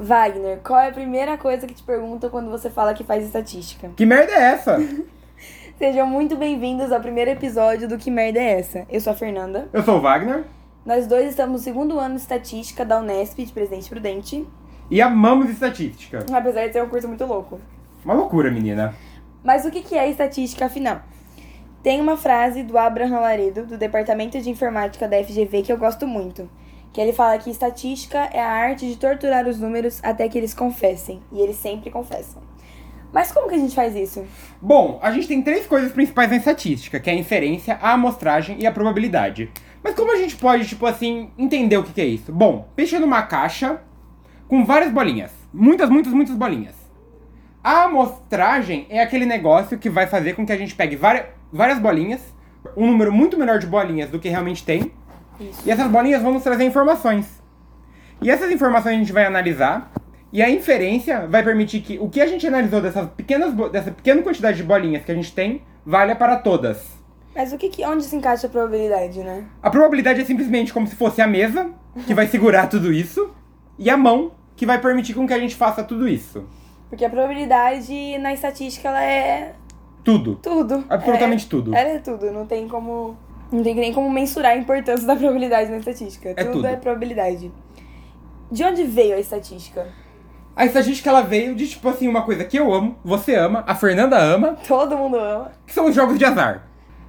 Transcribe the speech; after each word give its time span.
Wagner, 0.00 0.60
qual 0.64 0.80
é 0.80 0.88
a 0.88 0.92
primeira 0.92 1.36
coisa 1.36 1.66
que 1.66 1.74
te 1.74 1.82
perguntam 1.82 2.30
quando 2.30 2.50
você 2.50 2.70
fala 2.70 2.94
que 2.94 3.04
faz 3.04 3.22
estatística? 3.22 3.90
Que 3.94 4.06
merda 4.06 4.32
é 4.32 4.52
essa? 4.52 4.78
Sejam 5.76 6.06
muito 6.06 6.36
bem-vindos 6.36 6.90
ao 6.90 7.00
primeiro 7.00 7.30
episódio 7.30 7.86
do 7.86 7.98
Que 7.98 8.10
Merda 8.10 8.38
é 8.38 8.58
Essa? 8.58 8.86
Eu 8.90 9.00
sou 9.00 9.12
a 9.12 9.16
Fernanda. 9.16 9.68
Eu 9.72 9.82
sou 9.82 9.96
o 9.96 10.00
Wagner 10.00 10.44
Nós 10.84 11.06
dois 11.06 11.28
estamos 11.28 11.52
no 11.52 11.58
segundo 11.58 11.98
ano 11.98 12.14
de 12.14 12.22
estatística 12.22 12.82
da 12.82 12.98
Unesp 12.98 13.44
de 13.44 13.52
Presidente 13.52 13.90
Prudente, 13.90 14.46
e 14.90 15.02
amamos 15.02 15.50
estatística. 15.50 16.24
apesar 16.32 16.66
de 16.66 16.72
ser 16.72 16.82
um 16.82 16.88
curso 16.88 17.06
muito 17.06 17.24
louco. 17.26 17.60
Uma 18.02 18.14
loucura, 18.14 18.50
menina. 18.50 18.94
Mas 19.44 19.66
o 19.66 19.70
que 19.70 19.82
que 19.82 19.96
é 19.96 20.08
estatística 20.08 20.64
afinal? 20.64 21.02
Tem 21.82 22.00
uma 22.00 22.16
frase 22.16 22.62
do 22.62 22.76
Abraham 22.78 23.20
Laredo, 23.20 23.66
do 23.66 23.76
Departamento 23.76 24.40
de 24.40 24.48
Informática 24.48 25.06
da 25.06 25.22
FGV, 25.22 25.62
que 25.62 25.72
eu 25.72 25.78
gosto 25.78 26.06
muito. 26.06 26.48
Que 26.92 27.00
ele 27.00 27.12
fala 27.12 27.38
que 27.38 27.50
estatística 27.50 28.18
é 28.32 28.40
a 28.40 28.50
arte 28.50 28.86
de 28.86 28.96
torturar 28.96 29.46
os 29.46 29.58
números 29.58 30.00
até 30.02 30.28
que 30.28 30.36
eles 30.36 30.54
confessem. 30.54 31.22
E 31.32 31.40
eles 31.40 31.56
sempre 31.56 31.90
confessam. 31.90 32.42
Mas 33.12 33.32
como 33.32 33.48
que 33.48 33.54
a 33.54 33.58
gente 33.58 33.74
faz 33.74 33.94
isso? 33.96 34.24
Bom, 34.60 34.98
a 35.02 35.10
gente 35.10 35.26
tem 35.26 35.42
três 35.42 35.66
coisas 35.66 35.90
principais 35.92 36.30
na 36.30 36.36
estatística, 36.36 37.00
que 37.00 37.10
é 37.10 37.12
a 37.12 37.16
inferência, 37.16 37.78
a 37.80 37.92
amostragem 37.92 38.56
e 38.60 38.66
a 38.66 38.72
probabilidade. 38.72 39.50
Mas 39.82 39.94
como 39.94 40.12
a 40.12 40.16
gente 40.16 40.36
pode, 40.36 40.66
tipo 40.66 40.86
assim, 40.86 41.30
entender 41.36 41.76
o 41.76 41.82
que, 41.82 41.92
que 41.92 42.00
é 42.00 42.06
isso? 42.06 42.32
Bom, 42.32 42.68
pense 42.76 42.98
numa 42.98 43.22
caixa 43.22 43.80
com 44.46 44.64
várias 44.64 44.92
bolinhas. 44.92 45.32
Muitas, 45.52 45.88
muitas, 45.88 46.12
muitas 46.12 46.36
bolinhas. 46.36 46.74
A 47.62 47.84
amostragem 47.84 48.86
é 48.88 49.02
aquele 49.02 49.26
negócio 49.26 49.78
que 49.78 49.90
vai 49.90 50.06
fazer 50.06 50.34
com 50.34 50.46
que 50.46 50.52
a 50.52 50.56
gente 50.56 50.74
pegue 50.74 50.96
várias, 50.96 51.26
várias 51.52 51.78
bolinhas, 51.78 52.20
um 52.76 52.86
número 52.86 53.12
muito 53.12 53.38
menor 53.38 53.58
de 53.58 53.66
bolinhas 53.66 54.10
do 54.10 54.18
que 54.18 54.28
realmente 54.28 54.64
tem, 54.64 54.92
Isso. 55.40 55.62
e 55.66 55.70
essas 55.70 55.88
bolinhas 55.88 56.22
vão 56.22 56.32
nos 56.32 56.42
trazer 56.42 56.64
informações. 56.64 57.40
E 58.22 58.30
essas 58.30 58.50
informações 58.52 58.94
a 58.96 58.98
gente 58.98 59.12
vai 59.12 59.24
analisar, 59.24 59.90
e 60.32 60.42
a 60.42 60.50
inferência 60.50 61.26
vai 61.26 61.42
permitir 61.42 61.80
que 61.80 61.98
o 61.98 62.08
que 62.08 62.20
a 62.20 62.26
gente 62.26 62.46
analisou 62.46 62.80
dessas 62.80 63.08
pequenas, 63.10 63.52
dessa 63.70 63.90
pequena 63.90 64.22
quantidade 64.22 64.58
de 64.58 64.62
bolinhas 64.62 65.04
que 65.04 65.10
a 65.10 65.14
gente 65.14 65.32
tem, 65.34 65.62
valha 65.84 66.14
para 66.14 66.36
todas. 66.36 66.86
Mas 67.34 67.52
o 67.52 67.58
que 67.58 67.68
que, 67.68 67.84
onde 67.86 68.04
se 68.04 68.14
encaixa 68.14 68.46
a 68.46 68.50
probabilidade, 68.50 69.20
né? 69.24 69.44
A 69.62 69.70
probabilidade 69.70 70.20
é 70.20 70.24
simplesmente 70.24 70.72
como 70.72 70.86
se 70.86 70.94
fosse 70.96 71.22
a 71.22 71.26
mesa, 71.26 71.70
que 72.06 72.12
vai 72.12 72.26
segurar 72.26 72.66
tudo 72.68 72.92
isso, 72.92 73.30
e 73.78 73.88
a 73.88 73.96
mão, 73.96 74.32
que 74.56 74.66
vai 74.66 74.78
permitir 74.80 75.14
com 75.14 75.26
que 75.26 75.32
a 75.32 75.38
gente 75.38 75.54
faça 75.56 75.82
tudo 75.82 76.06
isso. 76.06 76.44
Porque 76.88 77.04
a 77.04 77.08
probabilidade 77.10 78.18
na 78.18 78.32
estatística, 78.34 78.88
ela 78.88 79.02
é 79.02 79.54
Tudo. 80.04 80.36
tudo. 80.42 80.84
Absolutamente 80.88 81.46
É- 81.46 81.48
tudo. 81.48 81.74
Ela 81.74 81.88
é 81.90 81.98
tudo, 81.98 82.30
não 82.30 82.46
tem 82.46 82.68
como... 82.68 83.16
Não 83.52 83.62
tem 83.62 83.74
nem 83.74 83.92
como 83.92 84.08
mensurar 84.10 84.52
a 84.52 84.56
importância 84.56 85.06
da 85.06 85.16
probabilidade 85.16 85.70
na 85.70 85.78
estatística. 85.78 86.30
É 86.36 86.44
tudo. 86.44 86.66
é 86.66 86.76
probabilidade. 86.76 87.50
De 88.50 88.64
onde 88.64 88.84
veio 88.84 89.16
a 89.16 89.18
estatística? 89.20 89.86
A 90.54 90.66
estatística 90.66 91.08
ela 91.08 91.22
veio 91.22 91.54
de 91.54 91.68
tipo 91.68 91.88
assim 91.88 92.06
uma 92.08 92.22
coisa 92.22 92.44
que 92.44 92.58
eu 92.58 92.72
amo, 92.72 92.96
você 93.04 93.34
ama, 93.34 93.64
a 93.66 93.74
Fernanda 93.74 94.18
ama, 94.18 94.56
Todo 94.66 94.96
mundo 94.96 95.16
ama. 95.16 95.52
que 95.66 95.72
são 95.72 95.86
os 95.86 95.94
jogos 95.94 96.18
de 96.18 96.24
azar. 96.24 96.66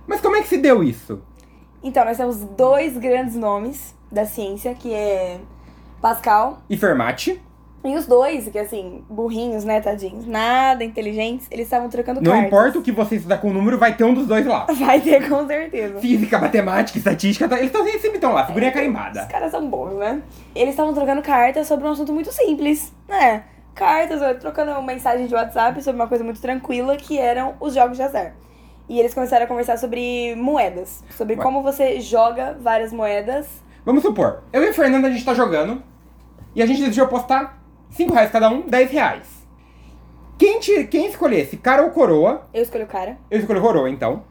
Mas 0.07 0.21
como 0.21 0.35
é 0.35 0.41
que 0.41 0.47
se 0.47 0.57
deu 0.57 0.83
isso? 0.83 1.21
Então, 1.83 2.05
nós 2.05 2.17
temos 2.17 2.37
dois 2.37 2.95
grandes 2.97 3.35
nomes 3.35 3.95
da 4.11 4.25
ciência, 4.25 4.73
que 4.75 4.93
é 4.93 5.39
Pascal 5.99 6.61
E 6.69 6.77
Fermat, 6.77 7.39
e 7.83 7.95
os 7.95 8.05
dois, 8.05 8.47
que 8.47 8.59
assim, 8.59 9.03
burrinhos, 9.09 9.63
né, 9.63 9.81
tadinhos, 9.81 10.25
nada 10.27 10.83
inteligentes, 10.83 11.47
eles 11.49 11.65
estavam 11.65 11.89
trocando 11.89 12.21
não 12.21 12.31
cartas. 12.31 12.47
importa 12.47 12.79
o 12.79 12.81
que 12.81 12.91
você 12.91 13.15
estudar 13.15 13.37
com 13.39 13.49
o 13.49 13.53
número, 13.53 13.77
vai 13.77 13.95
ter 13.95 14.03
um 14.03 14.13
dos 14.13 14.27
dois 14.27 14.45
lá. 14.45 14.65
Vai 14.79 15.01
ter, 15.01 15.27
com 15.27 15.45
certeza. 15.47 15.99
Física, 15.99 16.37
matemática, 16.39 16.97
estatística, 16.97 17.47
tá- 17.49 17.57
eles 17.59 17.71
tão, 17.71 17.83
sempre 17.85 18.09
estão 18.15 18.33
lá, 18.33 18.45
figurinha 18.45 18.69
Os 18.69 18.75
carimbada. 18.75 19.25
caras 19.25 19.51
são 19.51 19.67
bons, 19.67 19.95
né? 19.95 20.21
Eles 20.55 20.71
estavam 20.71 20.93
trocando 20.93 21.21
cartas 21.21 21.67
sobre 21.67 21.87
um 21.87 21.91
assunto 21.91 22.13
muito 22.13 22.31
simples, 22.31 22.93
né? 23.07 23.43
Cartas, 23.73 24.19
trocando 24.39 24.79
mensagem 24.83 25.25
de 25.27 25.33
WhatsApp 25.33 25.81
sobre 25.81 25.99
uma 26.01 26.07
coisa 26.07 26.23
muito 26.23 26.41
tranquila, 26.41 26.95
que 26.97 27.17
eram 27.17 27.55
os 27.59 27.73
jogos 27.73 27.97
de 27.97 28.03
azar. 28.03 28.33
E 28.89 28.99
eles 28.99 29.13
começaram 29.13 29.45
a 29.45 29.47
conversar 29.47 29.77
sobre 29.77 30.35
moedas, 30.35 31.03
sobre 31.17 31.35
Ué. 31.35 31.41
como 31.41 31.63
você 31.63 31.99
joga 32.01 32.57
várias 32.59 32.91
moedas. 32.91 33.47
Vamos 33.85 34.03
supor, 34.03 34.43
eu 34.51 34.61
e 34.63 34.67
a 34.69 34.73
Fernanda 34.73 35.07
a 35.07 35.11
gente 35.11 35.23
tá 35.23 35.33
jogando 35.33 35.81
e 36.53 36.61
a 36.61 36.65
gente 36.65 36.79
decidiu 36.81 37.05
apostar 37.05 37.60
5 37.91 38.13
reais 38.13 38.31
cada 38.31 38.49
um, 38.49 38.61
10 38.61 38.91
reais. 38.91 39.41
Quem, 40.37 40.59
te, 40.59 40.85
quem 40.85 41.07
escolhesse 41.07 41.57
cara 41.57 41.83
ou 41.83 41.91
coroa, 41.91 42.47
Eu 42.53 42.63
escolhi 42.63 42.83
o 42.83 42.87
cara. 42.87 43.17
eu 43.29 43.39
escolho 43.39 43.61
coroa 43.61 43.89
então, 43.89 44.23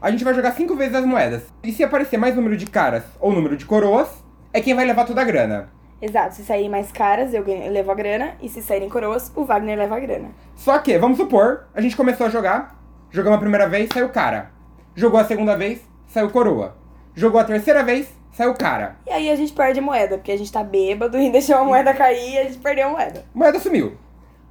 a 0.00 0.10
gente 0.10 0.22
vai 0.24 0.34
jogar 0.34 0.52
5 0.52 0.74
vezes 0.76 0.94
as 0.94 1.04
moedas. 1.06 1.42
E 1.62 1.72
se 1.72 1.82
aparecer 1.82 2.18
mais 2.18 2.34
número 2.36 2.56
de 2.56 2.66
caras 2.66 3.04
ou 3.18 3.32
número 3.32 3.56
de 3.56 3.64
coroas, 3.64 4.08
é 4.52 4.60
quem 4.60 4.74
vai 4.74 4.84
levar 4.84 5.04
toda 5.06 5.20
a 5.22 5.24
grana. 5.24 5.70
Exato, 6.00 6.34
se 6.36 6.44
saírem 6.44 6.68
mais 6.68 6.92
caras, 6.92 7.34
eu, 7.34 7.42
ganho- 7.42 7.64
eu 7.64 7.72
levo 7.72 7.90
a 7.90 7.94
grana. 7.94 8.34
E 8.40 8.48
se 8.48 8.62
saírem 8.62 8.88
coroas, 8.88 9.32
o 9.34 9.44
Wagner 9.44 9.76
leva 9.76 9.96
a 9.96 10.00
grana. 10.00 10.28
Só 10.54 10.78
que, 10.78 10.96
vamos 10.98 11.16
supor, 11.18 11.66
a 11.74 11.80
gente 11.80 11.96
começou 11.96 12.26
a 12.26 12.30
jogar, 12.30 12.78
jogamos 13.10 13.36
a 13.38 13.40
primeira 13.40 13.68
vez, 13.68 13.88
saiu 13.92 14.08
cara. 14.10 14.50
Jogou 14.94 15.18
a 15.18 15.24
segunda 15.24 15.56
vez, 15.56 15.80
saiu 16.06 16.30
coroa. 16.30 16.76
Jogou 17.14 17.40
a 17.40 17.44
terceira 17.44 17.82
vez, 17.82 18.08
saiu 18.38 18.54
cara. 18.54 18.96
E 19.04 19.10
aí 19.10 19.28
a 19.30 19.34
gente 19.34 19.52
perde 19.52 19.80
moeda, 19.80 20.16
porque 20.16 20.30
a 20.30 20.38
gente 20.38 20.52
tá 20.52 20.62
bêbado 20.62 21.18
e 21.18 21.28
deixou 21.32 21.56
a 21.56 21.64
moeda 21.64 21.92
cair 21.92 22.34
e 22.34 22.38
a 22.38 22.44
gente 22.44 22.58
perdeu 22.58 22.86
a 22.86 22.90
moeda. 22.90 23.24
Moeda 23.34 23.58
sumiu. 23.58 23.96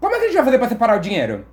Como 0.02 0.14
é 0.14 0.20
que 0.20 0.25
a 0.25 0.28
gente 0.28 0.36
vai 0.36 0.46
fazer 0.46 0.58
pra 0.58 0.70
separar 0.70 0.98
o 0.98 1.00
dinheiro? 1.00 1.46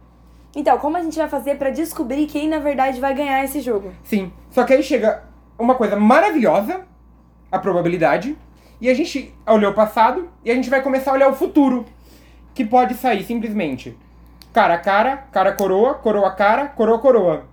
Então, 0.56 0.76
como 0.78 0.96
a 0.96 1.02
gente 1.02 1.16
vai 1.16 1.28
fazer 1.28 1.56
pra 1.56 1.70
descobrir 1.70 2.26
quem 2.26 2.48
na 2.48 2.58
verdade 2.58 3.00
vai 3.00 3.14
ganhar 3.14 3.44
esse 3.44 3.60
jogo? 3.60 3.92
Sim. 4.02 4.32
Só 4.50 4.64
que 4.64 4.72
aí 4.72 4.82
chega 4.82 5.22
uma 5.56 5.76
coisa 5.76 5.94
maravilhosa, 5.94 6.82
a 7.50 7.58
probabilidade, 7.58 8.36
e 8.80 8.90
a 8.90 8.94
gente 8.94 9.32
olhou 9.46 9.70
o 9.70 9.74
passado 9.74 10.28
e 10.44 10.50
a 10.50 10.54
gente 10.54 10.68
vai 10.68 10.82
começar 10.82 11.12
a 11.12 11.14
olhar 11.14 11.28
o 11.28 11.34
futuro. 11.34 11.84
Que 12.52 12.64
pode 12.64 12.94
sair 12.94 13.24
simplesmente 13.24 13.96
cara 14.52 14.74
a 14.74 14.78
cara, 14.78 15.16
cara 15.32 15.52
coroa, 15.52 15.94
coroa 15.94 16.30
cara, 16.30 16.68
coroa 16.68 16.98
coroa. 16.98 17.44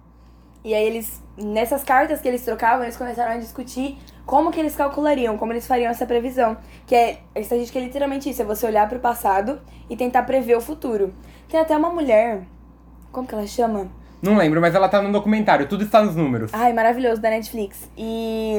E 0.63 0.75
aí 0.75 0.86
eles, 0.86 1.21
nessas 1.44 1.84
cartas 1.84 2.22
que 2.22 2.28
eles 2.28 2.44
trocavam, 2.44 2.84
eles 2.84 2.97
começaram 2.97 3.34
a 3.34 3.38
discutir 3.38 3.97
como 4.25 4.52
que 4.52 4.59
eles 4.59 4.75
calculariam, 4.75 5.38
como 5.38 5.52
eles 5.52 5.68
fariam 5.68 5.91
essa 5.91 6.06
previsão. 6.06 6.57
Que 6.85 6.96
é, 6.96 7.19
a 7.35 7.40
estatística 7.40 7.79
é 7.79 7.81
literalmente 7.81 8.29
isso, 8.29 8.41
é 8.41 8.46
você 8.46 8.66
olhar 8.66 8.88
pro 8.88 9.00
passado 9.00 9.59
e 9.90 9.96
tentar 9.96 10.24
prever 10.24 10.56
o 10.56 10.62
futuro. 10.62 11.13
Tem 11.50 11.59
até 11.59 11.75
uma 11.75 11.90
mulher, 11.90 12.44
como 13.12 13.28
que 13.28 13.35
ela 13.35 13.46
chama? 13.46 13.90
Não 14.22 14.38
lembro, 14.38 14.62
mas 14.62 14.75
ela 14.75 14.88
tá 14.88 15.01
no 15.01 15.12
documentário, 15.12 15.68
tudo 15.68 15.84
está 15.84 16.01
nos 16.01 16.16
números. 16.16 16.53
Ai, 16.53 16.74
maravilhoso, 16.74 17.19
da 17.19 17.30
Netflix. 17.30 17.90
E 17.97 18.56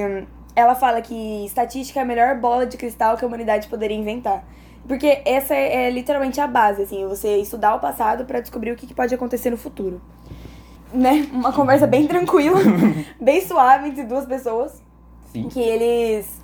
ela 0.56 0.74
fala 0.74 1.00
que 1.00 1.44
estatística 1.46 2.00
é 2.00 2.02
a 2.02 2.06
melhor 2.06 2.36
bola 2.36 2.66
de 2.66 2.76
cristal 2.76 3.16
que 3.16 3.24
a 3.24 3.28
humanidade 3.28 3.68
poderia 3.68 3.96
inventar. 3.96 4.44
Porque 4.86 5.22
essa 5.24 5.54
é, 5.54 5.86
é 5.86 5.90
literalmente 5.90 6.40
a 6.40 6.46
base, 6.46 6.82
assim, 6.82 7.06
você 7.06 7.36
estudar 7.36 7.76
o 7.76 7.80
passado 7.80 8.24
pra 8.24 8.40
descobrir 8.40 8.72
o 8.72 8.76
que, 8.76 8.86
que 8.86 8.94
pode 8.94 9.14
acontecer 9.14 9.50
no 9.50 9.56
futuro. 9.56 10.00
Né? 10.92 11.26
Uma 11.32 11.52
conversa 11.52 11.86
bem 11.86 12.06
tranquila, 12.06 12.60
bem 13.20 13.40
suave 13.40 13.88
entre 13.88 14.04
duas 14.04 14.26
pessoas. 14.26 14.82
Sim. 15.32 15.48
Que 15.48 15.60
eles. 15.60 16.40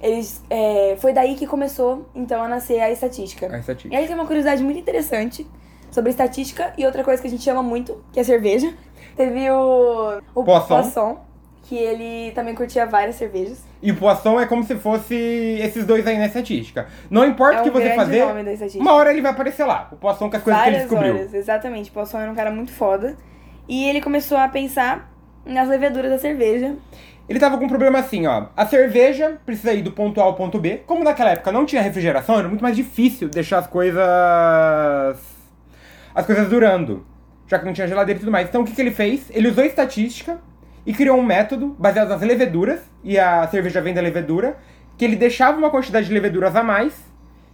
Eles. 0.00 0.42
é, 0.50 0.96
foi 0.98 1.12
daí 1.12 1.34
que 1.36 1.46
começou, 1.46 2.06
então, 2.14 2.42
a 2.42 2.48
nascer 2.48 2.80
a 2.80 2.90
estatística. 2.90 3.46
A 3.46 3.58
estatística. 3.58 3.94
E 3.94 3.96
aí 3.96 4.06
tem 4.06 4.14
uma 4.14 4.26
curiosidade 4.26 4.62
muito 4.62 4.78
interessante 4.80 5.46
sobre 5.90 6.10
estatística 6.10 6.72
e 6.76 6.84
outra 6.84 7.04
coisa 7.04 7.22
que 7.22 7.28
a 7.28 7.30
gente 7.30 7.48
ama 7.48 7.62
muito, 7.62 8.02
que 8.12 8.18
é 8.18 8.24
cerveja. 8.24 8.74
Teve 9.16 9.48
o, 9.48 10.20
o 10.34 10.42
Poisson. 10.44 10.66
Poisson, 10.66 11.18
que 11.62 11.76
ele 11.76 12.32
também 12.32 12.54
curtia 12.54 12.84
várias 12.84 13.14
cervejas. 13.14 13.62
E 13.80 13.92
o 13.92 13.96
Poisson 13.96 14.40
é 14.40 14.46
como 14.46 14.64
se 14.64 14.74
fosse 14.74 15.14
esses 15.14 15.86
dois 15.86 16.04
aí 16.04 16.18
na 16.18 16.26
estatística. 16.26 16.88
Não 17.08 17.24
importa 17.24 17.58
é 17.58 17.60
o 17.60 17.62
que 17.62 17.70
um 17.70 17.72
você 17.72 17.84
grande 17.84 17.96
fazer, 17.96 18.80
uma 18.80 18.92
hora 18.92 19.12
ele 19.12 19.22
vai 19.22 19.30
aparecer 19.30 19.64
lá. 19.64 19.88
O 19.92 19.96
Poisson 19.96 20.28
com 20.28 20.36
as 20.36 20.42
coisas 20.42 20.62
que 20.62 20.68
ele 20.68 20.76
Várias 20.76 20.90
descobriu. 20.90 21.14
horas, 21.14 21.34
exatamente. 21.34 21.90
Poisson 21.92 22.18
era 22.18 22.30
um 22.30 22.34
cara 22.34 22.50
muito 22.50 22.72
foda. 22.72 23.16
E 23.68 23.84
ele 23.88 24.00
começou 24.00 24.36
a 24.36 24.48
pensar 24.48 25.10
nas 25.44 25.68
leveduras 25.68 26.10
da 26.10 26.18
cerveja. 26.18 26.74
Ele 27.28 27.38
tava 27.38 27.56
com 27.56 27.64
um 27.64 27.68
problema 27.68 27.98
assim, 27.98 28.26
ó. 28.26 28.46
A 28.56 28.66
cerveja 28.66 29.38
precisa 29.46 29.72
ir 29.72 29.82
do 29.82 29.92
ponto 29.92 30.20
A 30.20 30.24
ao 30.24 30.34
ponto 30.34 30.58
B. 30.58 30.82
Como 30.86 31.02
naquela 31.02 31.30
época 31.30 31.50
não 31.50 31.64
tinha 31.64 31.80
refrigeração, 31.80 32.38
era 32.38 32.48
muito 32.48 32.62
mais 32.62 32.76
difícil 32.76 33.28
deixar 33.28 33.58
as 33.58 33.66
coisas. 33.66 34.02
as 36.14 36.26
coisas 36.26 36.48
durando. 36.48 37.06
Já 37.46 37.58
que 37.58 37.64
não 37.64 37.72
tinha 37.72 37.88
geladeira 37.88 38.18
e 38.18 38.20
tudo 38.20 38.32
mais. 38.32 38.48
Então 38.48 38.62
o 38.62 38.64
que, 38.64 38.72
que 38.72 38.80
ele 38.80 38.90
fez? 38.90 39.30
Ele 39.30 39.48
usou 39.48 39.64
estatística 39.64 40.38
e 40.86 40.92
criou 40.92 41.18
um 41.18 41.22
método 41.22 41.74
baseado 41.78 42.08
nas 42.08 42.20
leveduras, 42.20 42.80
e 43.02 43.18
a 43.18 43.46
cerveja 43.48 43.80
vem 43.80 43.94
da 43.94 44.00
levedura, 44.00 44.58
que 44.98 45.04
ele 45.04 45.16
deixava 45.16 45.56
uma 45.56 45.70
quantidade 45.70 46.06
de 46.06 46.12
leveduras 46.12 46.54
a 46.54 46.62
mais, 46.62 46.94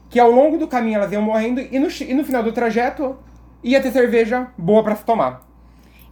que 0.09 0.19
ao 0.19 0.31
longo 0.31 0.59
do 0.59 0.67
caminho 0.67 0.97
elas 0.97 1.13
iam 1.13 1.23
morrendo, 1.23 1.61
e 1.61 1.79
no, 1.79 1.89
e 1.89 2.15
no 2.15 2.25
final 2.25 2.43
do 2.43 2.53
trajeto 2.53 3.17
ia 3.63 3.81
ter 3.81 3.93
cerveja 3.93 4.49
boa 4.59 4.83
pra 4.83 4.97
se 4.97 5.05
tomar. 5.05 5.49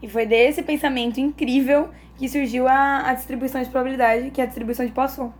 E 0.02 0.08
foi 0.08 0.26
desse 0.26 0.62
pensamento 0.62 1.18
incrível 1.18 1.88
que 2.16 2.28
surgiu 2.28 2.66
a, 2.68 3.08
a 3.08 3.14
distribuição 3.14 3.62
de 3.62 3.68
probabilidade, 3.68 4.30
que 4.30 4.40
é 4.40 4.44
a 4.44 4.46
distribuição 4.46 4.84
de 4.84 4.92
Poisson. 4.92 5.32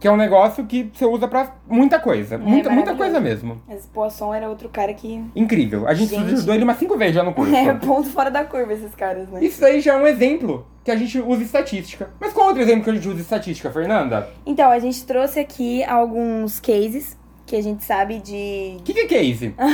Que 0.00 0.08
é 0.08 0.10
um 0.10 0.16
negócio 0.16 0.66
que 0.66 0.90
você 0.92 1.06
usa 1.06 1.26
pra 1.26 1.54
muita 1.66 1.98
coisa. 1.98 2.36
muita, 2.36 2.68
muita 2.68 2.92
maravilhoso. 2.92 2.98
coisa 2.98 3.20
mesmo. 3.20 3.62
Mas 3.66 3.86
Poisson 3.86 4.34
era 4.34 4.48
outro 4.48 4.68
cara 4.68 4.92
que. 4.92 5.24
Incrível. 5.34 5.88
A 5.88 5.94
gente, 5.94 6.10
Gente. 6.10 6.34
estudou 6.34 6.54
ele 6.54 6.64
umas 6.64 6.78
cinco 6.78 6.98
vezes 6.98 7.14
já 7.14 7.22
no 7.22 7.32
curso. 7.32 7.54
É 7.54 7.72
ponto 7.74 8.08
fora 8.10 8.30
da 8.30 8.44
curva 8.44 8.72
esses 8.72 8.94
caras, 8.94 9.28
né? 9.30 9.42
Isso 9.42 9.64
aí 9.64 9.80
já 9.80 9.94
é 9.94 9.96
um 9.96 10.06
exemplo 10.06 10.66
que 10.84 10.90
a 10.90 10.96
gente 10.96 11.18
usa 11.20 11.42
estatística. 11.42 12.10
Mas 12.20 12.32
qual 12.32 12.48
outro 12.48 12.60
exemplo 12.60 12.84
que 12.84 12.90
a 12.90 12.94
gente 12.94 13.08
usa 13.08 13.20
estatística, 13.20 13.70
Fernanda? 13.70 14.28
Então, 14.44 14.70
a 14.70 14.78
gente 14.78 15.06
trouxe 15.06 15.40
aqui 15.40 15.82
alguns 15.84 16.60
cases 16.60 17.16
que 17.46 17.56
a 17.56 17.62
gente 17.62 17.84
sabe 17.84 18.18
de. 18.18 18.76
O 18.80 18.82
que, 18.82 18.92
que 18.92 19.00
é 19.00 19.06
case? 19.06 19.54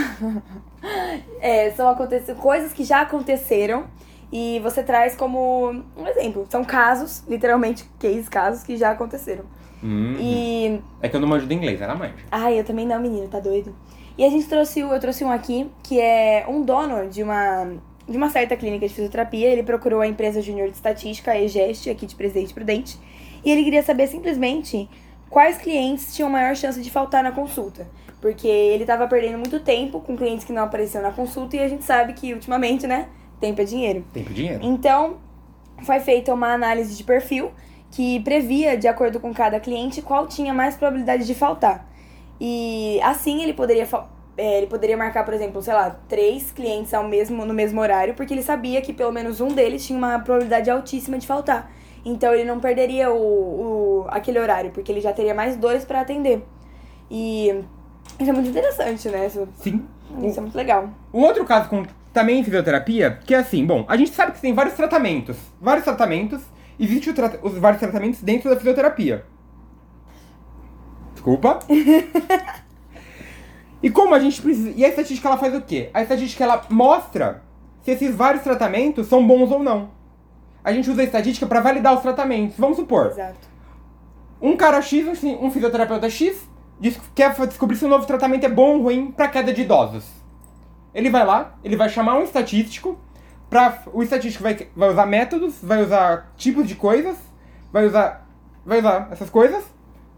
É, 1.42 1.70
são 1.72 1.86
acontece... 1.88 2.32
coisas 2.34 2.72
que 2.72 2.84
já 2.84 3.02
aconteceram 3.02 3.84
e 4.32 4.60
você 4.60 4.82
traz 4.82 5.16
como 5.16 5.82
um 5.96 6.06
exemplo. 6.06 6.46
São 6.48 6.64
casos, 6.64 7.24
literalmente, 7.28 7.84
cases, 7.98 8.28
casos 8.28 8.62
que 8.62 8.76
já 8.76 8.90
aconteceram. 8.90 9.44
Hum, 9.82 10.16
E. 10.18 10.80
É 11.00 11.08
que 11.08 11.16
eu 11.16 11.20
não 11.20 11.28
manjo 11.28 11.46
do 11.46 11.52
inglês, 11.52 11.80
ela 11.80 11.94
manja. 11.94 12.14
Ai, 12.30 12.58
eu 12.58 12.64
também 12.64 12.86
não, 12.86 13.00
menino, 13.00 13.28
tá 13.28 13.40
doido. 13.40 13.74
E 14.16 14.24
a 14.24 14.28
gente 14.28 14.46
trouxe, 14.46 14.80
eu 14.80 15.00
trouxe 15.00 15.24
um 15.24 15.30
aqui, 15.30 15.70
que 15.82 15.98
é 15.98 16.44
um 16.46 16.62
dono 16.62 17.08
de 17.08 17.22
uma, 17.22 17.72
de 18.06 18.16
uma 18.16 18.28
certa 18.28 18.56
clínica 18.56 18.86
de 18.86 18.92
fisioterapia. 18.92 19.48
Ele 19.48 19.62
procurou 19.62 20.00
a 20.00 20.06
empresa 20.06 20.42
Júnior 20.42 20.68
de 20.68 20.74
Estatística, 20.74 21.30
a 21.30 21.40
EGEST, 21.40 21.88
aqui 21.88 22.06
de 22.06 22.14
Presidente 22.14 22.52
Prudente. 22.52 22.98
E 23.44 23.50
ele 23.50 23.64
queria 23.64 23.82
saber 23.82 24.06
simplesmente 24.08 24.88
quais 25.30 25.56
clientes 25.56 26.14
tinham 26.14 26.28
maior 26.28 26.54
chance 26.54 26.80
de 26.80 26.90
faltar 26.90 27.22
na 27.22 27.32
consulta. 27.32 27.88
Porque 28.20 28.46
ele 28.46 28.84
tava 28.84 29.08
perdendo 29.08 29.38
muito 29.38 29.58
tempo 29.60 30.00
com 30.00 30.14
clientes 30.14 30.44
que 30.44 30.52
não 30.52 30.64
apareciam 30.64 31.02
na 31.02 31.10
consulta 31.10 31.56
e 31.56 31.60
a 31.60 31.68
gente 31.68 31.84
sabe 31.84 32.12
que 32.12 32.34
ultimamente, 32.34 32.86
né, 32.86 33.08
tempo 33.40 33.60
é 33.60 33.64
dinheiro. 33.64 34.04
Tempo 34.12 34.30
e 34.30 34.34
dinheiro. 34.34 34.60
Então, 34.62 35.16
foi 35.84 36.00
feita 36.00 36.32
uma 36.32 36.52
análise 36.52 36.96
de 36.96 37.04
perfil 37.04 37.50
que 37.90 38.20
previa, 38.20 38.76
de 38.76 38.86
acordo 38.86 39.18
com 39.18 39.34
cada 39.34 39.58
cliente, 39.58 40.00
qual 40.00 40.26
tinha 40.26 40.54
mais 40.54 40.76
probabilidade 40.76 41.26
de 41.26 41.34
faltar. 41.34 41.88
E 42.40 43.00
assim 43.02 43.42
ele 43.42 43.52
poderia, 43.52 43.86
é, 44.36 44.58
ele 44.58 44.66
poderia 44.66 44.96
marcar, 44.96 45.24
por 45.24 45.34
exemplo, 45.34 45.60
sei 45.60 45.74
lá, 45.74 45.90
três 46.08 46.50
clientes 46.50 46.94
ao 46.94 47.06
mesmo, 47.06 47.44
no 47.44 47.52
mesmo 47.52 47.80
horário, 47.80 48.14
porque 48.14 48.32
ele 48.32 48.42
sabia 48.42 48.80
que 48.80 48.92
pelo 48.92 49.12
menos 49.12 49.40
um 49.40 49.48
deles 49.48 49.84
tinha 49.84 49.98
uma 49.98 50.18
probabilidade 50.20 50.70
altíssima 50.70 51.18
de 51.18 51.26
faltar. 51.26 51.70
Então 52.04 52.32
ele 52.32 52.44
não 52.44 52.60
perderia 52.60 53.10
o, 53.10 54.04
o 54.04 54.06
aquele 54.08 54.38
horário, 54.38 54.70
porque 54.70 54.90
ele 54.90 55.00
já 55.00 55.12
teria 55.12 55.34
mais 55.34 55.56
dois 55.56 55.84
para 55.84 56.00
atender. 56.00 56.42
E 57.10 57.48
isso 58.18 58.30
é 58.30 58.32
muito 58.32 58.48
interessante, 58.48 59.08
né? 59.08 59.26
Isso, 59.26 59.48
Sim. 59.56 59.84
isso 60.22 60.38
é 60.38 60.42
muito 60.42 60.56
legal. 60.56 60.88
Um 61.12 61.20
outro 61.20 61.44
caso 61.44 61.68
também 62.12 62.40
em 62.40 62.44
fisioterapia, 62.44 63.18
que 63.24 63.34
é 63.34 63.38
assim, 63.38 63.64
bom, 63.64 63.84
a 63.88 63.96
gente 63.96 64.10
sabe 64.10 64.32
que 64.32 64.40
tem 64.40 64.52
vários 64.52 64.74
tratamentos. 64.74 65.36
Vários 65.60 65.84
tratamentos. 65.84 66.42
Existem 66.78 67.12
os 67.42 67.58
vários 67.58 67.80
tratamentos 67.80 68.22
dentro 68.22 68.48
da 68.48 68.56
fisioterapia. 68.56 69.24
Desculpa. 71.12 71.58
e 73.82 73.90
como 73.90 74.14
a 74.14 74.18
gente 74.18 74.40
precisa. 74.40 74.72
E 74.74 74.84
a 74.84 74.88
estatística 74.88 75.28
ela 75.28 75.36
faz 75.36 75.54
o 75.54 75.60
quê? 75.60 75.90
A 75.92 76.02
estatística 76.02 76.42
ela 76.42 76.62
mostra 76.70 77.42
se 77.82 77.90
esses 77.90 78.14
vários 78.14 78.42
tratamentos 78.42 79.06
são 79.06 79.26
bons 79.26 79.50
ou 79.50 79.62
não. 79.62 79.90
A 80.64 80.72
gente 80.72 80.90
usa 80.90 81.02
a 81.02 81.04
estatística 81.04 81.46
para 81.46 81.60
validar 81.60 81.94
os 81.94 82.02
tratamentos. 82.02 82.56
Vamos 82.58 82.76
supor, 82.76 83.08
Exato. 83.08 83.48
um 84.40 84.56
cara 84.56 84.80
X, 84.82 85.22
um 85.22 85.46
um 85.46 85.50
fisioterapeuta 85.50 86.08
X, 86.08 86.48
quer 87.14 87.34
descobrir 87.46 87.76
se 87.76 87.84
o 87.84 87.88
novo 87.88 88.06
tratamento 88.06 88.44
é 88.44 88.48
bom 88.48 88.76
ou 88.76 88.82
ruim 88.82 89.10
para 89.10 89.28
queda 89.28 89.52
de 89.52 89.62
idosos. 89.62 90.19
Ele 90.94 91.10
vai 91.10 91.24
lá, 91.24 91.54
ele 91.62 91.76
vai 91.76 91.88
chamar 91.88 92.16
um 92.18 92.22
estatístico, 92.22 92.98
pra, 93.48 93.82
o 93.92 94.02
estatístico 94.02 94.42
vai, 94.42 94.56
vai 94.74 94.88
usar 94.90 95.06
métodos, 95.06 95.58
vai 95.62 95.82
usar 95.82 96.32
tipos 96.36 96.66
de 96.66 96.74
coisas, 96.74 97.16
vai 97.72 97.86
usar, 97.86 98.26
vai 98.64 98.78
usar 98.80 99.08
essas 99.10 99.30
coisas 99.30 99.64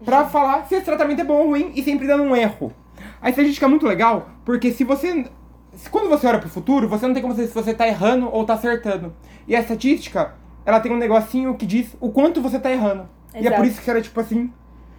pra 0.03 0.25
falar 0.25 0.65
se 0.65 0.75
esse 0.75 0.85
tratamento 0.85 1.21
é 1.21 1.23
bom 1.23 1.35
ou 1.41 1.47
ruim 1.49 1.71
e 1.75 1.83
sempre 1.83 2.07
dando 2.07 2.23
um 2.23 2.35
erro. 2.35 2.73
A 3.21 3.29
estatística 3.29 3.65
é 3.65 3.69
muito 3.69 3.85
legal 3.85 4.29
porque 4.45 4.71
se 4.71 4.83
você. 4.83 5.25
se- 5.73 5.89
Quando 5.89 6.09
você 6.09 6.27
olha 6.27 6.39
pro 6.39 6.49
futuro, 6.49 6.87
você 6.87 7.05
não 7.07 7.13
tem 7.13 7.21
como 7.21 7.33
saber 7.35 7.47
se 7.47 7.53
você 7.53 7.73
tá 7.73 7.87
errando 7.87 8.29
ou 8.31 8.45
tá 8.45 8.53
acertando. 8.53 9.13
E 9.47 9.55
a 9.55 9.59
estatística, 9.61 10.33
ela 10.65 10.79
tem 10.79 10.91
um 10.91 10.97
negocinho 10.97 11.55
que 11.55 11.65
diz 11.65 11.95
o 11.99 12.11
quanto 12.11 12.41
você 12.41 12.59
tá 12.59 12.71
errando. 12.71 13.07
E 13.33 13.37
é 13.37 13.39
Exato. 13.41 13.55
por 13.57 13.65
isso 13.65 13.81
que 13.81 13.89
era, 13.89 14.01
tipo 14.01 14.19
assim, 14.19 14.51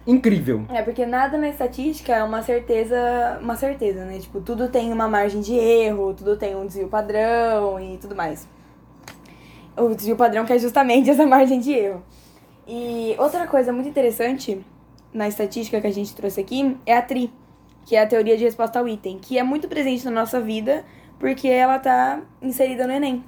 incrível. 0.05 0.65
É, 0.69 0.81
porque 0.81 1.05
nada 1.05 1.37
na 1.37 1.49
estatística 1.49 2.13
é 2.13 2.23
uma 2.23 2.41
certeza, 2.41 3.39
uma 3.41 3.55
certeza, 3.55 4.05
né? 4.05 4.19
Tipo, 4.19 4.41
tudo 4.41 4.69
tem 4.69 4.91
uma 4.91 5.07
margem 5.07 5.41
de 5.41 5.53
erro, 5.53 6.13
tudo 6.13 6.37
tem 6.37 6.55
um 6.55 6.65
desvio 6.65 6.87
padrão 6.87 7.79
e 7.79 7.97
tudo 7.97 8.15
mais. 8.15 8.47
O 9.75 9.93
desvio 9.93 10.15
padrão 10.15 10.45
que 10.45 10.53
é 10.53 10.59
justamente 10.59 11.09
essa 11.11 11.25
margem 11.25 11.59
de 11.59 11.71
erro. 11.73 12.03
E 12.67 13.15
outra 13.19 13.45
coisa 13.47 13.71
muito 13.71 13.89
interessante 13.89 14.63
na 15.13 15.27
estatística 15.27 15.79
que 15.79 15.87
a 15.87 15.93
gente 15.93 16.15
trouxe 16.15 16.41
aqui 16.41 16.77
é 16.85 16.97
a 16.97 17.01
TRI, 17.01 17.31
que 17.85 17.95
é 17.95 18.01
a 18.01 18.07
teoria 18.07 18.37
de 18.37 18.43
resposta 18.43 18.79
ao 18.79 18.87
item, 18.87 19.19
que 19.19 19.37
é 19.37 19.43
muito 19.43 19.67
presente 19.67 20.03
na 20.05 20.11
nossa 20.11 20.41
vida 20.41 20.83
porque 21.19 21.47
ela 21.47 21.79
tá 21.79 22.21
inserida 22.41 22.85
no 22.85 22.93
Enem. 22.93 23.23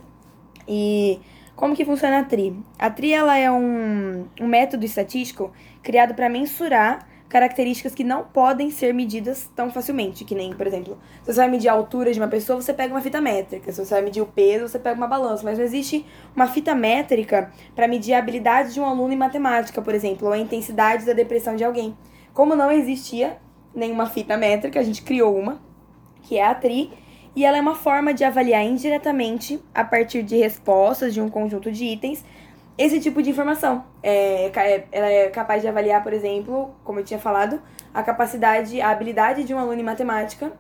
E 0.67 1.19
como 1.57 1.75
que 1.75 1.83
funciona 1.83 2.19
a 2.19 2.23
TRI? 2.23 2.55
A 2.77 2.87
TRI 2.87 3.13
ela 3.13 3.35
é 3.35 3.51
um, 3.51 4.27
um 4.39 4.47
método 4.47 4.85
estatístico 4.85 5.51
criado 5.81 6.13
para 6.13 6.29
mensurar 6.29 7.07
características 7.27 7.95
que 7.95 8.03
não 8.03 8.23
podem 8.23 8.69
ser 8.69 8.93
medidas 8.93 9.49
tão 9.55 9.71
facilmente, 9.71 10.23
que 10.23 10.35
nem, 10.35 10.53
por 10.53 10.67
exemplo, 10.67 10.99
se 11.23 11.33
você 11.33 11.41
vai 11.41 11.49
medir 11.49 11.67
a 11.67 11.73
altura 11.73 12.13
de 12.13 12.19
uma 12.19 12.27
pessoa, 12.27 12.61
você 12.61 12.71
pega 12.73 12.93
uma 12.93 13.01
fita 13.01 13.19
métrica, 13.19 13.71
se 13.71 13.83
você 13.83 13.95
vai 13.95 14.03
medir 14.03 14.21
o 14.21 14.27
peso, 14.27 14.67
você 14.67 14.77
pega 14.77 14.95
uma 14.95 15.07
balança, 15.07 15.43
mas 15.43 15.57
não 15.57 15.65
existe 15.65 16.05
uma 16.35 16.45
fita 16.45 16.75
métrica 16.75 17.51
para 17.75 17.87
medir 17.87 18.13
a 18.13 18.19
habilidade 18.19 18.73
de 18.73 18.79
um 18.79 18.85
aluno 18.85 19.11
em 19.11 19.17
matemática, 19.17 19.81
por 19.81 19.95
exemplo, 19.95 20.27
ou 20.27 20.33
a 20.33 20.37
intensidade 20.37 21.05
da 21.05 21.13
depressão 21.13 21.55
de 21.55 21.63
alguém. 21.63 21.97
Como 22.35 22.55
não 22.55 22.71
existia 22.71 23.39
nenhuma 23.73 24.05
fita 24.05 24.37
métrica, 24.37 24.79
a 24.79 24.83
gente 24.83 25.01
criou 25.01 25.35
uma, 25.35 25.59
que 26.21 26.37
é 26.37 26.45
a 26.45 26.53
TRI, 26.53 26.91
e 27.37 27.45
ela 27.45 27.55
é 27.55 27.61
uma 27.61 27.75
forma 27.75 28.15
de 28.15 28.23
avaliar 28.23 28.65
indiretamente, 28.65 29.63
a 29.71 29.83
partir 29.83 30.23
de 30.23 30.35
respostas 30.35 31.13
de 31.13 31.21
um 31.21 31.29
conjunto 31.29 31.71
de 31.71 31.85
itens, 31.85 32.25
esse 32.75 32.99
tipo 32.99 33.21
de 33.21 33.29
informação. 33.29 33.85
É, 34.01 34.47
é- 34.47 34.87
ela 34.91 35.05
é 35.05 35.29
capaz 35.29 35.61
de 35.61 35.67
avaliar, 35.67 36.01
por 36.01 36.13
exemplo, 36.13 36.73
como 36.83 36.99
eu 36.99 37.03
tinha 37.03 37.19
falado, 37.19 37.61
a 37.93 38.01
capacidade, 38.01 38.81
a 38.81 38.89
habilidade 38.89 39.43
de 39.43 39.53
um 39.53 39.59
aluno 39.59 39.79
em 39.79 39.83
matemática 39.83 40.51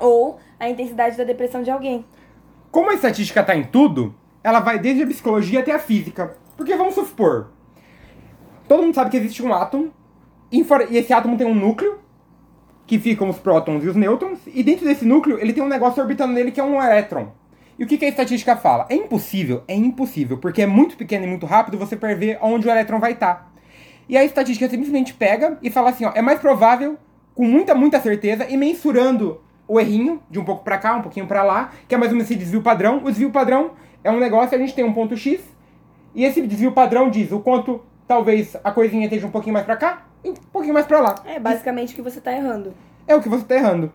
ou 0.00 0.40
a 0.58 0.68
intensidade 0.68 1.16
da 1.16 1.22
depressão 1.22 1.62
de 1.62 1.70
alguém. 1.70 2.04
Como 2.72 2.90
a 2.90 2.94
estatística 2.94 3.44
tá 3.44 3.54
em 3.54 3.62
tudo, 3.62 4.12
ela 4.42 4.58
vai 4.58 4.80
desde 4.80 5.04
a 5.04 5.06
psicologia 5.06 5.60
até 5.60 5.70
a 5.70 5.78
física. 5.78 6.36
Porque 6.56 6.74
vamos 6.74 6.96
supor, 6.96 7.52
todo 8.66 8.82
mundo 8.82 8.96
sabe 8.96 9.10
que 9.10 9.16
existe 9.16 9.44
um 9.44 9.54
átomo, 9.54 9.92
e 10.50 10.66
esse 10.90 11.12
átomo 11.12 11.38
tem 11.38 11.46
um 11.46 11.54
núcleo, 11.54 12.00
que 12.86 12.98
ficam 12.98 13.28
os 13.28 13.38
prótons 13.38 13.82
e 13.84 13.88
os 13.88 13.96
nêutrons, 13.96 14.38
e 14.46 14.62
dentro 14.62 14.84
desse 14.84 15.04
núcleo 15.04 15.38
ele 15.38 15.52
tem 15.52 15.62
um 15.62 15.68
negócio 15.68 16.02
orbitando 16.02 16.32
nele 16.32 16.50
que 16.50 16.60
é 16.60 16.64
um 16.64 16.82
elétron. 16.82 17.28
E 17.78 17.84
o 17.84 17.86
que, 17.86 17.98
que 17.98 18.04
a 18.04 18.08
estatística 18.08 18.56
fala? 18.56 18.86
É 18.88 18.94
impossível, 18.94 19.64
é 19.66 19.74
impossível, 19.74 20.38
porque 20.38 20.62
é 20.62 20.66
muito 20.66 20.96
pequeno 20.96 21.24
e 21.24 21.28
muito 21.28 21.46
rápido 21.46 21.78
você 21.78 21.96
prever 21.96 22.38
onde 22.40 22.68
o 22.68 22.70
elétron 22.70 23.00
vai 23.00 23.12
estar. 23.12 23.52
E 24.08 24.16
a 24.16 24.24
estatística 24.24 24.68
simplesmente 24.68 25.14
pega 25.14 25.58
e 25.62 25.70
fala 25.70 25.90
assim, 25.90 26.04
ó, 26.04 26.12
é 26.14 26.22
mais 26.22 26.38
provável, 26.38 26.96
com 27.34 27.44
muita, 27.44 27.74
muita 27.74 28.00
certeza, 28.00 28.46
e 28.48 28.56
mensurando 28.56 29.40
o 29.66 29.80
errinho, 29.80 30.22
de 30.30 30.38
um 30.38 30.44
pouco 30.44 30.62
pra 30.62 30.78
cá, 30.78 30.94
um 30.94 31.02
pouquinho 31.02 31.26
pra 31.26 31.42
lá, 31.42 31.72
que 31.88 31.94
é 31.94 31.98
mais 31.98 32.12
ou 32.12 32.16
menos 32.16 32.30
esse 32.30 32.38
desvio 32.38 32.62
padrão. 32.62 32.98
O 33.02 33.10
desvio 33.10 33.30
padrão 33.30 33.72
é 34.04 34.10
um 34.10 34.20
negócio, 34.20 34.54
a 34.54 34.58
gente 34.58 34.74
tem 34.74 34.84
um 34.84 34.92
ponto 34.92 35.16
X, 35.16 35.40
e 36.14 36.22
esse 36.24 36.42
desvio 36.42 36.70
padrão 36.70 37.10
diz 37.10 37.32
o 37.32 37.40
quanto 37.40 37.80
talvez 38.06 38.54
a 38.62 38.70
coisinha 38.70 39.04
esteja 39.04 39.26
um 39.26 39.30
pouquinho 39.30 39.54
mais 39.54 39.64
pra 39.64 39.74
cá 39.74 40.04
e 40.24 40.30
um 40.30 40.34
pouquinho 40.34 40.74
mais 40.74 40.86
pra 40.86 41.00
lá. 41.00 41.16
É 41.24 41.38
basicamente 41.38 41.92
o 41.92 41.96
que 41.96 42.02
você 42.02 42.20
tá 42.20 42.32
errando. 42.32 42.72
É 43.06 43.14
o 43.14 43.20
que 43.20 43.28
você 43.28 43.44
tá 43.44 43.54
errando. 43.54 43.92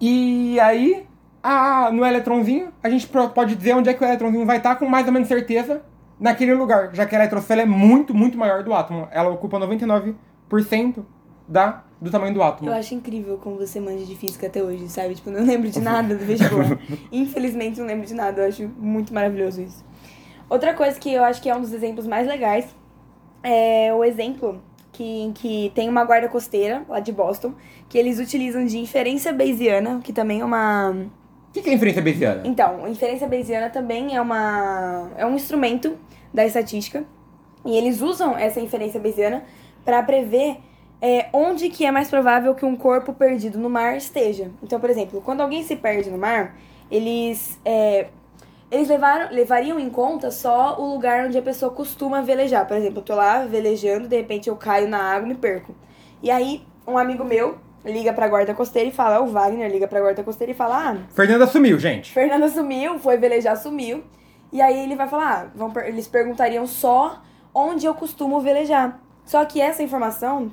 E 0.00 0.60
aí, 0.60 1.06
a, 1.42 1.90
no 1.90 2.04
eletronzinho, 2.04 2.68
a 2.82 2.90
gente 2.90 3.08
pode 3.34 3.56
dizer 3.56 3.74
onde 3.74 3.88
é 3.88 3.94
que 3.94 4.04
o 4.04 4.06
eletronzinho 4.06 4.44
vai 4.44 4.58
estar 4.58 4.76
com 4.76 4.86
mais 4.86 5.06
ou 5.06 5.12
menos 5.12 5.26
certeza 5.26 5.82
naquele 6.20 6.54
lugar, 6.54 6.94
já 6.94 7.06
que 7.06 7.14
a 7.14 7.18
eletrosfera 7.18 7.62
é 7.62 7.66
muito, 7.66 8.14
muito 8.14 8.36
maior 8.36 8.62
do 8.62 8.74
átomo. 8.74 9.08
Ela 9.10 9.30
ocupa 9.30 9.58
99% 9.58 11.04
da, 11.48 11.84
do 12.00 12.10
tamanho 12.10 12.34
do 12.34 12.42
átomo. 12.42 12.68
Eu 12.68 12.74
acho 12.74 12.94
incrível 12.94 13.38
como 13.38 13.56
você 13.56 13.80
manja 13.80 14.04
de 14.04 14.16
física 14.16 14.46
até 14.46 14.62
hoje, 14.62 14.88
sabe? 14.88 15.14
Tipo, 15.14 15.30
não 15.30 15.44
lembro 15.44 15.70
de 15.70 15.80
nada 15.80 16.14
do 16.14 16.24
vestibular. 16.24 16.78
Infelizmente, 17.12 17.80
não 17.80 17.86
lembro 17.86 18.06
de 18.06 18.14
nada. 18.14 18.42
Eu 18.42 18.48
acho 18.48 18.68
muito 18.78 19.14
maravilhoso 19.14 19.62
isso. 19.62 19.84
Outra 20.48 20.74
coisa 20.74 20.98
que 20.98 21.12
eu 21.12 21.24
acho 21.24 21.40
que 21.40 21.48
é 21.48 21.56
um 21.56 21.60
dos 21.60 21.72
exemplos 21.72 22.06
mais 22.06 22.26
legais 22.26 22.66
é 23.46 23.94
o 23.94 24.02
exemplo 24.02 24.60
que, 24.90 25.04
em 25.22 25.32
que 25.32 25.70
tem 25.74 25.88
uma 25.88 26.04
guarda 26.04 26.28
costeira, 26.28 26.82
lá 26.88 26.98
de 26.98 27.12
Boston, 27.12 27.54
que 27.88 27.96
eles 27.96 28.18
utilizam 28.18 28.64
de 28.64 28.78
inferência 28.78 29.32
bayesiana, 29.32 30.00
que 30.02 30.12
também 30.12 30.40
é 30.40 30.44
uma... 30.44 30.90
O 30.90 31.52
que, 31.52 31.62
que 31.62 31.70
é 31.70 31.74
inferência 31.74 32.02
bayesiana? 32.02 32.42
Então, 32.44 32.88
inferência 32.88 33.28
bayesiana 33.28 33.70
também 33.70 34.16
é, 34.16 34.20
uma, 34.20 35.10
é 35.16 35.24
um 35.24 35.34
instrumento 35.36 35.96
da 36.34 36.44
estatística. 36.44 37.04
E 37.64 37.76
eles 37.76 38.02
usam 38.02 38.36
essa 38.36 38.60
inferência 38.60 38.98
bayesiana 38.98 39.44
para 39.84 40.02
prever 40.02 40.58
é, 41.00 41.26
onde 41.32 41.68
que 41.68 41.86
é 41.86 41.90
mais 41.90 42.08
provável 42.08 42.54
que 42.54 42.64
um 42.64 42.74
corpo 42.74 43.12
perdido 43.12 43.58
no 43.58 43.70
mar 43.70 43.96
esteja. 43.96 44.50
Então, 44.62 44.80
por 44.80 44.90
exemplo, 44.90 45.22
quando 45.24 45.40
alguém 45.40 45.62
se 45.62 45.76
perde 45.76 46.10
no 46.10 46.18
mar, 46.18 46.56
eles, 46.90 47.60
é, 47.64 48.08
eles 48.70 48.88
levaram, 48.88 49.32
levariam 49.34 49.78
em 49.78 49.88
conta 49.90 50.30
só 50.30 50.76
o 50.80 50.92
lugar 50.92 51.26
onde 51.26 51.38
a 51.38 51.42
pessoa 51.42 51.70
costuma 51.72 52.20
velejar. 52.22 52.66
Por 52.66 52.76
exemplo, 52.76 52.98
eu 52.98 53.04
tô 53.04 53.14
lá 53.14 53.44
velejando, 53.44 54.08
de 54.08 54.16
repente 54.16 54.48
eu 54.48 54.56
caio 54.56 54.88
na 54.88 54.98
água 55.00 55.26
e 55.26 55.28
me 55.28 55.34
perco. 55.36 55.74
E 56.22 56.30
aí, 56.30 56.62
um 56.86 56.98
amigo 56.98 57.24
meu 57.24 57.58
liga 57.84 58.12
pra 58.12 58.26
guarda 58.26 58.52
costeira 58.52 58.88
e 58.88 58.92
fala, 58.92 59.20
o 59.20 59.28
Wagner 59.28 59.70
liga 59.70 59.86
pra 59.86 60.00
guarda 60.00 60.22
costeira 60.24 60.50
e 60.50 60.54
fala, 60.56 60.90
ah, 60.90 60.96
Fernanda 61.14 61.46
sumiu, 61.46 61.78
gente. 61.78 62.12
Fernanda 62.12 62.48
sumiu, 62.48 62.98
foi 62.98 63.16
velejar, 63.16 63.56
sumiu. 63.56 64.02
E 64.52 64.60
aí 64.60 64.78
ele 64.84 64.96
vai 64.96 65.06
falar, 65.08 65.52
ah, 65.58 65.68
per- 65.68 65.86
eles 65.86 66.08
perguntariam 66.08 66.66
só 66.66 67.22
onde 67.54 67.86
eu 67.86 67.94
costumo 67.94 68.40
velejar. 68.40 69.00
Só 69.24 69.44
que 69.44 69.60
essa 69.60 69.82
informação 69.84 70.50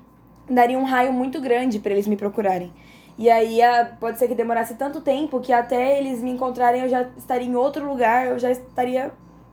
daria 0.48 0.78
um 0.78 0.84
raio 0.84 1.12
muito 1.12 1.42
grande 1.42 1.80
pra 1.80 1.92
eles 1.94 2.06
me 2.08 2.16
procurarem. 2.16 2.72
E 3.18 3.30
aí 3.30 3.60
pode 4.00 4.18
ser 4.18 4.28
que 4.28 4.36
demorasse 4.36 4.76
tanto 4.76 5.02
tempo 5.02 5.40
que 5.40 5.54
até 5.54 6.00
eles 6.00 6.22
me 6.22 6.32
encontrarem 6.32 6.82
eu 6.82 6.90
já 6.90 7.04
estaria 7.18 7.48
em 7.48 7.56
outro 7.56 7.88
lugar, 7.88 8.28
eu 8.28 8.40
já 8.40 8.52
estaria, 8.52 9.12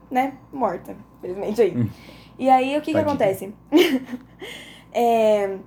né, 0.09 0.33
morta. 0.51 0.95
Infelizmente 1.19 1.61
aí. 1.61 1.91
E 2.39 2.49
aí 2.49 2.77
o 2.77 2.81
que, 2.81 2.91
que 2.91 2.97
acontece? 2.97 3.53
É, 4.93 5.57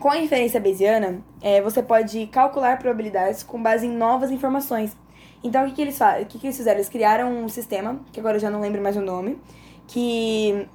com 0.00 0.10
a 0.10 0.16
inferência 0.16 0.58
bayesiana, 0.58 1.22
é, 1.42 1.60
você 1.60 1.82
pode 1.82 2.26
calcular 2.28 2.78
probabilidades 2.78 3.42
com 3.42 3.62
base 3.62 3.86
em 3.86 3.90
novas 3.90 4.30
informações. 4.30 4.96
Então, 5.44 5.64
o 5.64 5.68
que, 5.68 5.74
que 5.74 5.82
eles? 5.82 6.00
O 6.00 6.26
que, 6.26 6.38
que 6.38 6.46
eles 6.46 6.56
fizeram? 6.56 6.78
Eles 6.78 6.88
criaram 6.88 7.44
um 7.44 7.48
sistema, 7.48 8.00
que 8.12 8.20
agora 8.20 8.36
eu 8.36 8.40
já 8.40 8.50
não 8.50 8.60
lembro 8.60 8.80
mais 8.80 8.96
o 8.96 9.00
nome, 9.00 9.38
que 9.86 10.66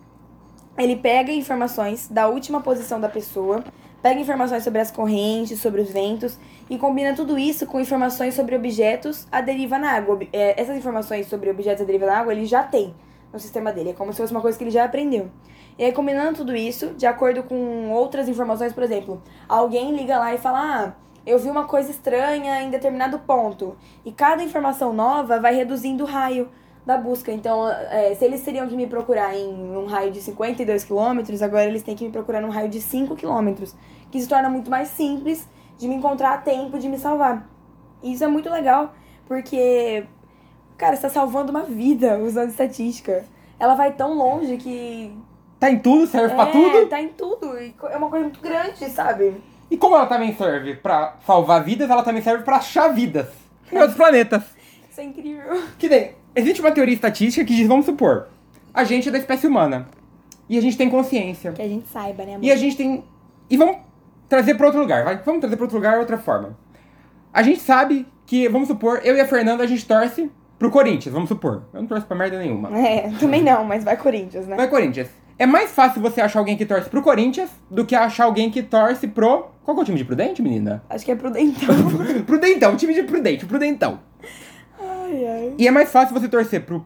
ele 0.78 0.98
pega 0.98 1.32
informações 1.32 2.08
da 2.08 2.28
última 2.28 2.62
posição 2.62 3.00
da 3.00 3.10
pessoa, 3.10 3.64
pega 4.02 4.20
informações 4.20 4.64
sobre 4.64 4.80
as 4.80 4.92
correntes, 4.92 5.60
sobre 5.60 5.82
os 5.82 5.92
ventos, 5.92 6.38
e 6.70 6.78
combina 6.78 7.16
tudo 7.16 7.38
isso 7.38 7.66
com 7.66 7.80
informações 7.80 8.34
sobre 8.34 8.56
objetos 8.56 9.28
à 9.32 9.42
deriva 9.42 9.78
na 9.78 9.92
água. 9.92 10.20
É, 10.32 10.60
essas 10.62 10.78
informações 10.78 11.28
sobre 11.28 11.50
objetos 11.50 11.82
à 11.82 11.86
deriva 11.86 12.06
na 12.06 12.18
água, 12.18 12.34
ele 12.34 12.46
já 12.46 12.64
tem 12.64 12.94
no 13.32 13.40
sistema 13.40 13.72
dele. 13.72 13.92
É 13.92 13.94
como 13.94 14.12
se 14.12 14.18
fosse 14.18 14.32
uma 14.32 14.42
coisa 14.42 14.58
que 14.58 14.64
ele 14.64 14.72
já 14.72 14.84
aprendeu. 14.84 15.30
E 15.78 15.84
aí, 15.84 15.92
combinando 15.92 16.38
tudo 16.38 16.56
isso, 16.56 16.88
de 16.96 17.06
acordo 17.06 17.44
com 17.44 17.92
outras 17.92 18.28
informações, 18.28 18.74
por 18.74 18.84
exemplo, 18.84 19.22
alguém 19.48 19.96
liga 19.96 20.18
lá 20.18 20.34
e 20.34 20.38
fala: 20.38 20.60
Ah, 20.60 20.94
eu 21.26 21.38
vi 21.38 21.50
uma 21.50 21.66
coisa 21.66 21.92
estranha 21.92 22.62
em 22.64 22.70
determinado 22.70 23.20
ponto. 23.20 23.76
E 24.04 24.12
cada 24.12 24.44
informação 24.44 24.94
nova 24.94 25.40
vai 25.40 25.54
reduzindo 25.54 26.04
o 26.04 26.08
raio 26.08 26.50
da 26.88 26.98
busca. 26.98 27.34
Então, 27.34 27.70
é, 27.70 28.16
se 28.16 28.24
eles 28.24 28.42
teriam 28.42 28.66
que 28.66 28.76
me 28.76 28.88
procurar 28.88 29.36
em 29.36 29.54
um 29.76 29.86
raio 29.86 30.10
de 30.10 30.22
52 30.22 30.86
quilômetros, 30.86 31.42
agora 31.42 31.66
eles 31.66 31.84
têm 31.84 31.98
que 31.98 32.06
me 32.06 32.12
procurar 32.12 32.42
num 32.42 32.50
raio 32.50 32.70
de 32.70 32.80
5 32.80 33.14
quilômetros. 33.18 33.76
Que 34.10 34.22
se 34.22 34.28
torna 34.28 34.50
muito 34.50 34.72
mais 34.72 34.88
simples 34.88 35.48
de 35.78 35.86
me 35.86 35.96
encontrar 35.96 36.34
a 36.34 36.38
tempo 36.38 36.80
de 36.80 36.88
me 36.88 36.98
salvar. 36.98 37.46
E 38.02 38.14
isso 38.14 38.24
é 38.24 38.28
muito 38.28 38.50
legal, 38.50 38.96
porque, 39.28 40.06
cara, 40.78 40.96
você 40.96 41.02
tá 41.02 41.10
salvando 41.10 41.52
uma 41.52 41.64
vida 41.64 42.18
usando 42.20 42.50
estatística. 42.50 43.26
Ela 43.60 43.76
vai 43.76 43.92
tão 43.92 44.14
longe 44.14 44.56
que 44.56 45.14
Tá 45.60 45.70
em 45.70 45.80
tudo, 45.80 46.06
serve 46.08 46.36
pra 46.36 46.48
é, 46.48 46.52
tudo. 46.52 46.88
tá 46.88 47.02
em 47.02 47.10
tudo. 47.10 47.60
E 47.60 47.76
é 47.90 47.98
uma 47.98 48.10
coisa 48.10 48.26
muito 48.26 48.40
grande, 48.40 48.90
sabe? 48.90 49.36
E 49.70 49.76
como 49.76 49.96
ela 49.96 50.06
também 50.06 50.34
serve 50.36 50.76
pra 50.76 51.18
salvar 51.26 51.64
vidas, 51.64 51.90
ela 51.90 52.04
também 52.04 52.22
serve 52.22 52.44
pra 52.46 52.58
achar 52.58 52.90
vidas 52.90 53.28
em 53.72 53.78
outros 53.78 53.98
planetas. 53.98 54.44
Isso 54.90 55.02
é 55.02 55.04
incrível. 55.04 55.64
Que 55.78 55.90
nem, 55.90 56.12
existe 56.38 56.62
uma 56.62 56.72
teoria 56.72 56.94
estatística 56.94 57.46
que 57.46 57.56
diz, 57.56 57.68
vamos 57.68 57.86
supor, 57.86 58.28
a 58.74 58.84
gente 58.84 59.10
é 59.10 59.12
da 59.12 59.18
espécie 59.18 59.48
humana. 59.48 59.88
E 60.50 60.58
a 60.58 60.62
gente 60.62 60.78
tem 60.78 60.90
consciência. 60.90 61.52
Que 61.52 61.62
a 61.62 61.68
gente 61.68 61.88
saiba, 61.90 62.24
né, 62.24 62.36
amor? 62.36 62.46
E 62.46 62.52
a 62.52 62.56
gente 62.56 62.78
tem. 62.78 63.04
E 63.50 63.58
vamos 63.58 63.78
trazer 64.30 64.56
pra 64.56 64.68
outro 64.68 64.80
lugar, 64.80 65.04
vai? 65.04 65.18
Vamos 65.18 65.42
trazer 65.42 65.56
pra 65.58 65.66
outro 65.66 65.78
lugar 65.78 66.00
outra 66.00 66.18
forma. 66.18 66.58
A 67.34 67.44
gente 67.44 67.60
sabe 67.60 68.06
que, 68.26 68.48
vamos 68.48 68.68
supor, 68.68 69.02
eu 69.04 69.16
e 69.16 69.20
a 69.20 69.28
Fernanda 69.28 69.64
a 69.64 69.68
gente 69.68 69.86
torce 69.86 70.32
pro 70.58 70.72
Corinthians, 70.72 71.14
vamos 71.14 71.30
supor. 71.30 71.64
Eu 71.74 71.82
não 71.82 71.88
torço 71.88 72.06
pra 72.06 72.16
merda 72.16 72.38
nenhuma. 72.40 72.78
É, 72.78 73.10
também 73.20 73.44
não, 73.44 73.64
mas 73.64 73.84
vai 73.84 73.98
Corinthians, 73.98 74.48
né? 74.48 74.56
Vai 74.56 74.70
Corinthians. 74.70 75.10
É 75.40 75.46
mais 75.46 75.72
fácil 75.72 76.02
você 76.02 76.20
achar 76.20 76.40
alguém 76.40 76.58
que 76.58 76.66
torce 76.66 76.90
pro 76.90 77.02
Corinthians 77.02 77.50
do 77.70 77.86
que 77.86 77.94
achar 77.94 78.24
alguém 78.24 78.50
que 78.50 78.64
torce 78.64 79.08
pro. 79.08 79.48
Qual 79.64 79.76
que 79.76 79.82
é 79.82 79.84
o 79.84 79.86
time 79.86 79.98
de 79.98 80.06
Prudente, 80.06 80.42
menina? 80.42 80.84
Acho 80.90 81.06
que 81.06 81.12
é 81.12 81.16
prudentão. 81.16 81.76
Prudentão, 82.26 82.76
time 82.76 82.94
de 82.94 83.04
Prudente, 83.04 83.46
Prudentão. 83.46 84.00
Ai, 85.08 85.26
ai. 85.28 85.56
E 85.58 85.68
é 85.68 85.72
mais 85.72 85.92
fácil 85.92 86.14
você 86.14 86.28
torcer 86.28 86.64
pro 86.66 86.86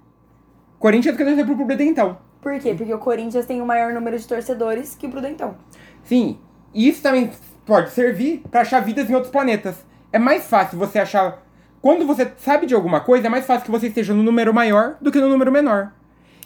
Corinthians 0.80 1.16
do 1.16 1.18
que 1.18 1.26
torcer 1.26 1.46
pro 1.46 1.56
Prudentão. 1.56 2.18
Por 2.42 2.58
quê? 2.60 2.74
Porque 2.74 2.94
o 2.94 2.98
Corinthians 2.98 3.46
tem 3.46 3.62
o 3.62 3.66
maior 3.66 3.94
número 3.94 4.18
de 4.18 4.28
torcedores 4.28 4.96
que 4.96 5.06
o 5.06 5.10
Prudentão. 5.10 5.56
Sim, 6.04 6.40
e 6.74 6.88
isso 6.90 7.02
também 7.04 7.30
pode 7.66 7.92
servir 7.92 8.42
pra 8.50 8.62
achar 8.62 8.80
vidas 8.80 9.10
em 9.10 9.14
outros 9.14 9.32
planetas. 9.32 9.86
É 10.12 10.18
mais 10.20 10.46
fácil 10.48 10.78
você 10.78 11.00
achar. 11.00 11.44
Quando 11.82 12.06
você 12.06 12.32
sabe 12.38 12.66
de 12.66 12.74
alguma 12.76 13.00
coisa, 13.00 13.28
é 13.28 13.30
mais 13.30 13.46
fácil 13.46 13.66
que 13.66 13.72
você 13.72 13.88
esteja 13.88 14.14
no 14.14 14.24
número 14.24 14.54
maior 14.54 14.98
do 15.02 15.12
que 15.12 15.20
no 15.20 15.30
número 15.30 15.52
menor. 15.52 15.92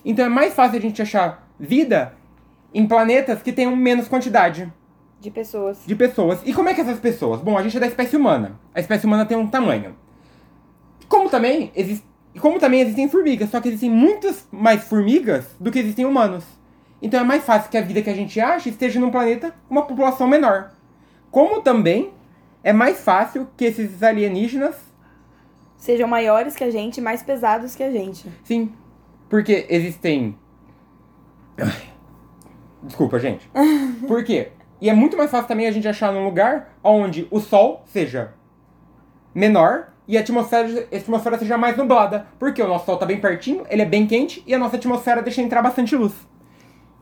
Então 0.03 0.25
é 0.25 0.29
mais 0.29 0.53
fácil 0.53 0.77
a 0.77 0.82
gente 0.82 1.01
achar 1.01 1.48
vida 1.60 2.13
em 2.74 2.86
planetas 2.88 3.41
que 3.41 3.51
tenham 3.53 3.75
menos 3.75 4.08
quantidade 4.08 4.72
De 5.20 5.32
pessoas. 5.32 5.79
de 5.86 5.96
pessoas. 5.96 6.41
E 6.46 6.53
como 6.53 6.70
é 6.70 6.74
que 6.74 6.82
essas 6.82 7.00
pessoas? 7.00 7.41
Bom, 7.41 7.58
a 7.58 7.63
gente 7.63 7.75
é 7.77 7.79
da 7.79 7.88
espécie 7.88 8.15
humana. 8.17 8.60
A 8.74 8.79
espécie 8.82 9.05
humana 9.05 9.25
tem 9.25 9.38
um 9.38 9.48
tamanho. 9.48 9.96
Como 11.08 11.30
também 11.30 11.72
existe. 11.76 12.06
Como 12.40 12.60
também 12.60 12.82
existem 12.82 13.08
formigas, 13.08 13.50
só 13.50 13.62
que 13.62 13.70
existem 13.70 13.90
muitas 13.90 14.46
mais 14.52 14.84
formigas 14.84 15.46
do 15.58 15.72
que 15.72 15.80
existem 15.80 16.06
humanos. 16.06 16.44
Então 17.02 17.20
é 17.20 17.24
mais 17.24 17.46
fácil 17.46 17.72
que 17.72 17.78
a 17.78 17.82
vida 17.82 18.02
que 18.02 18.10
a 18.10 18.16
gente 18.16 18.40
acha 18.42 18.68
esteja 18.68 19.00
num 19.00 19.10
planeta 19.10 19.56
com 19.68 19.76
uma 19.76 19.86
população 19.86 20.28
menor. 20.28 20.72
Como 21.32 21.62
também 21.62 22.12
é 22.64 22.74
mais 22.74 23.00
fácil 23.00 23.48
que 23.56 23.66
esses 23.66 24.02
alienígenas. 24.02 24.76
Sejam 25.78 26.08
maiores 26.08 26.56
que 26.56 26.64
a 26.64 26.72
gente, 26.72 27.00
mais 27.00 27.22
pesados 27.22 27.76
que 27.76 27.84
a 27.84 27.92
gente. 27.92 28.30
Sim. 28.44 28.74
Porque 29.30 29.66
existem. 29.70 30.38
Desculpa, 32.84 33.20
gente. 33.20 33.50
Por 34.08 34.24
quê? 34.24 34.52
E 34.82 34.90
é 34.90 34.94
muito 34.94 35.16
mais 35.16 35.32
fácil 35.32 35.48
também 35.48 35.68
a 35.68 35.72
gente 35.72 35.88
achar 35.88 36.12
num 36.12 36.26
lugar 36.26 36.76
onde 36.84 37.28
o 37.32 37.40
Sol 37.40 37.84
seja 37.86 38.34
menor 39.34 39.94
e 40.08 40.18
a 40.18 40.22
atmosfera, 40.22 40.88
a 40.92 40.96
atmosfera 40.96 41.38
seja 41.40 41.58
mais 41.58 41.76
nublada. 41.78 42.28
Porque 42.40 42.62
o 42.62 42.68
nosso 42.68 42.86
Sol 42.86 42.98
tá 42.98 43.06
bem 43.06 43.20
pertinho, 43.20 43.64
ele 43.70 43.82
é 43.82 43.86
bem 43.86 44.06
quente 44.06 44.44
e 44.46 44.54
a 44.54 44.58
nossa 44.60 44.76
atmosfera 44.76 45.22
deixa 45.22 45.42
entrar 45.42 45.62
bastante 45.62 45.96
luz. 45.96 46.14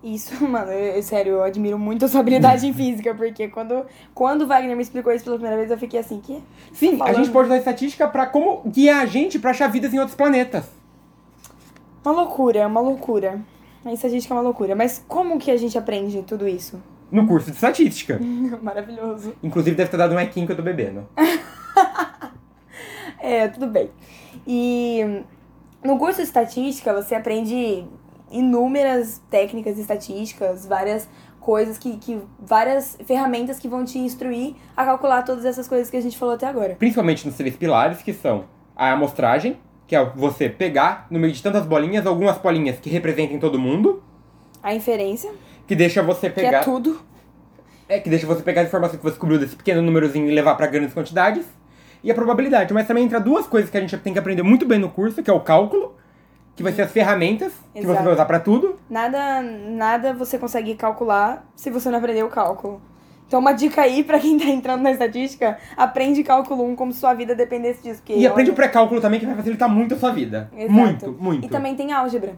Isso, 0.03 0.43
mano, 0.48 0.69
eu, 0.72 0.95
eu- 0.98 1.03
sério, 1.03 1.31
eu 1.33 1.43
admiro 1.43 1.79
muito 1.79 2.03
a 2.03 2.07
sua 2.10 2.19
habilidade 2.19 2.67
em 2.67 2.74
física, 2.75 3.13
porque 3.15 3.48
quando, 3.48 3.86
quando 4.13 4.41
o 4.41 4.48
Wagner 4.48 4.75
me 4.75 4.83
explicou 4.83 5.13
isso 5.13 5.24
pela 5.24 5.38
primeira 5.38 5.57
vez, 5.57 5.72
eu 5.72 5.77
fiquei 5.77 6.00
assim, 6.00 6.19
que? 6.19 6.43
Sim, 6.74 7.00
a 7.01 7.13
gente 7.13 7.29
pode 7.29 7.48
usar 7.48 7.57
estatística 7.57 8.05
pra 8.07 8.25
como 8.25 8.62
guiar 8.65 9.01
a 9.01 9.05
gente 9.05 9.39
pra 9.39 9.51
achar 9.51 9.67
vidas 9.69 9.93
em 9.93 10.00
outros 10.00 10.15
planetas. 10.17 10.65
Uma 12.03 12.13
loucura, 12.13 12.67
uma 12.67 12.81
loucura. 12.81 13.39
A 13.86 13.93
estatística 13.93 14.33
é 14.33 14.38
uma 14.38 14.43
loucura. 14.43 14.75
Mas 14.75 15.03
como 15.07 15.39
que 15.39 15.50
a 15.50 15.55
gente 15.57 15.77
aprende 15.77 16.22
tudo 16.24 16.45
isso? 16.48 16.81
No 17.10 17.25
curso 17.25 17.48
de 17.50 17.55
estatística. 17.55 18.19
Maravilhoso. 18.62 19.33
Inclusive 19.41 19.75
deve 19.75 19.89
ter 19.89 19.95
dado 19.98 20.13
um 20.15 20.19
equinho 20.19 20.45
que 20.45 20.51
eu 20.51 20.57
tô 20.57 20.63
bebendo. 20.63 21.07
É, 23.23 23.47
tudo 23.47 23.67
bem. 23.67 23.89
E 24.45 25.23
no 25.81 25.97
curso 25.97 26.17
de 26.17 26.23
estatística 26.23 26.93
você 26.93 27.15
aprende 27.15 27.85
inúmeras 28.29 29.21
técnicas 29.29 29.77
estatísticas, 29.79 30.65
várias 30.65 31.07
coisas 31.39 31.77
que, 31.77 31.97
que. 31.97 32.19
várias 32.37 32.97
ferramentas 33.05 33.59
que 33.59 33.67
vão 33.69 33.85
te 33.85 33.97
instruir 33.97 34.55
a 34.75 34.83
calcular 34.83 35.21
todas 35.23 35.45
essas 35.45 35.69
coisas 35.69 35.89
que 35.89 35.95
a 35.95 36.01
gente 36.01 36.17
falou 36.17 36.35
até 36.35 36.45
agora. 36.47 36.75
Principalmente 36.75 37.25
nos 37.25 37.35
três 37.35 37.55
pilares, 37.55 38.01
que 38.01 38.11
são 38.11 38.43
a 38.75 38.91
amostragem, 38.91 39.57
que 39.87 39.95
é 39.95 40.03
você 40.03 40.49
pegar, 40.49 41.07
no 41.09 41.17
meio 41.17 41.31
de 41.31 41.41
tantas 41.41 41.65
bolinhas, 41.65 42.05
algumas 42.05 42.37
bolinhas 42.37 42.77
que 42.79 42.89
representem 42.89 43.39
todo 43.39 43.57
mundo, 43.57 44.03
A 44.61 44.75
inferência, 44.75 45.31
que 45.65 45.75
deixa 45.75 46.03
você 46.03 46.29
que 46.29 46.35
pegar. 46.41 46.59
é 46.59 46.63
tudo. 46.63 46.99
É, 47.87 47.99
que 47.99 48.09
deixa 48.09 48.25
você 48.25 48.41
pegar 48.41 48.61
as 48.63 48.67
informações 48.67 48.97
que 48.97 49.03
você 49.03 49.11
descobriu 49.11 49.39
desse 49.39 49.55
pequeno 49.55 49.81
númerozinho 49.81 50.29
e 50.29 50.33
levar 50.33 50.55
pra 50.55 50.67
grandes 50.67 50.93
quantidades. 50.93 51.45
E 52.03 52.12
a 52.12 52.13
probabilidade. 52.15 52.74
Mas 52.74 52.86
também 52.88 53.05
entra 53.05 53.19
duas 53.19 53.48
coisas 53.48 53.69
que 53.69 53.77
a 53.77 53.81
gente 53.81 53.95
tem 53.98 54.13
que 54.13 54.19
aprender 54.19 54.43
muito 54.43 54.65
bem 54.65 54.77
no 54.79 54.89
curso, 54.89 55.24
que 55.24 55.29
é 55.29 55.33
o 55.33 55.39
cálculo, 55.39 55.95
que 56.55 56.62
vai 56.62 56.72
ser 56.74 56.81
as 56.83 56.91
ferramentas 56.91 57.53
que 57.74 57.81
você 57.81 57.88
Exato. 57.88 58.03
vai 58.03 58.13
usar 58.13 58.25
pra 58.25 58.39
tudo. 58.39 58.77
Nada, 58.89 59.41
nada 59.41 60.13
você 60.13 60.38
consegue 60.38 60.75
calcular 60.75 61.45
se 61.55 61.69
você 61.69 61.89
não 61.89 61.98
aprender 61.98 62.24
o 62.24 62.29
cálculo. 62.29 62.81
Então, 63.25 63.39
uma 63.39 63.53
dica 63.53 63.81
aí 63.81 64.03
pra 64.03 64.19
quem 64.19 64.38
tá 64.38 64.45
entrando 64.45 64.81
na 64.83 64.91
estatística, 64.91 65.57
aprende 65.77 66.24
cálculo 66.24 66.63
1 66.65 66.75
como 66.75 66.91
se 66.91 67.00
sua 67.00 67.13
vida 67.15 67.33
dependesse 67.33 67.81
disso. 67.81 68.00
Porque, 68.01 68.13
E 68.15 68.27
aprende 68.27 68.51
o 68.51 68.53
olha, 68.53 68.62
pré-cálculo 68.63 69.01
também, 69.01 69.19
que 69.19 69.25
vai 69.25 69.36
facilitar 69.36 69.67
muito 69.69 69.95
a 69.95 69.98
sua 69.98 70.12
vida. 70.12 70.51
Exato. 70.55 70.72
Muito, 70.72 71.12
muito. 71.19 71.45
E 71.45 71.50
também 71.50 71.74
tem 71.74 71.91
álgebra. 71.93 72.36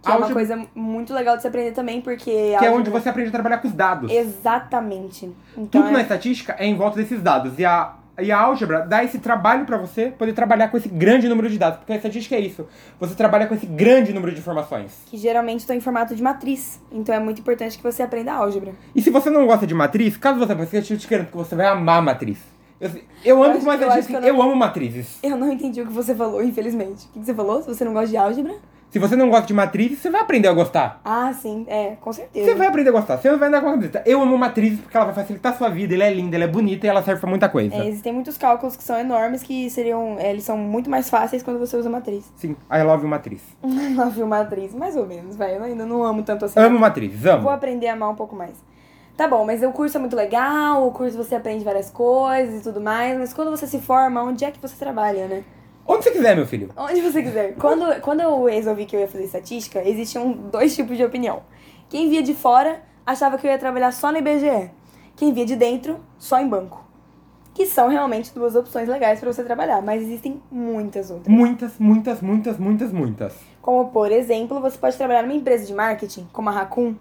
Que 0.00 0.08
é 0.08 0.12
Álgebra- 0.12 0.28
uma 0.28 0.34
coisa 0.34 0.66
muito 0.76 1.12
legal 1.12 1.34
de 1.36 1.42
se 1.42 1.48
aprender 1.48 1.72
também, 1.72 2.00
porque. 2.00 2.30
Que 2.30 2.38
é 2.52 2.54
álgebra- 2.54 2.76
onde 2.78 2.88
você 2.88 3.08
aprende 3.08 3.28
a 3.28 3.32
trabalhar 3.32 3.58
com 3.58 3.66
os 3.68 3.74
dados. 3.74 4.10
Exatamente. 4.12 5.30
Então, 5.56 5.82
Tudo 5.82 5.92
na 5.92 5.98
é... 5.98 6.02
estatística 6.02 6.54
é 6.58 6.64
em 6.66 6.76
volta 6.76 6.96
desses 6.96 7.20
dados. 7.20 7.58
E 7.58 7.64
a, 7.64 7.94
e 8.20 8.32
a 8.32 8.38
álgebra 8.40 8.80
dá 8.80 9.02
esse 9.04 9.18
trabalho 9.18 9.64
pra 9.64 9.76
você 9.76 10.10
poder 10.10 10.32
trabalhar 10.32 10.68
com 10.68 10.76
esse 10.76 10.88
grande 10.88 11.28
número 11.28 11.48
de 11.48 11.58
dados. 11.58 11.78
Porque 11.78 11.92
a 11.92 11.96
estatística 11.96 12.34
é 12.34 12.40
isso. 12.40 12.66
Você 12.98 13.14
trabalha 13.14 13.46
com 13.46 13.54
esse 13.54 13.66
grande 13.66 14.12
número 14.12 14.32
de 14.32 14.38
informações. 14.40 14.92
que 15.06 15.16
geralmente 15.16 15.60
estão 15.60 15.74
em 15.76 15.80
formato 15.80 16.14
de 16.14 16.22
matriz. 16.22 16.80
Então 16.90 17.14
é 17.14 17.18
muito 17.18 17.40
importante 17.40 17.76
que 17.76 17.82
você 17.82 18.02
aprenda 18.02 18.32
álgebra. 18.32 18.72
E 18.94 19.00
se 19.02 19.10
você 19.10 19.30
não 19.30 19.46
gosta 19.46 19.66
de 19.66 19.74
matriz, 19.74 20.16
caso 20.16 20.38
você 20.38 20.54
faça 20.54 20.76
estatística, 20.78 21.18
porque 21.24 21.36
você 21.36 21.54
vai 21.54 21.66
amar 21.66 22.02
matriz. 22.02 22.38
Eu, 22.80 22.90
eu 23.24 23.42
amo 23.42 23.60
com 23.60 23.72
eu 23.72 23.74
estatística, 23.74 24.20
que 24.20 24.24
eu 24.26 24.28
eu, 24.28 24.34
não- 24.34 24.42
amo 24.42 24.54
matrizes. 24.56 25.18
Eu 25.22 25.36
não 25.36 25.52
entendi 25.52 25.80
o 25.82 25.86
que 25.86 25.92
você 25.92 26.14
falou, 26.14 26.42
infelizmente. 26.42 27.06
O 27.06 27.12
que 27.12 27.18
que 27.20 27.26
você 27.26 27.34
falou? 27.34 27.60
Se 27.62 27.68
você 27.68 27.84
não 27.84 27.92
gosta 27.92 28.08
de 28.08 28.16
álgebra? 28.16 28.54
Se 28.90 28.98
você 28.98 29.14
não 29.14 29.28
gosta 29.28 29.46
de 29.46 29.52
matrizes, 29.52 29.98
você 29.98 30.08
vai 30.10 30.22
aprender 30.22 30.48
a 30.48 30.52
gostar. 30.52 31.00
Ah, 31.04 31.30
sim. 31.34 31.66
É, 31.68 31.96
com 32.00 32.10
certeza. 32.10 32.46
Você 32.46 32.54
vai 32.54 32.66
aprender 32.68 32.88
a 32.88 32.92
gostar. 32.92 33.18
Você 33.18 33.36
vai 33.36 33.48
andar 33.48 33.60
com 33.60 33.68
a 33.68 33.72
cabeça. 33.72 34.02
Eu 34.06 34.22
amo 34.22 34.38
matrizes 34.38 34.80
porque 34.80 34.96
ela 34.96 35.04
vai 35.06 35.14
facilitar 35.14 35.52
a 35.52 35.56
sua 35.56 35.68
vida, 35.68 35.94
ela 35.94 36.04
é 36.04 36.14
linda, 36.14 36.36
ela 36.36 36.44
é 36.44 36.48
bonita 36.48 36.86
e 36.86 36.88
ela 36.88 37.02
serve 37.02 37.20
pra 37.20 37.28
muita 37.28 37.50
coisa. 37.50 37.74
É, 37.74 37.86
existem 37.86 38.12
muitos 38.12 38.38
cálculos 38.38 38.76
que 38.76 38.82
são 38.82 38.98
enormes 38.98 39.42
que 39.42 39.68
seriam. 39.68 40.16
é, 40.18 40.30
eles 40.30 40.44
são 40.44 40.56
muito 40.56 40.88
mais 40.88 41.10
fáceis 41.10 41.42
quando 41.42 41.58
você 41.58 41.76
usa 41.76 41.90
matriz. 41.90 42.32
Sim, 42.36 42.56
I 42.72 42.82
love 42.82 43.06
matriz. 43.06 43.42
Ela 43.62 44.06
viu 44.08 44.26
matriz, 44.26 44.74
mais 44.74 44.96
ou 44.96 45.06
menos, 45.06 45.36
vai. 45.36 45.56
Eu 45.56 45.64
ainda 45.64 45.84
não 45.84 46.02
amo 46.02 46.22
tanto 46.22 46.46
assim. 46.46 46.58
Amo 46.58 46.78
matrizes, 46.78 47.26
amo. 47.26 47.42
Vou 47.42 47.52
aprender 47.52 47.88
a 47.88 47.92
amar 47.92 48.08
um 48.10 48.14
pouco 48.16 48.34
mais. 48.34 48.54
Tá 49.18 49.26
bom, 49.28 49.44
mas 49.44 49.62
o 49.62 49.72
curso 49.72 49.96
é 49.98 50.00
muito 50.00 50.14
legal, 50.14 50.86
o 50.86 50.92
curso 50.92 51.16
você 51.16 51.34
aprende 51.34 51.64
várias 51.64 51.90
coisas 51.90 52.60
e 52.60 52.62
tudo 52.62 52.80
mais, 52.80 53.18
mas 53.18 53.34
quando 53.34 53.50
você 53.50 53.66
se 53.66 53.80
forma, 53.80 54.22
onde 54.22 54.44
é 54.44 54.50
que 54.52 54.60
você 54.62 54.76
trabalha, 54.76 55.26
né? 55.26 55.42
Onde 55.88 56.04
você 56.04 56.10
quiser, 56.10 56.36
meu 56.36 56.46
filho. 56.46 56.68
Onde 56.76 57.00
você 57.00 57.22
quiser. 57.22 57.54
Quando, 57.54 57.98
quando 58.02 58.20
eu 58.20 58.44
resolvi 58.44 58.84
que 58.84 58.94
eu 58.94 59.00
ia 59.00 59.08
fazer 59.08 59.24
estatística, 59.24 59.82
existiam 59.82 60.32
dois 60.32 60.76
tipos 60.76 60.98
de 60.98 61.02
opinião. 61.02 61.42
Quem 61.88 62.10
via 62.10 62.22
de 62.22 62.34
fora 62.34 62.82
achava 63.06 63.38
que 63.38 63.46
eu 63.46 63.50
ia 63.50 63.56
trabalhar 63.58 63.90
só 63.90 64.12
no 64.12 64.18
IBGE. 64.18 64.70
Quem 65.16 65.32
via 65.32 65.46
de 65.46 65.56
dentro, 65.56 65.98
só 66.18 66.38
em 66.38 66.46
banco. 66.46 66.84
Que 67.54 67.64
são 67.64 67.88
realmente 67.88 68.32
duas 68.34 68.54
opções 68.54 68.86
legais 68.86 69.18
para 69.18 69.32
você 69.32 69.42
trabalhar, 69.42 69.80
mas 69.80 70.02
existem 70.02 70.42
muitas 70.50 71.10
outras. 71.10 71.34
Muitas, 71.34 71.78
muitas, 71.78 72.20
muitas, 72.20 72.58
muitas, 72.58 72.92
muitas. 72.92 73.36
Como, 73.62 73.88
por 73.88 74.12
exemplo, 74.12 74.60
você 74.60 74.76
pode 74.76 74.94
trabalhar 74.96 75.22
numa 75.22 75.34
empresa 75.34 75.64
de 75.64 75.72
marketing, 75.72 76.28
como 76.34 76.50
a 76.50 76.52
Raccoon, 76.52 76.94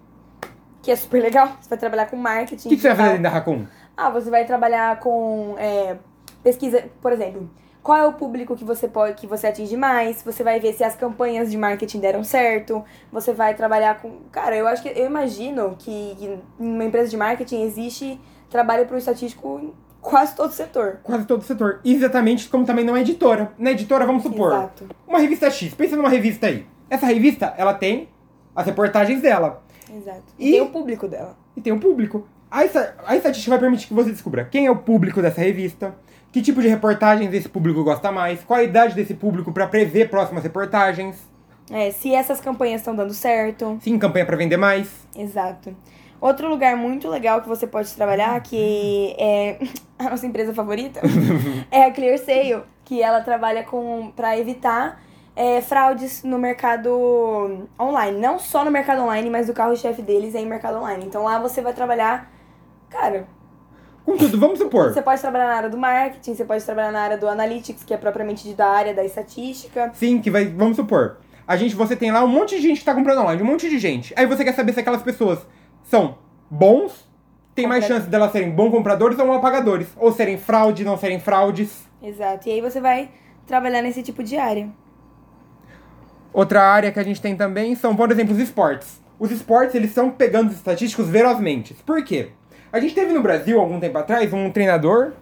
que 0.82 0.90
é 0.90 0.96
super 0.96 1.22
legal. 1.22 1.58
Você 1.60 1.68
vai 1.70 1.78
trabalhar 1.78 2.10
com 2.10 2.16
marketing. 2.16 2.70
O 2.70 2.70
que, 2.70 2.78
que 2.78 2.82
você 2.82 2.88
vai 2.88 2.98
fazer 2.98 3.10
dentro 3.10 3.24
da 3.24 3.30
Raccoon? 3.30 3.66
Ah, 3.98 4.10
você 4.10 4.30
vai 4.30 4.46
trabalhar 4.46 5.00
com 5.02 5.56
é, 5.58 5.98
pesquisa, 6.42 6.86
por 7.02 7.12
exemplo, 7.12 7.50
qual 7.88 7.98
é 7.98 8.06
o 8.06 8.12
público 8.12 8.54
que 8.54 8.66
você 8.66 8.86
pode, 8.86 9.14
que 9.16 9.26
você 9.26 9.48
atinge 9.48 9.78
mais? 9.78 10.22
Você 10.22 10.44
vai 10.44 10.60
ver 10.60 10.74
se 10.74 10.84
as 10.84 10.94
campanhas 10.94 11.50
de 11.50 11.56
marketing 11.58 12.02
deram 12.02 12.22
certo. 12.22 12.84
Você 13.14 13.32
vai 13.32 13.54
trabalhar 13.56 14.02
com, 14.02 14.12
cara, 14.30 14.58
eu 14.58 14.68
acho 14.68 14.82
que 14.84 14.90
eu 14.90 15.06
imagino 15.06 15.74
que, 15.80 16.14
que 16.20 16.26
em 16.60 16.68
uma 16.74 16.84
empresa 16.84 17.10
de 17.10 17.16
marketing 17.16 17.62
existe 17.64 18.20
trabalho 18.50 18.86
para 18.86 18.96
o 18.96 18.98
estatístico 18.98 19.62
em 19.64 19.74
quase 20.02 20.36
todo 20.36 20.52
setor. 20.52 21.00
Quase 21.02 21.26
todo 21.26 21.40
o 21.40 21.46
setor. 21.46 21.80
Exatamente 21.86 22.50
como 22.50 22.66
também 22.66 22.84
não 22.84 22.94
é 22.94 23.00
editora. 23.00 23.54
Na 23.58 23.72
editora, 23.72 24.06
vamos 24.06 24.22
supor, 24.24 24.52
Exato. 24.52 24.90
uma 25.08 25.20
revista 25.20 25.50
X. 25.50 25.74
Pensa 25.74 25.96
numa 25.96 26.10
revista 26.10 26.48
aí. 26.48 26.66
Essa 26.90 27.06
revista, 27.06 27.54
ela 27.58 27.74
tem 27.74 28.10
as 28.54 28.66
reportagens 28.66 29.22
dela. 29.22 29.64
Exato. 29.90 30.24
E- 30.38 30.50
E 30.50 30.52
tem 30.52 30.62
o 30.62 30.68
público 30.72 31.08
dela. 31.08 31.38
e 31.56 31.62
tem 31.62 31.72
o 31.72 31.80
público. 31.80 32.28
A, 32.52 32.60
a 33.06 33.16
estatística 33.16 33.52
vai 33.52 33.60
permitir 33.60 33.88
que 33.88 33.94
você 33.94 34.10
descubra 34.12 34.44
quem 34.44 34.66
é 34.66 34.72
o 34.72 34.76
público 34.76 35.22
dessa 35.22 35.40
revista, 35.40 35.96
que 36.38 36.44
tipo 36.44 36.62
de 36.62 36.68
reportagens 36.68 37.34
esse 37.34 37.50
público 37.50 37.84
gosta 37.84 38.12
mais, 38.12 38.44
qual 38.44 38.60
a 38.60 38.64
idade 38.64 38.94
desse 38.94 39.16
público 39.16 39.52
para 39.52 39.66
prever 39.66 40.08
próximas 40.08 40.44
reportagens, 40.44 41.16
É, 41.72 41.90
se 41.92 42.14
essas 42.14 42.40
campanhas 42.40 42.82
estão 42.82 42.96
dando 42.96 43.14
certo. 43.14 43.78
sim, 43.82 43.98
campanha 43.98 44.24
para 44.26 44.38
vender 44.38 44.56
mais. 44.56 44.88
Exato. 45.16 45.76
Outro 46.22 46.48
lugar 46.48 46.78
muito 46.78 47.10
legal 47.10 47.42
que 47.42 47.48
você 47.48 47.66
pode 47.68 47.92
trabalhar, 47.94 48.40
que 48.42 49.16
é 49.18 49.58
a 49.98 50.12
nossa 50.12 50.26
empresa 50.28 50.54
favorita, 50.54 51.02
é 51.72 51.86
a 51.86 51.92
ClearSale, 51.92 52.62
que 52.86 53.02
ela 53.02 53.22
trabalha 53.22 53.64
com 53.64 54.12
para 54.16 54.38
evitar 54.38 55.02
é, 55.36 55.60
fraudes 55.60 56.24
no 56.24 56.38
mercado 56.38 57.68
online. 57.80 58.20
Não 58.20 58.38
só 58.40 58.64
no 58.64 58.70
mercado 58.72 59.02
online, 59.02 59.30
mas 59.30 59.50
o 59.50 59.54
carro-chefe 59.54 60.02
deles 60.04 60.36
é 60.36 60.40
em 60.40 60.46
mercado 60.46 60.78
online. 60.78 61.04
Então 61.04 61.24
lá 61.24 61.40
você 61.40 61.62
vai 61.62 61.74
trabalhar, 61.74 62.32
cara, 62.90 63.28
Contudo, 64.08 64.40
vamos 64.40 64.58
supor, 64.58 64.94
você 64.94 65.02
pode 65.02 65.20
trabalhar 65.20 65.48
na 65.48 65.56
área 65.56 65.70
do 65.70 65.78
marketing, 65.78 66.34
você 66.34 66.46
pode 66.46 66.64
trabalhar 66.64 66.94
na 66.94 67.02
área 67.02 67.18
do 67.18 67.28
analytics, 67.28 67.84
que 67.84 67.94
é 67.94 67.98
propriamente 67.98 68.48
da 68.54 68.70
área 68.70 68.94
da 68.94 69.04
estatística. 69.04 69.92
sim, 69.94 70.22
que 70.22 70.32
vai, 70.32 70.46
vamos 70.46 70.78
supor, 70.78 71.18
a 71.46 71.58
gente, 71.58 71.76
você 71.76 71.94
tem 71.94 72.10
lá 72.10 72.24
um 72.24 72.28
monte 72.28 72.56
de 72.56 72.62
gente 72.62 72.80
que 72.80 72.86
tá 72.86 72.96
comprando 72.96 73.20
online, 73.20 73.42
um 73.42 73.46
monte 73.46 73.70
de 73.70 73.78
gente. 73.78 74.14
Aí 74.16 74.26
você 74.26 74.46
quer 74.46 74.54
saber 74.54 74.72
se 74.72 74.80
aquelas 74.80 75.04
pessoas 75.04 75.46
são 75.84 76.18
bons, 76.50 77.06
tem 77.54 77.68
mais 77.68 77.84
chance 77.84 78.08
delas 78.08 78.32
serem 78.32 78.50
bons 78.50 78.72
compradores 78.72 79.20
ou 79.20 79.28
mal 79.28 79.42
pagadores, 79.42 79.90
ou 79.98 80.10
serem 80.14 80.38
fraude, 80.38 80.86
não 80.86 80.98
serem 80.98 81.20
fraudes. 81.20 81.86
Exato. 82.02 82.48
E 82.48 82.54
aí 82.54 82.62
você 82.62 82.80
vai 82.80 83.10
trabalhar 83.46 83.82
nesse 83.82 84.02
tipo 84.02 84.24
de 84.24 84.38
área. 84.38 84.70
Outra 86.32 86.64
área 86.64 86.94
que 86.94 87.00
a 87.00 87.04
gente 87.04 87.22
tem 87.22 87.36
também 87.36 87.76
são, 87.76 87.94
por 87.94 88.10
exemplo, 88.10 88.34
os 88.34 88.40
esportes. 88.40 89.02
Os 89.20 89.32
esportes, 89.32 89.76
eles 89.76 89.90
estão 89.90 90.10
pegando 90.10 90.50
os 90.50 90.56
estatísticos 90.56 91.10
ferozmente. 91.10 91.74
Por 91.86 92.06
quê? 92.06 92.32
A 92.72 92.80
gente 92.80 92.94
teve 92.94 93.14
no 93.14 93.22
Brasil, 93.22 93.60
algum 93.60 93.80
tempo 93.80 93.98
atrás, 93.98 94.34
um 94.34 94.50
treinador 94.52 95.14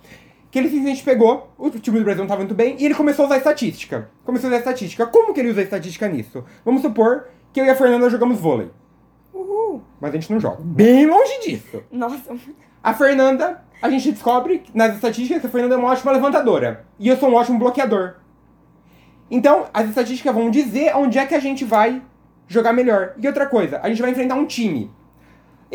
que 0.49 0.59
ele 0.59 0.69
simplesmente 0.69 1.03
pegou, 1.03 1.53
o 1.57 1.69
time 1.69 1.99
do 1.99 2.05
Brasil 2.05 2.19
não 2.19 2.27
estava 2.27 2.39
muito 2.39 2.55
bem, 2.55 2.77
e 2.79 2.85
ele 2.85 2.95
começou 2.95 3.23
a 3.23 3.25
usar 3.25 3.37
estatística. 3.37 4.09
Começou 4.23 4.47
a 4.47 4.51
usar 4.51 4.59
estatística. 4.59 5.05
Como 5.05 5.33
que 5.33 5.41
ele 5.41 5.49
usa 5.49 5.61
estatística 5.61 6.07
nisso? 6.07 6.45
Vamos 6.63 6.81
supor 6.81 7.27
que 7.51 7.59
eu 7.59 7.65
e 7.65 7.69
a 7.69 7.75
Fernanda 7.75 8.09
jogamos 8.09 8.39
vôlei. 8.39 8.69
Uhul. 9.33 9.81
Mas 9.99 10.11
a 10.11 10.13
gente 10.13 10.31
não 10.31 10.39
joga. 10.39 10.61
Bem 10.61 11.05
longe 11.07 11.41
disso. 11.41 11.83
Nossa. 11.91 12.35
A 12.81 12.93
Fernanda, 12.93 13.65
a 13.81 13.89
gente 13.89 14.11
descobre 14.13 14.63
nas 14.73 14.95
estatísticas 14.95 15.41
que 15.41 15.47
a 15.47 15.49
Fernanda 15.49 15.75
é 15.75 15.77
uma 15.77 15.89
ótima 15.89 16.13
levantadora. 16.13 16.85
E 16.97 17.09
eu 17.09 17.17
sou 17.17 17.29
um 17.29 17.33
ótimo 17.33 17.59
bloqueador. 17.59 18.15
Então, 19.29 19.65
as 19.73 19.89
estatísticas 19.89 20.33
vão 20.33 20.49
dizer 20.49 20.95
onde 20.95 21.17
é 21.17 21.25
que 21.25 21.35
a 21.35 21.39
gente 21.39 21.65
vai 21.65 22.01
jogar 22.47 22.71
melhor. 22.71 23.13
E 23.17 23.27
outra 23.27 23.45
coisa, 23.45 23.79
a 23.83 23.89
gente 23.89 24.01
vai 24.01 24.11
enfrentar 24.11 24.35
um 24.35 24.45
time. 24.45 24.89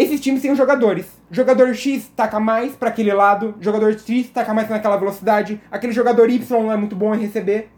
Esses 0.01 0.19
times 0.19 0.41
têm 0.41 0.51
os 0.51 0.57
jogadores. 0.57 1.07
Jogador 1.31 1.75
X 1.75 2.11
taca 2.17 2.41
mais 2.41 2.75
pra 2.75 2.89
aquele 2.89 3.13
lado, 3.13 3.55
jogador 3.61 3.93
X 3.93 4.31
taca 4.31 4.55
mais 4.55 4.67
naquela 4.71 4.97
velocidade, 4.97 5.61
aquele 5.71 5.93
jogador 5.93 6.31
Y 6.31 6.63
não 6.63 6.73
é 6.73 6.77
muito 6.77 6.97
bom 6.97 7.15
em 7.15 7.19
receber. 7.19 7.69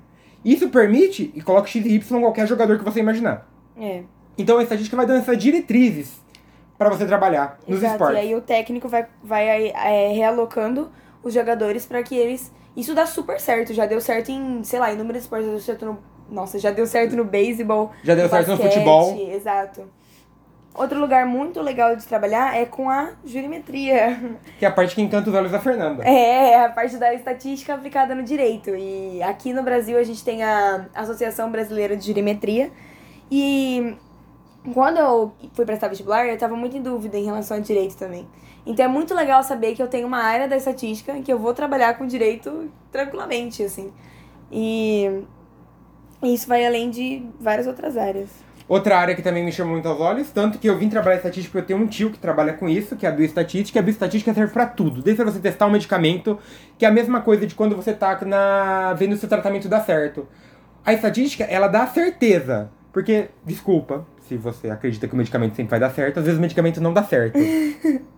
Isso 0.44 0.68
permite, 0.68 1.32
e 1.34 1.42
coloca 1.42 1.66
X 1.66 1.84
e 1.84 1.96
Y 1.96 2.20
qualquer 2.20 2.46
jogador 2.46 2.78
que 2.78 2.84
você 2.84 3.00
imaginar. 3.00 3.50
É. 3.76 4.04
Então 4.38 4.58
a 4.58 4.62
estatística 4.62 4.96
vai 4.96 5.04
dando 5.04 5.18
essas 5.18 5.36
diretrizes 5.36 6.22
pra 6.78 6.88
você 6.88 7.04
trabalhar 7.06 7.58
nos 7.66 7.78
Exato. 7.78 7.94
esportes. 7.94 8.16
E 8.16 8.20
aí 8.20 8.34
o 8.36 8.40
técnico 8.40 8.88
vai, 8.88 9.04
vai 9.20 9.70
é, 9.70 10.12
realocando 10.12 10.92
os 11.24 11.34
jogadores 11.34 11.86
pra 11.86 12.04
que 12.04 12.14
eles. 12.14 12.52
Isso 12.76 12.94
dá 12.94 13.04
super 13.04 13.40
certo. 13.40 13.74
Já 13.74 13.84
deu 13.84 14.00
certo 14.00 14.30
em, 14.30 14.62
sei 14.62 14.78
lá, 14.78 14.92
em 14.92 14.96
número 14.96 15.14
de 15.14 15.24
esportes. 15.24 15.46
Já 15.46 15.52
deu 15.52 15.60
certo 15.60 15.86
no. 15.86 15.98
Nossa, 16.30 16.56
já 16.60 16.70
deu 16.70 16.86
certo 16.86 17.16
no 17.16 17.24
beisebol. 17.24 17.90
Já 18.04 18.14
deu 18.14 18.28
certo 18.28 18.46
no 18.48 18.56
basquete, 18.56 18.72
futebol. 18.74 19.28
Exato. 19.28 19.82
Outro 20.74 20.98
lugar 20.98 21.26
muito 21.26 21.60
legal 21.60 21.94
de 21.94 22.06
trabalhar 22.06 22.56
é 22.56 22.64
com 22.64 22.88
a 22.88 23.10
jurimetria. 23.24 24.38
Que 24.58 24.64
é 24.64 24.68
a 24.68 24.72
parte 24.72 24.94
que 24.94 25.02
encanta 25.02 25.28
os 25.28 25.36
olhos 25.36 25.52
da 25.52 25.60
Fernanda. 25.60 26.02
É, 26.02 26.64
a 26.64 26.70
parte 26.70 26.96
da 26.96 27.12
estatística 27.12 27.74
aplicada 27.74 28.14
no 28.14 28.22
direito. 28.22 28.70
E 28.70 29.22
aqui 29.22 29.52
no 29.52 29.62
Brasil 29.62 29.98
a 29.98 30.02
gente 30.02 30.24
tem 30.24 30.42
a 30.42 30.86
Associação 30.94 31.50
Brasileira 31.50 31.94
de 31.94 32.06
Jurimetria. 32.06 32.70
E 33.30 33.96
quando 34.72 34.96
eu 34.96 35.32
fui 35.52 35.66
prestar 35.66 35.88
vestibular, 35.88 36.26
eu 36.26 36.38
tava 36.38 36.56
muito 36.56 36.74
em 36.76 36.82
dúvida 36.82 37.18
em 37.18 37.24
relação 37.24 37.58
ao 37.58 37.62
direito 37.62 37.96
também. 37.96 38.26
Então 38.64 38.84
é 38.84 38.88
muito 38.88 39.14
legal 39.14 39.42
saber 39.42 39.74
que 39.74 39.82
eu 39.82 39.88
tenho 39.88 40.06
uma 40.06 40.22
área 40.22 40.48
da 40.48 40.56
estatística 40.56 41.12
que 41.20 41.32
eu 41.32 41.38
vou 41.38 41.52
trabalhar 41.52 41.98
com 41.98 42.06
direito 42.06 42.70
tranquilamente, 42.90 43.62
assim. 43.62 43.92
E 44.50 45.24
isso 46.22 46.46
vai 46.46 46.64
além 46.64 46.88
de 46.88 47.26
várias 47.40 47.66
outras 47.66 47.96
áreas. 47.96 48.30
Outra 48.68 48.96
área 48.96 49.14
que 49.14 49.22
também 49.22 49.44
me 49.44 49.52
chamou 49.52 49.72
muito 49.72 49.88
aos 49.88 50.00
olhos, 50.00 50.30
tanto 50.30 50.58
que 50.58 50.68
eu 50.68 50.78
vim 50.78 50.88
trabalhar 50.88 51.16
estatística, 51.16 51.58
eu 51.58 51.64
tenho 51.64 51.78
um 51.80 51.86
tio 51.86 52.10
que 52.10 52.18
trabalha 52.18 52.52
com 52.52 52.68
isso, 52.68 52.96
que 52.96 53.04
é 53.04 53.08
a 53.08 53.12
bioestatística, 53.12 53.78
e 53.78 53.80
a 53.80 53.82
bioestatística 53.82 54.32
serve 54.32 54.52
pra 54.52 54.66
tudo, 54.66 55.02
desde 55.02 55.22
você 55.24 55.40
testar 55.40 55.66
um 55.66 55.70
medicamento, 55.70 56.38
que 56.78 56.84
é 56.84 56.88
a 56.88 56.92
mesma 56.92 57.20
coisa 57.20 57.46
de 57.46 57.54
quando 57.54 57.76
você 57.76 57.92
tá 57.92 58.18
na 58.24 58.94
vendo 58.94 59.16
se 59.16 59.24
o 59.24 59.28
tratamento 59.28 59.68
dá 59.68 59.80
certo. 59.80 60.26
A 60.84 60.92
estatística, 60.92 61.44
ela 61.44 61.68
dá 61.68 61.86
certeza, 61.86 62.70
porque, 62.92 63.28
desculpa, 63.44 64.06
se 64.28 64.36
você 64.36 64.70
acredita 64.70 65.06
que 65.08 65.14
o 65.14 65.16
medicamento 65.16 65.54
sempre 65.54 65.70
vai 65.70 65.80
dar 65.80 65.90
certo, 65.90 66.18
às 66.18 66.24
vezes 66.24 66.38
o 66.38 66.42
medicamento 66.42 66.80
não 66.80 66.92
dá 66.92 67.02
certo. 67.02 67.38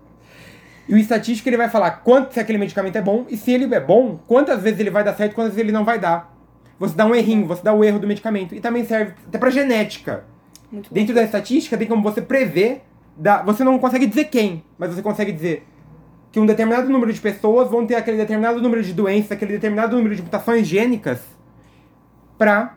E 0.87 0.95
o 0.95 0.99
estatístico 0.99 1.49
ele 1.49 1.57
vai 1.57 1.71
falar 1.71 1.91
quanto 2.05 2.35
se 2.35 2.41
aquele 2.41 2.59
medicamento 2.59 2.97
é 2.97 3.01
bom 3.01 3.25
e 3.31 3.39
se 3.39 3.51
ele 3.51 3.75
é 3.75 3.81
bom, 3.81 4.21
quantas 4.27 4.61
vezes 4.61 4.81
ele 4.81 4.91
vai 4.91 5.03
dar 5.03 5.15
certo 5.15 5.33
e 5.33 5.35
quantas 5.35 5.55
vezes 5.55 5.65
ele 5.65 5.73
não 5.73 5.83
vai 5.83 5.99
dar. 5.99 6.37
Você 6.79 6.95
dá 6.95 7.07
um 7.07 7.15
errinho, 7.15 7.47
você 7.47 7.63
dá 7.63 7.73
o 7.73 7.83
erro 7.83 7.99
do 7.99 8.07
medicamento. 8.07 8.55
E 8.55 8.61
também 8.61 8.85
serve 8.85 9.15
até 9.27 9.39
pra 9.39 9.49
genética. 9.49 10.25
Muito 10.71 10.89
bom. 10.89 10.95
Dentro 10.95 11.15
da 11.15 11.23
estatística 11.23 11.77
tem 11.77 11.87
como 11.87 12.03
você 12.03 12.21
prever, 12.21 12.83
da, 13.17 13.43
você 13.43 13.63
não 13.63 13.79
consegue 13.79 14.07
dizer 14.07 14.25
quem, 14.25 14.65
mas 14.79 14.95
você 14.95 15.03
consegue 15.03 15.33
dizer 15.33 15.67
que 16.33 16.41
um 16.41 16.47
determinado 16.47 16.89
número 16.89 17.13
de 17.13 17.21
pessoas 17.21 17.71
vão 17.71 17.87
ter 17.87 17.95
aquele 17.95 18.17
determinado 18.17 18.61
número 18.61 18.83
de 18.83 18.93
doenças, 18.93 19.33
aquele 19.33 19.53
determinado 19.53 19.97
número 19.97 20.17
de 20.17 20.23
mutações 20.23 20.67
gênicas 20.67 21.21
pra 22.37 22.77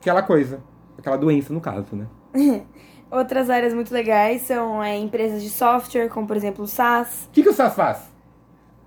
aquela 0.00 0.22
coisa. 0.22 0.62
Aquela 0.98 1.16
doença, 1.16 1.52
no 1.52 1.60
caso, 1.60 1.94
né? 1.94 2.06
Outras 3.10 3.48
áreas 3.48 3.72
muito 3.72 3.92
legais 3.92 4.42
são 4.42 4.82
é, 4.82 4.96
empresas 4.96 5.42
de 5.42 5.48
software, 5.48 6.08
como 6.08 6.26
por 6.26 6.36
exemplo 6.36 6.64
o 6.64 6.66
SaaS. 6.66 7.26
O 7.28 7.32
que, 7.32 7.42
que 7.42 7.48
o 7.48 7.54
SAS 7.54 7.74
faz? 7.74 8.12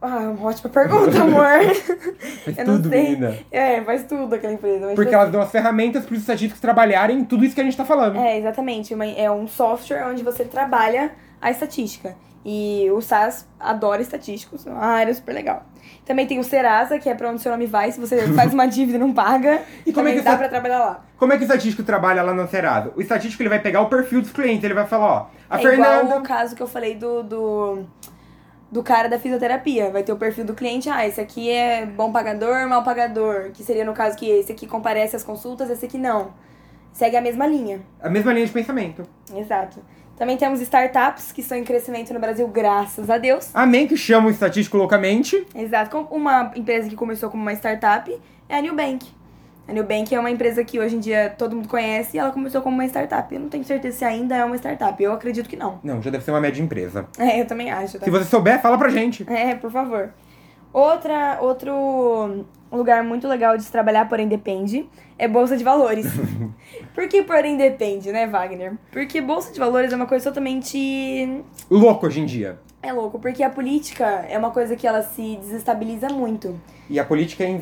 Ah, 0.02 0.34
uma 0.36 0.50
ótima 0.50 0.70
pergunta, 0.70 1.22
amor. 1.22 1.46
Faz 2.44 2.58
Eu 2.58 2.66
tudo, 2.66 2.90
sei. 2.90 3.04
menina. 3.04 3.38
É, 3.52 3.82
faz 3.82 4.04
tudo 4.06 4.34
aquela 4.34 4.54
empresa. 4.54 4.94
Porque 4.96 5.14
elas 5.14 5.32
dão 5.32 5.40
as 5.40 5.52
ferramentas 5.52 6.06
para 6.06 6.14
os 6.14 6.22
estatísticos 6.22 6.60
trabalharem 6.60 7.20
em 7.20 7.24
tudo 7.24 7.46
isso 7.46 7.54
que 7.54 7.62
a 7.62 7.64
gente 7.64 7.78
tá 7.78 7.86
falando. 7.86 8.18
É, 8.18 8.40
exatamente. 8.40 8.96
É 9.16 9.30
um 9.30 9.48
software 9.48 10.08
onde 10.08 10.24
você 10.24 10.44
trabalha 10.44 11.12
a 11.40 11.52
estatística. 11.52 12.16
E 12.44 12.90
o 12.92 13.00
SAS 13.02 13.48
adora 13.60 14.02
estatísticos, 14.02 14.66
é 14.66 14.72
uma 14.72 14.84
área 14.84 15.14
super 15.14 15.34
legal. 15.34 15.64
Também 16.04 16.26
tem 16.26 16.40
o 16.40 16.44
Serasa, 16.44 16.98
que 16.98 17.08
é 17.08 17.14
pra 17.14 17.30
onde 17.30 17.40
seu 17.40 17.52
nome 17.52 17.68
vai, 17.68 17.92
se 17.92 18.00
você 18.00 18.28
faz 18.34 18.52
uma 18.52 18.66
dívida 18.66 18.98
e 18.98 19.00
não 19.00 19.14
paga. 19.14 19.62
E 19.86 19.94
como 19.94 20.08
é 20.08 20.14
que 20.14 20.22
dá 20.22 20.36
pra 20.36 20.50
trabalhar 20.50 20.80
lá. 20.80 21.06
Como 21.18 21.32
é 21.32 21.38
que 21.38 21.44
o 21.44 21.46
estatístico 21.46 21.84
trabalha 21.84 22.24
lá 22.24 22.34
no 22.34 22.48
Serasa? 22.48 22.92
O 22.96 23.02
estatístico 23.02 23.44
ele 23.44 23.50
vai 23.50 23.60
pegar 23.60 23.82
o 23.82 23.86
perfil 23.90 24.22
dos 24.22 24.32
clientes, 24.32 24.64
ele 24.64 24.74
vai 24.74 24.88
falar, 24.88 25.06
ó, 25.06 25.28
a 25.48 25.60
é 25.60 25.62
Fernanda. 25.62 26.04
igual 26.06 26.20
o 26.20 26.24
caso 26.24 26.56
que 26.56 26.64
eu 26.64 26.68
falei 26.68 26.96
do, 26.96 27.22
do, 27.22 27.86
do 28.72 28.82
cara 28.82 29.10
da 29.10 29.20
fisioterapia. 29.20 29.92
Vai 29.92 30.04
ter 30.04 30.14
o 30.14 30.18
perfil 30.18 30.46
do 30.46 30.54
cliente, 30.54 30.90
ah, 30.90 31.06
esse 31.06 31.20
aqui 31.20 31.50
é 31.50 31.86
bom 31.86 32.12
pagador, 32.12 32.68
mal 32.68 32.84
pagador. 32.84 33.52
Que 33.52 33.64
seria 33.64 33.84
no 33.84 33.94
caso 33.94 34.18
que 34.18 34.30
esse 34.30 34.52
aqui 34.52 34.66
comparece 34.66 35.16
às 35.16 35.24
consultas, 35.24 35.70
esse 35.70 35.86
aqui 35.86 35.98
não. 35.98 36.34
Segue 36.94 37.18
a 37.18 37.22
mesma 37.22 37.46
linha. 37.46 37.82
A 38.02 38.10
mesma 38.10 38.34
linha 38.34 38.46
de 38.46 38.52
pensamento. 38.52 39.04
Exato. 39.36 39.82
Também 40.18 40.38
temos 40.38 40.62
startups 40.62 41.32
que 41.32 41.42
estão 41.42 41.58
em 41.58 41.64
crescimento 41.64 42.14
no 42.14 42.20
Brasil, 42.20 42.48
graças 42.48 43.10
a 43.10 43.18
Deus. 43.18 43.50
Amém, 43.54 43.88
que 43.88 43.98
chamam 43.98 44.30
estatístico 44.30 44.78
loucamente. 44.78 45.48
Exato. 45.56 45.98
Uma 46.12 46.52
empresa 46.56 46.88
que 46.88 46.96
começou 46.96 47.30
como 47.30 47.42
uma 47.42 47.54
startup 47.54 48.16
é 48.48 48.58
a 48.58 48.62
Nubank. 48.62 49.21
A 49.72 49.74
Nubank 49.74 50.14
é 50.14 50.20
uma 50.20 50.30
empresa 50.30 50.66
que 50.66 50.78
hoje 50.78 50.98
em 50.98 51.00
dia 51.00 51.34
todo 51.38 51.56
mundo 51.56 51.70
conhece 51.70 52.18
e 52.18 52.20
ela 52.20 52.30
começou 52.32 52.62
como 52.62 52.76
uma 52.76 52.84
startup. 52.86 53.34
Eu 53.34 53.40
não 53.40 53.48
tenho 53.48 53.64
certeza 53.64 54.00
se 54.00 54.04
ainda 54.04 54.36
é 54.36 54.44
uma 54.44 54.58
startup. 54.58 55.02
Eu 55.02 55.14
acredito 55.14 55.48
que 55.48 55.56
não. 55.56 55.80
Não, 55.82 56.02
já 56.02 56.12
deve 56.12 56.26
ser 56.26 56.32
uma 56.32 56.42
média 56.42 56.62
empresa. 56.62 57.08
É, 57.18 57.40
eu 57.40 57.46
também 57.48 57.72
acho. 57.72 57.98
Tá? 57.98 58.04
Se 58.04 58.12
você 58.12 58.26
souber, 58.26 58.62
fala 58.62 58.78
pra 58.78 58.90
gente. 58.90 59.26
É, 59.32 59.56
por 59.56 59.72
favor. 59.72 60.10
Outra, 60.74 61.38
outro 61.40 62.46
lugar 62.70 63.02
muito 63.02 63.30
legal 63.30 63.56
de 63.56 63.64
se 63.64 63.72
trabalhar, 63.72 64.10
porém 64.10 64.28
depende, 64.28 64.90
é 65.18 65.26
Bolsa 65.26 65.56
de 65.56 65.64
Valores. 65.64 66.06
Por 66.96 67.08
que 67.10 67.22
porém 67.24 67.58
depende, 67.58 68.10
né, 68.12 68.26
Wagner? 68.28 68.76
Porque 68.92 69.20
Bolsa 69.22 69.52
de 69.54 69.60
Valores 69.60 69.92
é 69.92 69.96
uma 69.96 70.06
coisa 70.06 70.24
totalmente 70.30 71.44
Louco 71.70 72.08
hoje 72.08 72.22
em 72.22 72.26
dia. 72.26 72.58
É 72.82 72.92
louco, 72.94 73.20
porque 73.20 73.44
a 73.44 73.50
política 73.50 74.26
é 74.30 74.38
uma 74.38 74.52
coisa 74.52 74.76
que 74.76 74.88
ela 74.88 75.02
se 75.02 75.36
desestabiliza 75.38 76.08
muito. 76.10 76.60
E 76.90 77.00
a 77.00 77.04
política 77.06 77.44
in- 77.46 77.62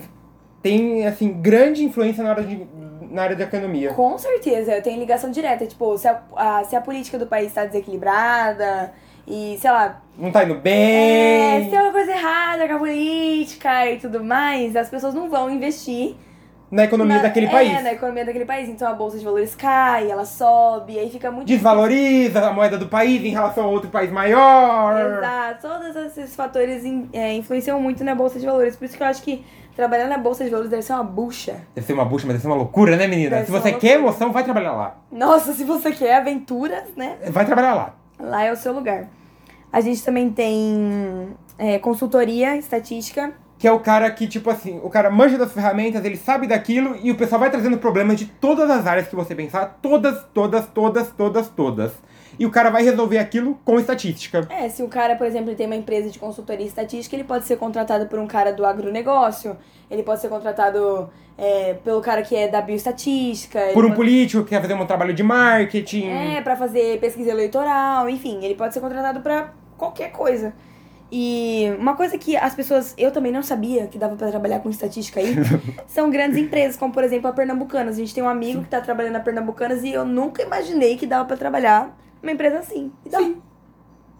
tem, 0.61 1.05
assim, 1.07 1.31
grande 1.41 1.83
influência 1.83 2.23
na, 2.23 2.31
hora 2.31 2.43
de, 2.43 2.67
na 3.09 3.23
área 3.23 3.35
da 3.35 3.43
economia. 3.45 3.93
Com 3.93 4.17
certeza, 4.17 4.81
tem 4.81 4.99
ligação 4.99 5.31
direta. 5.31 5.65
Tipo, 5.65 5.97
se 5.97 6.07
a, 6.07 6.21
a- 6.35 6.63
se 6.63 6.75
a 6.75 6.81
política 6.81 7.17
do 7.17 7.27
país 7.27 7.47
está 7.47 7.65
desequilibrada 7.65 8.91
e, 9.27 9.57
sei 9.59 9.71
lá, 9.71 10.01
Não 10.17 10.31
tá 10.31 10.43
indo 10.43 10.55
é, 10.55 10.57
bem. 10.57 11.63
se 11.65 11.69
tem 11.69 11.79
alguma 11.79 11.93
coisa 11.93 12.11
errada 12.11 12.67
com 12.67 12.73
a 12.75 12.79
política 12.79 13.89
e 13.91 13.97
tudo 13.99 14.23
mais, 14.23 14.75
as 14.75 14.89
pessoas 14.89 15.13
não 15.13 15.29
vão 15.29 15.49
investir 15.49 16.15
Na 16.71 16.83
economia 16.85 17.17
na- 17.17 17.21
daquele 17.23 17.45
é, 17.45 17.49
país. 17.51 17.83
na 17.83 17.93
economia 17.93 18.25
daquele 18.25 18.45
país. 18.45 18.67
Então 18.69 18.87
a 18.87 18.93
bolsa 18.93 19.17
de 19.17 19.23
valores 19.25 19.55
cai, 19.55 20.09
ela 20.11 20.25
sobe, 20.25 20.99
aí 20.99 21.09
fica 21.09 21.31
muito 21.31 21.47
Desvaloriza 21.47 22.47
a 22.47 22.51
moeda 22.51 22.77
do 22.77 22.87
país 22.87 23.23
em 23.23 23.29
relação 23.29 23.63
a 23.65 23.67
outro 23.67 23.89
país 23.89 24.11
maior. 24.11 24.93
Exato, 25.19 25.67
todos 25.67 25.95
esses 25.95 26.35
fatores 26.35 26.83
é, 27.13 27.33
influenciam 27.33 27.79
muito 27.79 28.03
na 28.03 28.13
bolsa 28.15 28.39
de 28.39 28.45
valores. 28.45 28.75
Por 28.75 28.85
isso 28.85 28.97
que 28.97 29.03
eu 29.03 29.07
acho 29.07 29.21
que 29.23 29.45
trabalhar 29.79 30.07
na 30.07 30.17
bolsa 30.17 30.43
de 30.43 30.49
valores 30.49 30.69
deve 30.69 30.83
ser 30.83 30.91
uma 30.91 31.05
bucha. 31.05 31.61
Deve 31.73 31.87
ser 31.87 31.93
uma 31.93 32.03
bucha, 32.03 32.27
mas 32.27 32.33
deve 32.33 32.41
ser 32.41 32.47
uma 32.47 32.57
loucura, 32.57 32.97
né, 32.97 33.07
menina? 33.07 33.37
Deve 33.37 33.45
Se 33.45 33.51
você 33.51 33.71
quer 33.71 33.95
emoção, 33.95 34.29
vai 34.29 34.43
trabalhar 34.43 34.73
lá. 34.73 34.97
Nossa, 35.09 35.53
se 35.53 35.63
você 35.63 35.93
quer 35.93 36.17
aventuras, 36.17 36.83
né? 36.97 37.15
Vai 37.29 37.45
trabalhar 37.45 37.73
lá. 37.73 37.95
Lá 38.19 38.43
é 38.43 38.51
o 38.51 38.57
seu 38.57 38.73
lugar. 38.73 39.07
A 39.71 39.79
gente 39.79 40.03
também 40.03 40.29
tem 40.31 41.29
é, 41.57 41.79
consultoria, 41.79 42.57
estatística. 42.57 43.31
Que 43.57 43.69
é 43.69 43.71
o 43.71 43.79
cara 43.79 44.11
que, 44.11 44.27
tipo 44.27 44.49
assim, 44.49 44.81
o 44.83 44.89
cara 44.89 45.09
manja 45.09 45.37
das 45.37 45.53
ferramentas, 45.53 46.03
ele 46.03 46.17
sabe 46.17 46.45
daquilo 46.45 46.97
e 47.01 47.09
o 47.09 47.15
pessoal 47.15 47.39
vai 47.39 47.49
trazendo 47.49 47.77
problemas 47.77 48.19
de 48.19 48.25
todas 48.25 48.69
as 48.69 48.85
áreas 48.85 49.07
que 49.07 49.15
você 49.15 49.33
pensar, 49.33 49.79
todas, 49.81 50.25
todas, 50.33 50.67
todas, 50.67 51.09
todas, 51.11 51.47
todas. 51.47 51.93
E 52.39 52.45
o 52.45 52.49
cara 52.49 52.69
vai 52.69 52.81
resolver 52.83 53.17
aquilo 53.17 53.59
com 53.65 53.77
estatística. 53.77 54.47
É, 54.49 54.69
se 54.69 54.81
o 54.81 54.87
cara, 54.87 55.15
por 55.17 55.27
exemplo, 55.27 55.53
tem 55.53 55.65
uma 55.65 55.75
empresa 55.75 56.09
de 56.09 56.17
consultoria 56.17 56.65
estatística, 56.65 57.13
ele 57.15 57.25
pode 57.25 57.45
ser 57.45 57.57
contratado 57.57 58.05
por 58.07 58.17
um 58.17 58.25
cara 58.25 58.53
do 58.53 58.65
agronegócio, 58.65 59.57
ele 59.91 60.03
pode 60.03 60.21
ser 60.21 60.29
contratado 60.29 61.09
é, 61.37 61.73
pelo 61.83 61.99
cara 62.01 62.21
que 62.21 62.35
é 62.35 62.47
da 62.47 62.61
bioestatística. 62.61 63.59
Por 63.73 63.83
um 63.83 63.89
pode- 63.89 63.95
político 63.97 64.43
que 64.43 64.49
quer 64.51 64.61
fazer 64.61 64.73
um 64.73 64.85
trabalho 64.85 65.13
de 65.13 65.21
marketing. 65.21 66.07
É, 66.07 66.41
pra 66.41 66.55
fazer 66.55 66.99
pesquisa 66.99 67.29
eleitoral, 67.29 68.09
enfim, 68.09 68.39
ele 68.43 68.55
pode 68.55 68.73
ser 68.73 68.79
contratado 68.79 69.19
pra 69.19 69.51
qualquer 69.77 70.11
coisa. 70.11 70.53
E 71.11 71.73
uma 71.79 71.95
coisa 71.95 72.17
que 72.19 72.37
as 72.37 72.53
pessoas, 72.53 72.93
eu 72.97 73.11
também 73.11 73.31
não 73.31 73.41
sabia 73.41 73.87
que 73.87 73.97
dava 73.97 74.15
pra 74.15 74.29
trabalhar 74.29 74.59
com 74.59 74.69
estatística 74.69 75.19
aí, 75.19 75.33
são 75.87 76.09
grandes 76.09 76.37
empresas, 76.37 76.77
como 76.77 76.93
por 76.93 77.03
exemplo 77.03 77.27
a 77.29 77.33
Pernambucanas. 77.33 77.95
A 77.95 77.99
gente 77.99 78.13
tem 78.13 78.23
um 78.23 78.29
amigo 78.29 78.61
que 78.61 78.69
tá 78.69 78.79
trabalhando 78.79 79.13
na 79.13 79.19
Pernambucanas 79.19 79.83
e 79.83 79.91
eu 79.91 80.05
nunca 80.05 80.43
imaginei 80.43 80.95
que 80.97 81.07
dava 81.07 81.25
pra 81.25 81.35
trabalhar 81.35 81.97
numa 82.21 82.31
empresa 82.31 82.59
assim. 82.59 82.91
E 83.05 83.09
dá. 83.09 83.17
Sim. 83.19 83.41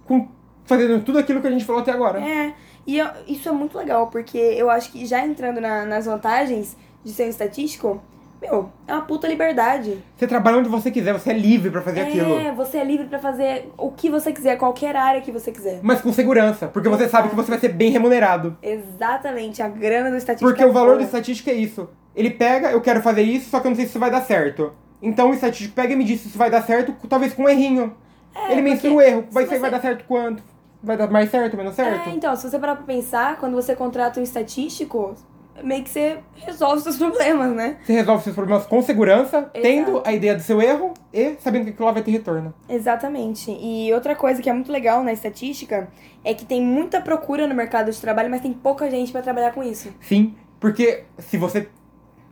Com, 0.05 0.27
fazendo 0.65 1.03
tudo 1.03 1.19
aquilo 1.19 1.41
que 1.41 1.47
a 1.47 1.51
gente 1.51 1.65
falou 1.65 1.81
até 1.81 1.91
agora. 1.91 2.19
É, 2.19 2.53
e 2.85 2.97
eu- 2.97 3.07
isso 3.27 3.47
é 3.49 3.51
muito 3.51 3.77
legal, 3.77 4.07
porque 4.07 4.37
eu 4.37 4.69
acho 4.69 4.91
que 4.91 5.05
já 5.05 5.25
entrando 5.25 5.59
na- 5.61 5.85
nas 5.85 6.05
vantagens 6.05 6.75
de 7.03 7.11
ser 7.11 7.25
um 7.25 7.29
estatístico, 7.29 8.01
meu, 8.41 8.71
é 8.87 8.93
uma 8.93 9.01
puta 9.01 9.27
liberdade. 9.27 10.01
Você 10.15 10.25
trabalha 10.25 10.57
onde 10.57 10.69
você 10.69 10.89
quiser, 10.89 11.11
você 11.13 11.31
é 11.31 11.33
livre 11.33 11.69
pra 11.69 11.81
fazer 11.81 12.01
aquilo. 12.01 12.39
É, 12.39 12.51
você 12.53 12.77
é 12.77 12.83
livre 12.85 13.07
pra 13.07 13.19
fazer 13.19 13.69
o 13.77 13.91
que 13.91 14.09
você 14.09 14.31
quiser, 14.31 14.57
qualquer 14.57 14.95
área 14.95 15.19
que 15.21 15.31
você 15.31 15.51
quiser. 15.51 15.79
Mas 15.83 15.99
com 16.01 16.11
segurança, 16.13 16.67
porque 16.67 16.87
você 16.87 17.07
sabe 17.09 17.29
que 17.29 17.35
você 17.35 17.49
vai 17.51 17.59
ser 17.59 17.69
bem 17.69 17.91
remunerado. 17.91 18.57
Exatamente, 18.61 19.61
a 19.61 19.67
grana 19.67 20.09
do 20.09 20.15
estatístico. 20.17 20.49
Porque 20.49 20.63
é 20.63 20.65
o 20.65 20.71
valor 20.71 20.91
do 20.93 20.97
boa. 20.99 21.05
estatístico 21.05 21.49
é 21.49 21.53
isso. 21.53 21.89
Ele 22.15 22.29
pega, 22.31 22.71
eu 22.71 22.81
quero 22.81 23.01
fazer 23.01 23.21
isso, 23.23 23.49
só 23.49 23.59
que 23.59 23.67
eu 23.67 23.69
não 23.71 23.75
sei 23.75 23.85
se 23.85 23.91
isso 23.91 23.99
vai 23.99 24.09
dar 24.11 24.21
certo. 24.21 24.73
Então 25.01 25.29
o 25.29 25.33
estatístico 25.33 25.73
pega 25.75 25.93
e 25.93 25.95
me 25.95 26.03
diz 26.03 26.21
se 26.21 26.27
isso 26.27 26.37
vai 26.37 26.49
dar 26.49 26.61
certo, 26.63 26.93
talvez 27.07 27.33
com 27.33 27.43
um 27.43 27.49
errinho. 27.49 27.95
É, 28.35 28.51
Ele 28.51 28.61
mensura 28.61 28.93
o 28.93 29.01
erro. 29.01 29.25
Vai 29.31 29.43
se 29.43 29.49
ser, 29.49 29.55
você- 29.55 29.61
vai 29.61 29.71
dar 29.71 29.81
certo 29.81 30.05
quanto? 30.07 30.43
Vai 30.81 30.95
dar 30.97 31.09
mais 31.09 31.29
certo, 31.29 31.57
menos 31.57 31.75
certo? 31.75 32.07
É, 32.09 32.13
então, 32.13 32.35
se 32.35 32.49
você 32.49 32.57
parar 32.57 32.75
pra 32.75 32.85
pensar, 32.85 33.37
quando 33.37 33.53
você 33.53 33.75
contrata 33.75 34.19
um 34.19 34.23
estatístico, 34.23 35.13
meio 35.61 35.83
que 35.83 35.89
você 35.89 36.19
resolve 36.35 36.81
seus 36.81 36.95
problemas, 36.97 37.51
né? 37.53 37.77
Você 37.83 37.91
resolve 37.93 38.23
seus 38.23 38.35
problemas 38.35 38.65
com 38.65 38.81
segurança, 38.81 39.37
Exato. 39.39 39.59
tendo 39.61 40.01
a 40.05 40.13
ideia 40.13 40.35
do 40.35 40.41
seu 40.41 40.61
erro 40.61 40.93
e 41.11 41.35
sabendo 41.41 41.65
que 41.65 41.71
aquilo 41.71 41.85
lá 41.85 41.91
vai 41.91 42.01
ter 42.01 42.11
retorno. 42.11 42.53
Exatamente. 42.69 43.51
E 43.51 43.91
outra 43.93 44.15
coisa 44.15 44.41
que 44.41 44.49
é 44.49 44.53
muito 44.53 44.71
legal 44.71 45.03
na 45.03 45.11
estatística 45.11 45.89
é 46.23 46.33
que 46.33 46.45
tem 46.45 46.61
muita 46.61 47.01
procura 47.01 47.45
no 47.45 47.53
mercado 47.55 47.91
de 47.91 47.99
trabalho, 47.99 48.29
mas 48.29 48.41
tem 48.41 48.53
pouca 48.53 48.89
gente 48.89 49.11
pra 49.11 49.21
trabalhar 49.21 49.51
com 49.51 49.61
isso. 49.61 49.93
Sim, 49.99 50.33
porque 50.61 51.03
se 51.17 51.37
você 51.37 51.67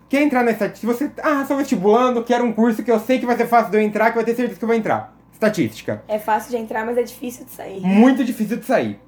quer 0.10 0.22
entrar 0.22 0.44
na 0.44 0.52
estatística, 0.52 0.92
você, 0.94 1.12
ah, 1.22 1.44
sou 1.46 1.58
vestibulando, 1.58 2.24
quero 2.24 2.44
um 2.44 2.54
curso 2.54 2.84
que 2.84 2.92
eu 2.92 3.00
sei 3.00 3.20
que 3.20 3.26
vai 3.26 3.36
ser 3.38 3.48
fácil 3.48 3.72
de 3.72 3.78
eu 3.78 3.82
entrar, 3.82 4.10
que 4.10 4.16
vai 4.16 4.26
ter 4.26 4.36
certeza 4.36 4.58
que 4.58 4.64
eu 4.64 4.68
vou 4.68 4.76
entrar. 4.78 5.16
Estatística. 5.34 6.04
É 6.08 6.18
fácil 6.18 6.52
de 6.52 6.58
entrar, 6.58 6.86
mas 6.86 6.98
é 6.98 7.04
difícil 7.04 7.46
de 7.46 7.52
sair. 7.52 7.80
Muito 7.82 8.24
difícil 8.24 8.58
de 8.58 8.66
sair. 8.66 9.00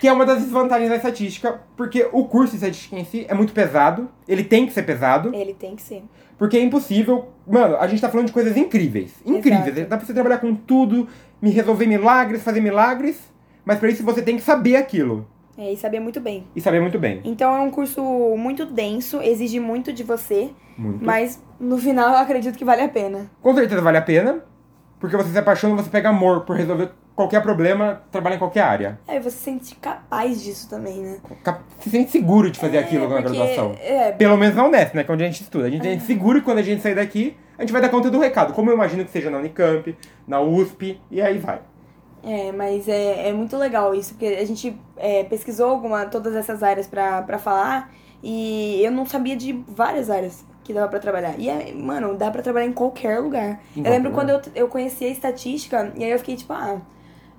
Que 0.00 0.08
é 0.08 0.12
uma 0.12 0.26
das 0.26 0.42
desvantagens 0.42 0.90
da 0.90 0.96
estatística, 0.96 1.60
porque 1.76 2.06
o 2.12 2.24
curso 2.24 2.50
de 2.50 2.56
estatística 2.56 2.96
em 2.96 3.04
si 3.04 3.24
é 3.28 3.34
muito 3.34 3.52
pesado, 3.52 4.10
ele 4.28 4.44
tem 4.44 4.66
que 4.66 4.72
ser 4.72 4.82
pesado, 4.82 5.34
Ele 5.34 5.54
tem 5.54 5.74
que 5.76 5.82
ser. 5.82 6.02
porque 6.36 6.56
é 6.56 6.60
impossível. 6.62 7.28
Mano, 7.46 7.76
a 7.76 7.86
gente 7.86 8.00
tá 8.00 8.08
falando 8.10 8.26
de 8.26 8.32
coisas 8.32 8.56
incríveis. 8.56 9.12
Incríveis. 9.24 9.68
Exato. 9.68 9.88
Dá 9.88 9.96
pra 9.96 10.06
você 10.06 10.12
trabalhar 10.12 10.38
com 10.38 10.54
tudo, 10.54 11.08
me 11.40 11.50
resolver 11.50 11.86
milagres, 11.86 12.42
fazer 12.42 12.60
milagres, 12.60 13.18
mas 13.64 13.78
pra 13.78 13.88
isso 13.88 14.02
você 14.04 14.20
tem 14.20 14.36
que 14.36 14.42
saber 14.42 14.76
aquilo. 14.76 15.26
É, 15.58 15.72
e 15.72 15.76
saber 15.76 16.00
muito 16.00 16.20
bem. 16.20 16.46
E 16.54 16.60
saber 16.60 16.80
muito 16.80 16.98
bem. 16.98 17.20
Então 17.24 17.54
é 17.54 17.60
um 17.60 17.70
curso 17.70 18.02
muito 18.36 18.66
denso, 18.66 19.20
exige 19.22 19.58
muito 19.58 19.92
de 19.92 20.02
você, 20.02 20.50
Muito. 20.76 21.04
mas 21.04 21.42
no 21.58 21.78
final 21.78 22.10
eu 22.10 22.18
acredito 22.18 22.56
que 22.58 22.64
vale 22.64 22.82
a 22.82 22.88
pena. 22.88 23.30
Com 23.42 23.54
certeza 23.54 23.80
vale 23.80 23.96
a 23.98 24.02
pena, 24.02 24.44
porque 25.00 25.16
você 25.16 25.30
se 25.30 25.38
apaixona, 25.38 25.74
você 25.82 25.88
pega 25.90 26.10
amor 26.10 26.42
por 26.44 26.56
resolver 26.56 26.90
qualquer 27.14 27.40
problema, 27.40 28.02
trabalha 28.12 28.34
em 28.34 28.38
qualquer 28.38 28.60
área. 28.60 29.00
É, 29.08 29.16
e 29.16 29.20
você 29.20 29.30
se 29.30 29.44
sente 29.44 29.74
capaz 29.76 30.42
disso 30.44 30.68
também, 30.68 30.98
né? 31.00 31.16
Se 31.80 31.88
sente 31.88 32.10
seguro 32.10 32.50
de 32.50 32.58
fazer 32.58 32.76
É, 32.76 32.80
aquilo 32.80 33.08
na 33.08 33.16
porque- 33.22 33.22
graduação. 33.38 33.74
É, 33.80 34.12
Pelo 34.12 34.36
menos 34.36 34.54
na 34.54 34.64
Unesp, 34.66 34.94
né? 34.94 35.02
Que 35.04 35.10
é 35.10 35.14
onde 35.14 35.24
a 35.24 35.26
gente 35.26 35.42
estuda. 35.42 35.66
A 35.66 35.70
gente 35.70 35.82
se 35.82 35.88
sente 35.88 36.04
seguro 36.04 36.36
e 36.38 36.42
quando 36.42 36.58
a 36.58 36.62
gente 36.62 36.82
sair 36.82 36.94
daqui, 36.94 37.34
a 37.56 37.62
gente 37.62 37.72
vai 37.72 37.80
dar 37.80 37.88
conta 37.88 38.10
do 38.10 38.18
recado. 38.20 38.52
Como 38.52 38.68
eu 38.68 38.74
imagino 38.74 39.02
que 39.06 39.10
seja 39.10 39.30
na 39.30 39.38
Unicamp, 39.38 39.96
na 40.28 40.38
USP, 40.42 41.00
e 41.10 41.22
aí 41.22 41.38
vai. 41.38 41.60
É, 42.26 42.50
mas 42.50 42.88
é, 42.88 43.28
é 43.28 43.32
muito 43.32 43.56
legal 43.56 43.94
isso, 43.94 44.14
porque 44.14 44.26
a 44.26 44.44
gente 44.44 44.76
é, 44.96 45.22
pesquisou 45.22 45.70
alguma, 45.70 46.06
todas 46.06 46.34
essas 46.34 46.60
áreas 46.60 46.88
pra, 46.88 47.22
pra 47.22 47.38
falar 47.38 47.94
e 48.20 48.80
eu 48.82 48.90
não 48.90 49.06
sabia 49.06 49.36
de 49.36 49.52
várias 49.68 50.10
áreas 50.10 50.44
que 50.64 50.74
dava 50.74 50.88
pra 50.88 50.98
trabalhar. 50.98 51.38
E, 51.38 51.48
é, 51.48 51.72
mano, 51.72 52.16
dá 52.16 52.28
pra 52.28 52.42
trabalhar 52.42 52.66
em 52.66 52.72
qualquer 52.72 53.20
lugar. 53.20 53.60
Em 53.76 53.84
eu 53.84 53.90
lembro 53.92 54.10
qualquer 54.10 54.12
quando 54.12 54.30
eu, 54.30 54.64
eu 54.64 54.68
conheci 54.68 55.04
a 55.04 55.08
estatística 55.08 55.92
e 55.96 56.02
aí 56.02 56.10
eu 56.10 56.18
fiquei 56.18 56.34
tipo, 56.34 56.52
ah, 56.52 56.80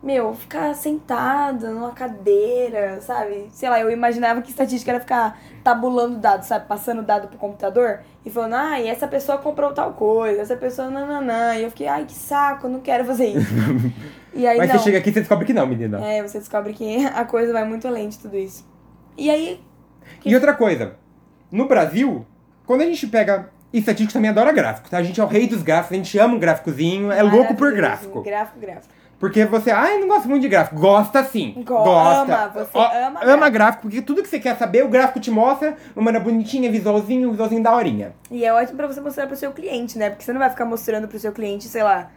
meu, 0.02 0.34
ficar 0.34 0.74
sentada 0.74 1.70
numa 1.72 1.92
cadeira, 1.92 3.02
sabe? 3.02 3.50
Sei 3.52 3.68
lá, 3.70 3.82
eu 3.82 3.92
imaginava 3.92 4.42
que 4.42 4.52
estatística 4.52 4.92
era 4.92 5.00
ficar 5.02 5.38
tabulando 5.64 6.18
dados, 6.18 6.48
sabe? 6.48 6.66
Passando 6.66 7.02
dado 7.02 7.28
pro 7.28 7.38
computador 7.38 8.02
e 8.24 8.30
falando, 8.30 8.54
ah, 8.54 8.80
e 8.80 8.88
essa 8.88 9.08
pessoa 9.08 9.38
comprou 9.40 9.74
tal 9.74 9.94
coisa, 9.94 10.42
essa 10.42 10.56
pessoa 10.56 10.90
nananã. 10.90 11.56
E 11.56 11.64
eu 11.64 11.70
fiquei, 11.72 11.88
ai, 11.88 12.06
que 12.06 12.14
saco, 12.14 12.68
eu 12.68 12.72
não 12.72 12.80
quero 12.80 13.04
fazer 13.04 13.28
isso. 13.28 13.48
e 14.38 14.48
aí, 14.48 14.58
Mas 14.58 14.70
não. 14.70 14.78
você 14.78 14.84
chega 14.86 14.98
aqui 15.00 15.10
e 15.10 15.14
você 15.14 15.20
descobre 15.20 15.46
que 15.46 15.54
não, 15.54 15.66
menina. 15.68 16.00
É, 16.06 16.22
você 16.22 16.40
descobre 16.40 16.74
que 16.74 17.06
a 17.06 17.26
coisa 17.26 17.52
vai 17.52 17.64
muito 17.66 17.88
além 17.88 18.08
de 18.10 18.20
tudo 18.20 18.38
isso. 18.38 18.66
E 19.18 19.30
aí. 19.30 19.60
E 20.26 20.34
outra 20.36 20.54
coisa, 20.54 20.96
no 21.52 21.68
Brasil, 21.68 22.26
quando 22.66 22.82
a 22.82 22.86
gente 22.86 23.06
pega. 23.08 23.50
Estatística 23.74 24.14
também 24.14 24.30
adora 24.30 24.54
gráfico, 24.54 24.90
tá? 24.90 24.98
A 24.98 25.04
gente 25.04 25.20
é 25.20 25.24
o 25.24 25.28
rei 25.28 25.46
dos 25.46 25.62
gráficos, 25.62 25.92
a 25.92 25.96
gente 26.02 26.18
ama 26.18 26.36
um 26.36 26.40
gráficozinho, 26.40 27.12
é 27.12 27.22
louco 27.22 27.54
por 27.54 27.74
gráfico. 27.74 28.22
Gráfico, 28.22 28.58
gráfico. 28.60 28.94
Porque 29.20 29.46
você, 29.46 29.72
ai, 29.72 30.00
não 30.00 30.08
gosto 30.08 30.30
muito 30.30 30.44
de 30.44 30.48
gráfico. 30.48 30.80
Gosta 30.80 31.22
sim. 31.24 31.54
Go- 31.66 31.84
gosta. 31.84 32.34
ama, 32.36 32.48
você 32.50 32.70
Ó, 32.74 33.08
ama 33.08 33.20
Ama 33.24 33.50
gráfico, 33.50 33.82
porque 33.84 34.02
tudo 34.02 34.22
que 34.24 34.30
você 34.30 34.40
quer 34.40 34.56
saber, 34.58 34.86
o 34.86 34.88
gráfico 34.88 35.20
te 35.20 35.30
mostra, 35.30 35.76
uma 35.96 36.06
maneira 36.06 36.24
bonitinha, 36.24 36.72
visualzinho, 36.72 37.28
um 37.28 37.32
visualzinho 37.32 37.62
da 37.62 37.76
horinha. 37.76 38.14
E 38.32 38.46
é 38.46 38.54
ótimo 38.54 38.78
pra 38.78 38.88
você 38.88 39.02
mostrar 39.02 39.28
pro 39.28 39.36
seu 39.36 39.52
cliente, 39.52 39.98
né? 39.98 40.12
Porque 40.12 40.24
você 40.24 40.32
não 40.32 40.40
vai 40.40 40.50
ficar 40.50 40.64
mostrando 40.66 41.08
pro 41.08 41.20
seu 41.20 41.34
cliente, 41.34 41.66
sei 41.66 41.84
lá, 41.84 42.10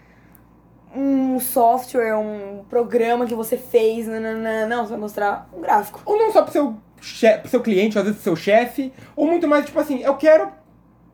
um 0.95 1.39
software, 1.41 2.17
um 2.17 2.65
programa 2.69 3.27
que 3.27 3.35
você 3.35 3.57
fez, 3.57 4.07
nananã. 4.07 4.67
não, 4.67 4.85
você 4.85 4.91
vai 4.91 4.99
mostrar 5.01 5.49
um 5.57 5.61
gráfico. 5.61 6.01
Ou 6.05 6.17
não 6.19 6.33
só 6.33 6.43
pro 6.43 6.53
seu, 6.53 6.75
che- 7.01 7.39
pro 7.39 7.49
seu 7.49 7.61
cliente, 7.61 7.97
ou 7.97 8.01
às 8.01 8.07
vezes 8.09 8.21
pro 8.23 8.25
seu 8.25 8.37
chefe, 8.37 8.93
ou 9.15 9.27
muito 9.27 9.47
mais, 9.47 9.65
tipo 9.67 9.79
assim, 9.79 10.01
eu 10.03 10.17
quero 10.17 10.49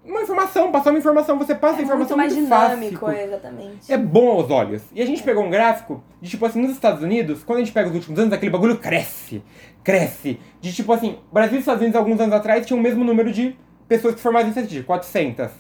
uma 0.05 0.23
informação, 0.23 0.71
passar 0.71 0.91
uma 0.91 0.99
informação, 1.01 1.37
você 1.37 1.53
passa 1.55 1.79
a 1.79 1.81
É 1.81 1.83
informação 1.85 2.17
muito 2.17 2.33
mais 2.33 2.33
muito 2.33 2.79
dinâmico, 2.89 3.07
fácil. 3.07 3.19
é, 3.21 3.25
exatamente. 3.25 3.93
É 3.93 3.99
bom 3.99 4.29
aos 4.31 4.51
olhos. 4.51 4.83
E 4.95 5.03
a 5.03 5.07
gente 5.07 5.23
pegou 5.23 5.43
um 5.45 5.51
gráfico 5.51 6.03
de 6.23 6.31
tipo 6.31 6.47
assim, 6.47 6.63
nos 6.63 6.71
Estados 6.71 7.03
Unidos, 7.03 7.43
quando 7.43 7.59
a 7.59 7.63
gente 7.63 7.73
pega 7.73 7.89
os 7.89 7.95
últimos 7.95 8.19
anos, 8.19 8.33
aquele 8.33 8.51
bagulho 8.53 8.79
cresce, 8.79 9.43
cresce. 9.83 10.39
De 10.61 10.73
tipo 10.73 10.93
assim, 10.93 11.19
Brasil 11.33 11.57
e 11.57 11.59
Estados 11.61 11.83
Unidos, 11.83 11.99
alguns 11.99 12.21
anos 12.21 12.35
atrás, 12.35 12.65
tinham 12.65 12.79
o 12.79 12.83
mesmo 12.83 13.03
número 13.05 13.33
de 13.33 13.57
pessoas 13.89 14.15
que 14.15 14.21
formavam 14.21 14.47
em 14.47 14.51
estatística, 14.51 14.85
400, 14.87 15.51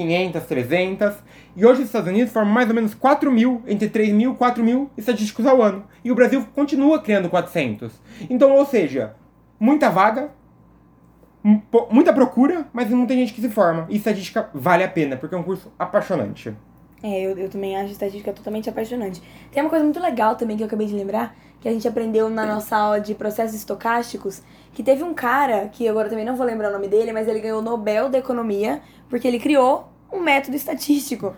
500, 0.00 0.44
300. 0.44 1.14
E 1.56 1.66
hoje 1.66 1.80
os 1.80 1.86
Estados 1.86 2.08
Unidos 2.08 2.32
formam 2.32 2.52
mais 2.52 2.68
ou 2.68 2.74
menos 2.74 2.94
4 2.94 3.30
mil, 3.30 3.62
entre 3.66 3.88
3 3.88 4.12
mil 4.12 4.32
e 4.32 4.36
4 4.36 4.64
mil 4.64 4.90
estatísticos 4.96 5.46
ao 5.46 5.60
ano. 5.62 5.84
E 6.02 6.10
o 6.10 6.14
Brasil 6.14 6.46
continua 6.54 7.00
criando 7.00 7.28
400. 7.28 7.92
Então, 8.28 8.52
ou 8.52 8.64
seja, 8.64 9.14
muita 9.58 9.90
vaga, 9.90 10.30
muita 11.90 12.12
procura, 12.12 12.66
mas 12.72 12.88
não 12.90 13.06
tem 13.06 13.18
gente 13.18 13.34
que 13.34 13.40
se 13.40 13.50
forma. 13.50 13.86
E 13.90 13.96
estatística 13.96 14.48
vale 14.54 14.84
a 14.84 14.88
pena, 14.88 15.16
porque 15.16 15.34
é 15.34 15.38
um 15.38 15.42
curso 15.42 15.70
apaixonante. 15.78 16.54
É, 17.02 17.22
eu, 17.22 17.36
eu 17.38 17.48
também 17.48 17.76
acho 17.76 17.92
estatística 17.92 18.32
totalmente 18.32 18.68
apaixonante. 18.68 19.22
Tem 19.50 19.62
uma 19.62 19.70
coisa 19.70 19.84
muito 19.84 20.00
legal 20.00 20.36
também 20.36 20.56
que 20.56 20.62
eu 20.62 20.66
acabei 20.66 20.86
de 20.86 20.94
lembrar, 20.94 21.34
que 21.60 21.68
a 21.68 21.72
gente 21.72 21.86
aprendeu 21.86 22.28
na 22.28 22.46
nossa 22.46 22.76
aula 22.76 23.00
de 23.00 23.14
processos 23.14 23.54
estocásticos, 23.54 24.42
que 24.72 24.82
teve 24.82 25.02
um 25.02 25.14
cara, 25.14 25.68
que 25.68 25.88
agora 25.88 26.08
também 26.08 26.24
não 26.24 26.36
vou 26.36 26.46
lembrar 26.46 26.68
o 26.68 26.72
nome 26.72 26.88
dele, 26.88 27.12
mas 27.12 27.26
ele 27.26 27.40
ganhou 27.40 27.58
o 27.58 27.62
Nobel 27.62 28.08
da 28.08 28.18
Economia, 28.18 28.82
porque 29.08 29.26
ele 29.26 29.38
criou 29.38 29.89
um 30.12 30.20
método 30.20 30.56
estatístico. 30.56 31.34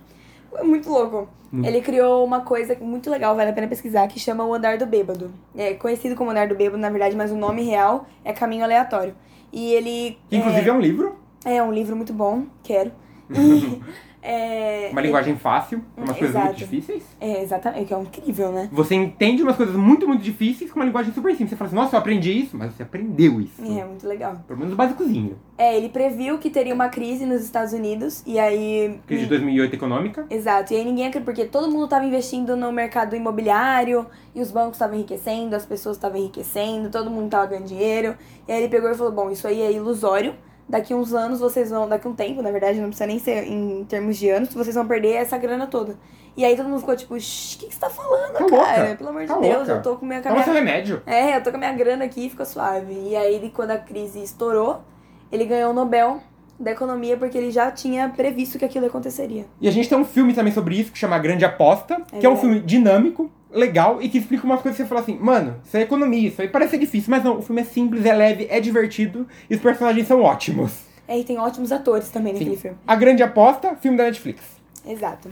É 0.54 0.62
muito 0.62 0.88
louco. 0.88 1.28
Ele 1.52 1.82
criou 1.82 2.24
uma 2.24 2.40
coisa 2.40 2.74
muito 2.80 3.10
legal, 3.10 3.36
vale 3.36 3.50
a 3.50 3.52
pena 3.52 3.68
pesquisar, 3.68 4.08
que 4.08 4.18
chama 4.18 4.42
o 4.42 4.54
andar 4.54 4.78
do 4.78 4.86
bêbado. 4.86 5.30
É 5.54 5.74
conhecido 5.74 6.16
como 6.16 6.30
andar 6.30 6.48
do 6.48 6.54
bêbado, 6.54 6.78
na 6.78 6.88
verdade, 6.88 7.14
mas 7.14 7.30
o 7.30 7.36
nome 7.36 7.62
real 7.62 8.06
é 8.24 8.32
caminho 8.32 8.64
aleatório. 8.64 9.14
E 9.52 9.74
ele. 9.74 10.18
Inclusive 10.30 10.70
é 10.70 10.72
um 10.72 10.80
livro, 10.80 11.16
é, 11.44 11.62
um 11.62 11.70
livro 11.70 11.94
muito 11.94 12.12
bom, 12.14 12.46
quero. 12.62 12.90
É, 14.22 14.88
uma 14.92 15.00
linguagem 15.00 15.36
fácil, 15.36 15.82
umas 15.96 16.16
coisas 16.16 16.40
muito 16.40 16.56
difíceis. 16.56 17.02
É, 17.20 17.42
exatamente, 17.42 17.86
que 17.86 17.94
é 17.94 17.98
incrível, 17.98 18.52
né? 18.52 18.68
Você 18.70 18.94
entende 18.94 19.42
umas 19.42 19.56
coisas 19.56 19.74
muito, 19.74 20.06
muito 20.06 20.22
difíceis 20.22 20.70
com 20.70 20.78
uma 20.78 20.84
linguagem 20.84 21.12
super 21.12 21.32
simples. 21.32 21.50
Você 21.50 21.56
fala 21.56 21.66
assim, 21.66 21.76
nossa, 21.76 21.96
eu 21.96 22.00
aprendi 22.00 22.32
isso, 22.32 22.56
mas 22.56 22.72
você 22.72 22.84
aprendeu 22.84 23.40
isso. 23.40 23.60
É, 23.60 23.84
muito 23.84 24.06
legal. 24.06 24.40
Pelo 24.46 24.60
menos 24.60 24.74
o 24.74 24.76
básicozinho. 24.76 25.36
É, 25.58 25.76
ele 25.76 25.88
previu 25.88 26.38
que 26.38 26.50
teria 26.50 26.72
uma 26.72 26.88
crise 26.88 27.26
nos 27.26 27.42
Estados 27.42 27.72
Unidos, 27.72 28.22
e 28.24 28.38
aí. 28.38 29.00
Crise 29.06 29.24
de 29.24 29.28
2008 29.28 29.74
econômica. 29.74 30.26
Exato, 30.30 30.72
e 30.72 30.76
aí 30.76 30.84
ninguém 30.84 31.06
acredita, 31.06 31.24
porque 31.24 31.44
todo 31.44 31.68
mundo 31.70 31.84
estava 31.84 32.04
investindo 32.04 32.56
no 32.56 32.70
mercado 32.70 33.16
imobiliário, 33.16 34.06
e 34.34 34.40
os 34.40 34.50
bancos 34.52 34.74
estavam 34.74 34.94
enriquecendo, 34.94 35.56
as 35.56 35.66
pessoas 35.66 35.96
estavam 35.96 36.18
enriquecendo, 36.18 36.90
todo 36.90 37.10
mundo 37.10 37.26
estava 37.26 37.46
ganhando 37.46 37.66
dinheiro. 37.66 38.16
E 38.46 38.52
aí 38.52 38.58
ele 38.60 38.68
pegou 38.68 38.90
e 38.90 38.94
falou: 38.94 39.12
Bom, 39.12 39.30
isso 39.30 39.46
aí 39.46 39.60
é 39.60 39.72
ilusório. 39.72 40.34
Daqui 40.72 40.94
uns 40.94 41.12
anos 41.12 41.38
vocês 41.38 41.68
vão. 41.68 41.86
Daqui 41.86 42.08
um 42.08 42.14
tempo, 42.14 42.40
na 42.40 42.50
verdade, 42.50 42.80
não 42.80 42.88
precisa 42.88 43.06
nem 43.06 43.18
ser 43.18 43.44
em 43.46 43.84
termos 43.84 44.16
de 44.16 44.30
anos, 44.30 44.54
vocês 44.54 44.74
vão 44.74 44.86
perder 44.88 45.16
essa 45.16 45.36
grana 45.36 45.66
toda. 45.66 45.98
E 46.34 46.46
aí 46.46 46.56
todo 46.56 46.66
mundo 46.66 46.80
ficou 46.80 46.96
tipo, 46.96 47.20
"Shh, 47.20 47.56
o 47.56 47.58
que, 47.58 47.66
que 47.66 47.74
você 47.74 47.80
tá 47.80 47.90
falando, 47.90 48.32
Tá 48.32 48.46
cara? 48.46 48.78
louca, 48.84 48.96
Pelo 48.96 49.10
amor 49.10 49.20
de 49.20 49.28
tá 49.28 49.38
Deus, 49.38 49.56
louca. 49.58 49.72
eu 49.72 49.82
tô 49.82 49.96
com 49.96 50.06
minha, 50.06 50.22
com 50.22 50.28
a 50.28 50.30
Toma 50.30 50.42
minha 50.42 50.44
seu 50.46 50.54
remédio. 50.54 51.02
É, 51.04 51.36
eu 51.36 51.42
tô 51.42 51.50
com 51.50 51.56
a 51.56 51.60
minha 51.60 51.72
grana 51.74 52.06
aqui 52.06 52.24
e 52.24 52.30
fica 52.30 52.46
suave. 52.46 52.94
E 52.94 53.14
aí, 53.14 53.34
ele, 53.34 53.50
quando 53.50 53.72
a 53.72 53.76
crise 53.76 54.22
estourou, 54.22 54.80
ele 55.30 55.44
ganhou 55.44 55.72
o 55.72 55.74
Nobel 55.74 56.22
da 56.62 56.70
Economia 56.70 57.16
porque 57.16 57.36
ele 57.36 57.50
já 57.50 57.70
tinha 57.70 58.08
previsto 58.08 58.58
que 58.58 58.64
aquilo 58.64 58.86
aconteceria. 58.86 59.44
E 59.60 59.68
a 59.68 59.70
gente 59.70 59.88
tem 59.88 59.98
um 59.98 60.04
filme 60.04 60.32
também 60.32 60.52
sobre 60.52 60.76
isso, 60.78 60.92
que 60.92 60.98
chama 60.98 61.18
Grande 61.18 61.44
Aposta, 61.44 61.96
que 62.08 62.14
é 62.24 62.28
um 62.28 62.34
verdade. 62.34 62.40
filme 62.40 62.60
dinâmico, 62.60 63.30
legal, 63.50 64.00
e 64.00 64.08
que 64.08 64.18
explica 64.18 64.44
umas 64.44 64.60
coisas 64.62 64.76
que 64.76 64.82
você 64.82 64.88
fala 64.88 65.00
assim, 65.00 65.18
mano, 65.20 65.56
isso 65.64 65.76
é 65.76 65.82
economia, 65.82 66.28
isso 66.28 66.40
aí 66.40 66.48
parece 66.48 66.70
ser 66.72 66.78
difícil, 66.78 67.10
mas 67.10 67.22
não, 67.24 67.38
o 67.38 67.42
filme 67.42 67.60
é 67.60 67.64
simples, 67.64 68.04
é 68.06 68.12
leve, 68.14 68.46
é 68.48 68.60
divertido, 68.60 69.26
e 69.50 69.54
os 69.54 69.60
personagens 69.60 70.06
são 70.06 70.22
ótimos. 70.22 70.84
É, 71.06 71.18
e 71.18 71.24
tem 71.24 71.36
ótimos 71.38 71.72
atores 71.72 72.08
também 72.10 72.32
naquele 72.32 72.52
Sim. 72.52 72.56
filme. 72.62 72.76
A 72.86 72.94
Grande 72.96 73.22
Aposta, 73.22 73.74
filme 73.76 73.98
da 73.98 74.04
Netflix. 74.04 74.42
Exato. 74.86 75.30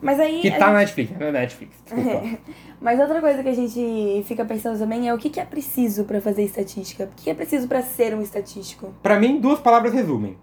Mas 0.00 0.20
aí. 0.20 0.40
Que 0.40 0.50
tá 0.52 0.70
na 0.72 0.84
gente- 0.84 0.96
Netflix, 0.96 1.18
não 1.18 1.26
é 1.26 1.32
Netflix. 1.32 1.76
Mas 2.80 3.00
outra 3.00 3.20
coisa 3.20 3.42
que 3.42 3.48
a 3.48 3.54
gente 3.54 4.22
fica 4.26 4.44
pensando 4.44 4.78
também 4.78 5.08
é 5.08 5.12
o 5.12 5.18
que, 5.18 5.28
que 5.28 5.40
é 5.40 5.44
preciso 5.44 6.04
pra 6.04 6.20
fazer 6.20 6.44
estatística? 6.44 7.04
O 7.04 7.08
que 7.16 7.24
que 7.24 7.30
é 7.30 7.34
preciso 7.34 7.66
pra 7.66 7.82
ser 7.82 8.14
um 8.14 8.22
estatístico? 8.22 8.94
Pra 9.02 9.18
mim, 9.18 9.40
duas 9.40 9.58
palavras 9.58 9.92
resumem. 9.92 10.36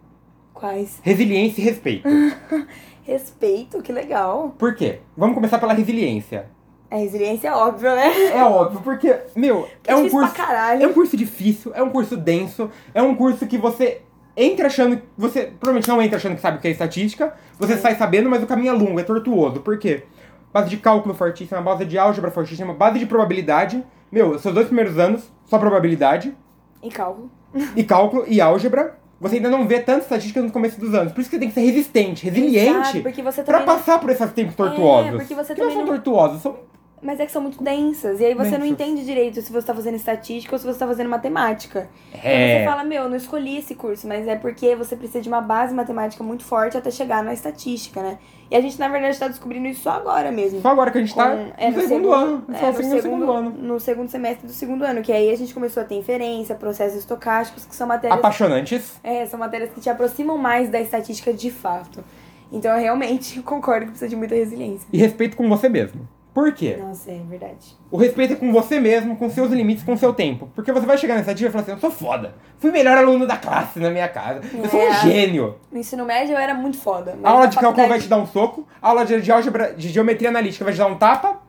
Quais? 0.56 1.00
Resiliência 1.04 1.62
e 1.62 1.66
respeito. 1.66 2.08
Respeito, 3.04 3.84
que 3.84 3.92
legal. 3.92 4.56
Por 4.58 4.74
quê? 4.74 5.00
Vamos 5.16 5.36
começar 5.36 5.60
pela 5.60 5.74
resiliência. 5.74 6.48
A 6.90 6.96
resiliência 6.96 7.50
é 7.50 7.52
óbvio, 7.52 7.94
né? 7.96 8.32
É 8.32 8.44
óbvio, 8.44 8.82
porque, 8.84 9.16
meu, 9.36 9.68
Que 9.84 9.92
é 9.92 9.96
um 9.96 10.10
curso. 10.10 10.34
É 10.80 10.88
um 10.88 10.94
curso 10.94 11.16
difícil, 11.16 11.72
é 11.76 11.84
um 11.84 11.90
curso 11.92 12.18
denso, 12.18 12.72
é 12.96 13.02
um 13.04 13.14
curso 13.14 13.46
que 13.46 13.58
você 13.60 14.02
entra 14.36 14.68
achando. 14.68 15.00
Você 15.18 15.44
provavelmente 15.60 15.88
não 15.88 16.02
entra 16.02 16.18
achando 16.18 16.36
que 16.36 16.42
sabe 16.42 16.58
o 16.58 16.62
que 16.62 16.68
é 16.68 16.72
estatística, 16.72 17.36
você 17.60 17.78
sai 17.78 17.96
sabendo, 17.96 18.28
mas 18.30 18.42
o 18.42 18.48
caminho 18.48 18.70
é 18.70 18.74
longo, 18.74 19.00
é 19.00 19.04
tortuoso. 19.04 19.60
Por 19.60 19.78
quê? 19.78 20.04
Base 20.52 20.70
de 20.70 20.78
cálculo 20.78 21.14
fortíssima, 21.14 21.62
base 21.62 21.86
de 21.86 22.00
álgebra 22.00 22.32
fortíssima, 22.32 22.74
base 22.74 22.98
de 22.98 23.06
probabilidade. 23.06 23.84
Meu, 24.12 24.40
seus 24.40 24.54
dois 24.54 24.68
primeiros 24.68 24.98
anos, 24.98 25.32
só 25.46 25.60
probabilidade, 25.60 26.34
E 26.82 26.90
cálculo. 26.90 27.30
e 27.76 27.84
cálculo 27.84 28.24
e 28.28 28.40
álgebra. 28.42 28.98
Você 29.20 29.38
ainda 29.38 29.50
não 29.50 29.66
vê 29.68 29.80
tanta 29.80 30.02
estatística 30.04 30.42
no 30.42 30.52
começo 30.52 30.80
dos 30.80 30.94
anos. 30.94 31.14
Por 31.14 31.22
isso 31.22 31.30
que 31.30 31.36
você 31.38 31.40
tem 31.40 31.48
que 31.50 31.56
ser 31.56 31.62
resistente, 31.62 32.26
resiliente. 32.26 32.70
Exato, 32.80 33.02
porque 33.02 33.22
você 33.22 33.44
Pra 33.44 33.60
também 33.60 33.76
passar 33.76 34.00
por 34.00 34.10
esses 34.10 34.32
tempos 34.34 34.56
tortuosos. 34.56 35.08
É, 35.14 35.16
porque 35.18 35.34
você 35.34 35.56
que 35.56 35.62
não 35.62 35.70
são 35.72 35.80
não- 35.80 35.88
tortuosos, 35.88 36.42
são 36.42 36.58
Mas 37.06 37.20
é 37.20 37.26
que 37.28 37.32
são 37.32 37.42
muito 37.42 37.64
densas. 37.64 38.20
E 38.20 38.26
aí 38.26 38.34
você 38.34 38.58
não 38.58 38.66
entende 38.66 39.06
direito 39.06 39.40
se 39.40 39.52
você 39.52 39.68
tá 39.68 39.76
fazendo 39.76 39.94
estatística 39.96 40.56
ou 40.56 40.60
se 40.60 40.66
você 40.66 40.80
tá 40.80 40.88
fazendo 40.88 41.08
matemática. 41.08 41.88
Aí 42.12 42.20
É. 42.24 42.60
você 42.60 42.66
fala, 42.66 42.84
meu, 42.84 43.04
eu 43.04 43.10
não 43.10 43.16
escolhi 43.16 43.58
esse 43.58 43.76
curso, 43.76 44.08
mas 44.08 44.28
é 44.28 44.36
porque 44.36 44.76
você 44.76 44.96
precisa 44.96 45.22
de 45.22 45.30
uma 45.30 45.40
base 45.40 45.72
matemática 45.74 46.24
muito 46.24 46.44
forte 46.44 46.76
até 46.76 46.90
chegar 46.90 47.24
na 47.24 47.32
estatística, 47.32 48.02
né? 48.02 48.18
E 48.50 48.56
a 48.56 48.62
gente, 48.62 48.80
na 48.80 48.88
verdade, 48.88 49.20
tá 49.20 49.28
descobrindo 49.28 49.68
isso 49.68 49.82
só 49.84 49.92
agora 49.92 50.32
mesmo. 50.32 50.62
Só 50.62 50.70
agora 50.70 50.90
que 50.90 50.98
a 50.98 51.02
gente 51.02 51.14
tá 51.16 51.30
Com- 51.36 51.52
é, 51.58 51.70
no, 51.72 51.82
segundo, 51.82 52.12
ano. 52.14 52.46
é, 52.52 52.58
Só 52.58 52.62
no, 52.64 52.70
assim 52.70 52.84
no 52.90 52.90
segundo, 53.02 53.02
segundo 53.02 53.32
ano. 53.32 53.50
no 53.52 53.80
segundo 53.80 54.10
semestre 54.10 54.48
do 54.48 54.54
segundo 54.54 54.84
ano, 54.84 55.02
que 55.04 55.12
aí 55.12 55.30
a 55.32 55.38
gente 55.38 55.54
começou 55.54 55.84
a 55.84 55.86
ter 55.86 55.96
inferência, 55.96 56.56
processos 56.56 56.98
estocásticos, 57.00 57.66
que 57.66 57.76
são 57.76 57.86
matérias, 57.88 58.18
Apaixonantes. 58.18 59.00
é, 59.04 59.26
são 59.28 59.40
matérias 59.40 59.70
que 59.72 59.80
te 59.80 59.90
aproximam 59.92 60.38
mais 60.40 60.70
da 60.70 60.80
estatística 60.82 61.32
de 61.32 61.52
fato. 61.52 62.04
Então 62.52 62.72
eu 62.72 62.80
realmente 62.82 63.42
concordo 63.44 63.86
que 63.86 63.92
precisa 63.92 64.10
de 64.10 64.16
muita 64.16 64.34
resiliência. 64.36 64.88
E 64.92 64.98
respeito 64.98 65.36
com 65.38 65.48
você 65.50 65.68
mesmo. 65.70 66.08
Por 66.36 66.52
quê? 66.52 66.76
Nossa, 66.78 67.12
é 67.12 67.22
verdade. 67.30 67.78
O 67.90 67.96
respeito 67.96 68.34
é 68.34 68.36
com 68.36 68.52
você 68.52 68.78
mesmo, 68.78 69.16
com 69.16 69.30
seus 69.30 69.50
limites, 69.54 69.86
com 69.86 69.96
seu 69.96 70.14
tempo. 70.14 70.50
Porque 70.54 70.70
você 70.74 70.86
vai 70.86 70.98
chegar 70.98 71.16
nessa 71.16 71.34
dia 71.34 71.48
e 71.48 71.50
falar 71.50 71.62
assim, 71.62 71.72
eu 71.72 71.78
sou 71.80 71.90
foda. 71.90 72.36
Fui 72.60 72.72
o 72.72 72.74
melhor 72.74 72.98
aluno 72.98 73.26
da 73.26 73.38
classe 73.38 73.80
na 73.80 73.90
minha 73.90 74.10
casa. 74.10 74.42
Eu 74.54 74.70
sou 74.70 74.82
um 74.82 74.84
É. 74.84 75.00
gênio. 75.00 75.56
No 75.72 75.80
ensino 75.80 76.04
médio 76.04 76.34
eu 76.34 76.38
era 76.38 76.54
muito 76.54 76.78
foda. 76.78 77.18
A 77.24 77.30
aula 77.30 77.46
de 77.48 77.56
cálculo 77.58 77.88
vai 77.88 78.02
te 78.02 78.10
dar 78.10 78.18
um 78.18 78.28
soco. 78.28 78.68
A 78.82 78.90
aula 78.90 79.06
de, 79.06 79.32
álgebra, 79.32 79.74
de 79.76 79.88
geometria 79.88 80.28
analítica 80.28 80.66
vai 80.66 80.74
te 80.74 80.78
dar 80.78 80.88
um 80.88 80.98
tapa. 80.98 81.40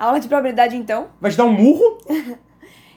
Aula 0.00 0.18
de 0.18 0.26
probabilidade, 0.26 0.74
então. 0.74 1.08
Vai 1.20 1.30
te 1.30 1.36
dar 1.36 1.44
um 1.44 1.52
murro. 1.52 1.98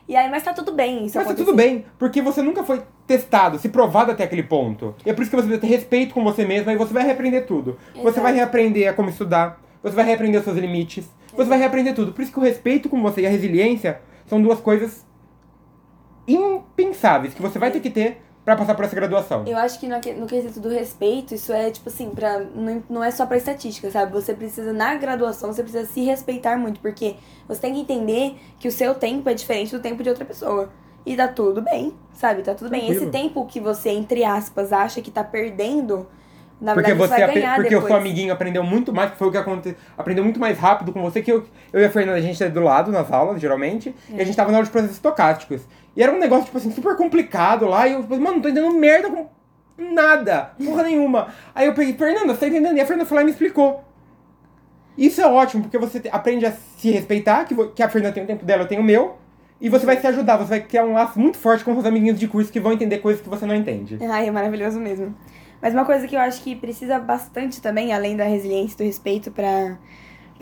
E 0.10 0.16
aí, 0.16 0.32
mas 0.32 0.42
tá 0.42 0.54
tudo 0.54 0.72
bem 0.72 1.06
isso 1.06 1.18
mas 1.18 1.28
tá 1.28 1.34
tudo 1.34 1.54
bem. 1.54 1.84
Porque 2.00 2.22
você 2.22 2.42
nunca 2.42 2.64
foi 2.64 2.82
testado, 3.06 3.60
se 3.60 3.68
provado 3.68 4.10
até 4.10 4.24
aquele 4.24 4.44
ponto. 4.44 4.96
E 5.06 5.10
é 5.10 5.14
por 5.14 5.22
isso 5.22 5.30
que 5.30 5.36
você 5.36 5.50
deve 5.50 5.60
ter 5.60 5.68
respeito 5.68 6.14
com 6.14 6.24
você 6.24 6.46
mesmo. 6.46 6.70
Aí 6.70 6.78
você 6.78 6.94
vai 6.94 7.04
reaprender 7.04 7.46
tudo. 7.46 7.78
Você 7.94 8.00
Exato. 8.00 8.22
vai 8.22 8.34
reaprender 8.34 8.90
a 8.90 8.94
como 8.94 9.10
estudar. 9.10 9.60
Você 9.84 9.94
vai 9.94 10.06
reaprender 10.06 10.40
os 10.40 10.46
seus 10.46 10.56
limites. 10.58 11.10
Você 11.38 11.50
vai 11.50 11.60
reaprender 11.60 11.96
tudo. 11.96 12.12
Por 12.12 12.22
isso 12.22 12.32
que 12.32 12.40
o 12.40 12.44
respeito 12.44 12.90
com 12.90 13.02
você 13.02 13.22
e 13.22 13.26
a 13.26 13.30
resiliência 13.30 14.02
são 14.26 14.42
duas 14.42 14.60
coisas 14.60 15.06
impensáveis 16.28 17.34
que 17.34 17.42
você 17.42 17.58
vai 17.58 17.72
ter 17.72 17.80
que 17.80 17.90
ter 17.90 18.22
pra 18.44 18.56
passar 18.56 18.76
por 18.76 18.86
essa 18.86 18.96
graduação. 18.96 19.44
Eu 19.46 19.58
acho 19.58 19.78
que 19.78 19.88
no, 19.88 19.98
no 20.20 20.26
quesito 20.26 20.60
do 20.60 20.70
respeito, 20.70 21.36
isso 21.36 21.52
é 21.52 21.70
tipo 21.70 21.90
assim, 21.90 22.12
pra, 22.12 22.40
não, 22.40 22.84
não 22.90 23.04
é 23.04 23.12
só 23.12 23.26
pra 23.26 23.36
estatística, 23.36 23.92
sabe? 23.92 24.12
Você 24.14 24.34
precisa, 24.34 24.72
na 24.72 24.96
graduação, 24.96 25.52
você 25.52 25.62
precisa 25.62 25.86
se 25.86 26.02
respeitar 26.06 26.58
muito, 26.58 26.80
porque 26.80 27.16
você 27.48 27.60
tem 27.60 27.74
que 27.74 27.82
entender 27.82 28.36
que 28.58 28.68
o 28.68 28.72
seu 28.72 28.96
tempo 28.96 29.30
é 29.30 29.34
diferente 29.34 29.76
do 29.76 29.82
tempo 29.82 30.02
de 30.02 30.10
outra 30.10 30.24
pessoa. 30.24 30.70
E 31.06 31.16
tá 31.16 31.28
tudo 31.28 31.62
bem, 31.62 31.94
sabe? 32.14 32.42
Tá 32.42 32.54
tudo 32.54 32.70
bem. 32.70 32.82
Tranquilo. 32.86 33.04
Esse 33.04 33.12
tempo 33.12 33.46
que 33.46 33.60
você, 33.60 33.90
entre 33.90 34.24
aspas, 34.24 34.72
acha 34.72 35.02
que 35.02 35.12
tá 35.12 35.24
perdendo, 35.24 36.08
na 36.60 36.74
Porque 36.74 36.94
verdade, 36.94 37.32
você 37.32 37.40
você 37.40 37.48
porque 37.56 37.70
depois. 37.70 37.84
o 37.84 37.88
seu 37.88 37.96
amiguinho 37.96 38.34
aprendeu 38.34 38.64
muito 38.64 38.92
mais, 38.92 39.12
foi 39.12 39.28
o 39.28 39.32
que 39.32 39.38
aconteceu, 39.38 39.78
aprendeu 39.96 40.24
muito 40.24 40.40
mais 40.40 40.58
rápido 40.58 40.92
com 40.92 41.02
você 41.04 41.22
que 41.22 41.32
eu, 41.32 41.46
eu 41.72 41.82
e 41.82 41.86
a 41.86 41.90
Fernanda, 41.90 42.18
a 42.18 42.22
gente 42.22 42.44
é 42.44 42.50
do 42.50 42.62
lado 42.62 42.92
nas 42.92 43.12
aulas, 43.12 43.40
geralmente, 43.40 43.94
e 44.10 44.20
a 44.20 44.26
gente 44.26 44.36
tava 44.36 44.52
na 44.52 44.58
aula 44.58 44.66
de 44.66 44.72
processos 44.72 44.96
estocásticos. 44.96 45.62
E 45.96 46.02
era 46.02 46.12
um 46.12 46.20
negócio, 46.20 46.46
tipo 46.46 46.58
assim, 46.58 46.72
super 46.72 46.96
complicado 46.96 47.68
lá, 47.68 47.88
e 47.88 47.94
eu, 47.94 48.02
tipo, 48.02 48.16
mano, 48.18 48.36
não 48.36 48.42
tô 48.42 48.50
entendendo 48.50 48.74
merda 48.74 49.10
com 49.10 49.28
nada, 49.78 50.52
porra 50.64 50.84
nenhuma. 50.84 51.28
Aí 51.54 51.68
eu 51.68 51.74
peguei, 51.74 51.94
Fernanda, 51.94 52.34
você 52.34 52.40
tá 52.40 52.48
entendendo? 52.48 52.78
E 52.78 52.82
a 52.82 52.86
Fernanda 52.86 53.08
foi 53.08 53.16
lá 53.18 53.22
e 53.22 53.26
me 53.26 53.32
explicou. 53.32 53.84
Isso 54.98 55.22
é 55.22 55.28
ótimo, 55.28 55.64
porque 55.64 55.78
você 55.78 56.02
aprende 56.12 56.44
a 56.44 56.52
se 56.52 56.90
respeitar, 56.90 57.46
que, 57.46 57.56
que 57.68 57.84
a 57.84 57.90
Fernanda 57.90 58.16
tem 58.16 58.24
o 58.24 58.28
tempo 58.28 58.44
dela, 58.44 58.64
eu 58.64 58.68
tenho 58.68 58.82
o 58.82 58.84
meu, 58.84 59.18
e 59.62 59.70
você 59.70 59.86
vai 59.86 59.98
se 60.00 60.08
ajudar, 60.08 60.38
você 60.38 60.50
vai 60.50 60.62
criar 60.62 60.86
um 60.86 60.94
laço 60.94 61.20
muito 61.20 61.38
forte 61.38 61.64
com 61.64 61.76
os 61.78 61.86
amiguinhos 61.86 62.20
de 62.20 62.28
curso 62.28 62.52
que 62.52 62.60
vão 62.60 62.74
entender 62.74 62.98
coisas 62.98 63.22
que 63.22 63.30
você 63.30 63.46
não 63.46 63.54
entende. 63.54 64.00
Ai, 64.02 64.28
é 64.28 64.32
maravilhoso 64.32 64.80
mesmo. 64.80 65.16
Mas 65.62 65.74
uma 65.74 65.86
coisa 65.86 66.08
que 66.08 66.16
eu 66.16 66.20
acho 66.20 66.42
que 66.44 66.56
precisa 66.56 67.00
bastante 67.00 67.62
também, 67.62 67.94
além 67.94 68.16
da 68.16 68.24
resiliência 68.24 68.76
e 68.76 68.78
do 68.78 68.84
respeito 68.84 69.32
pra 69.32 69.78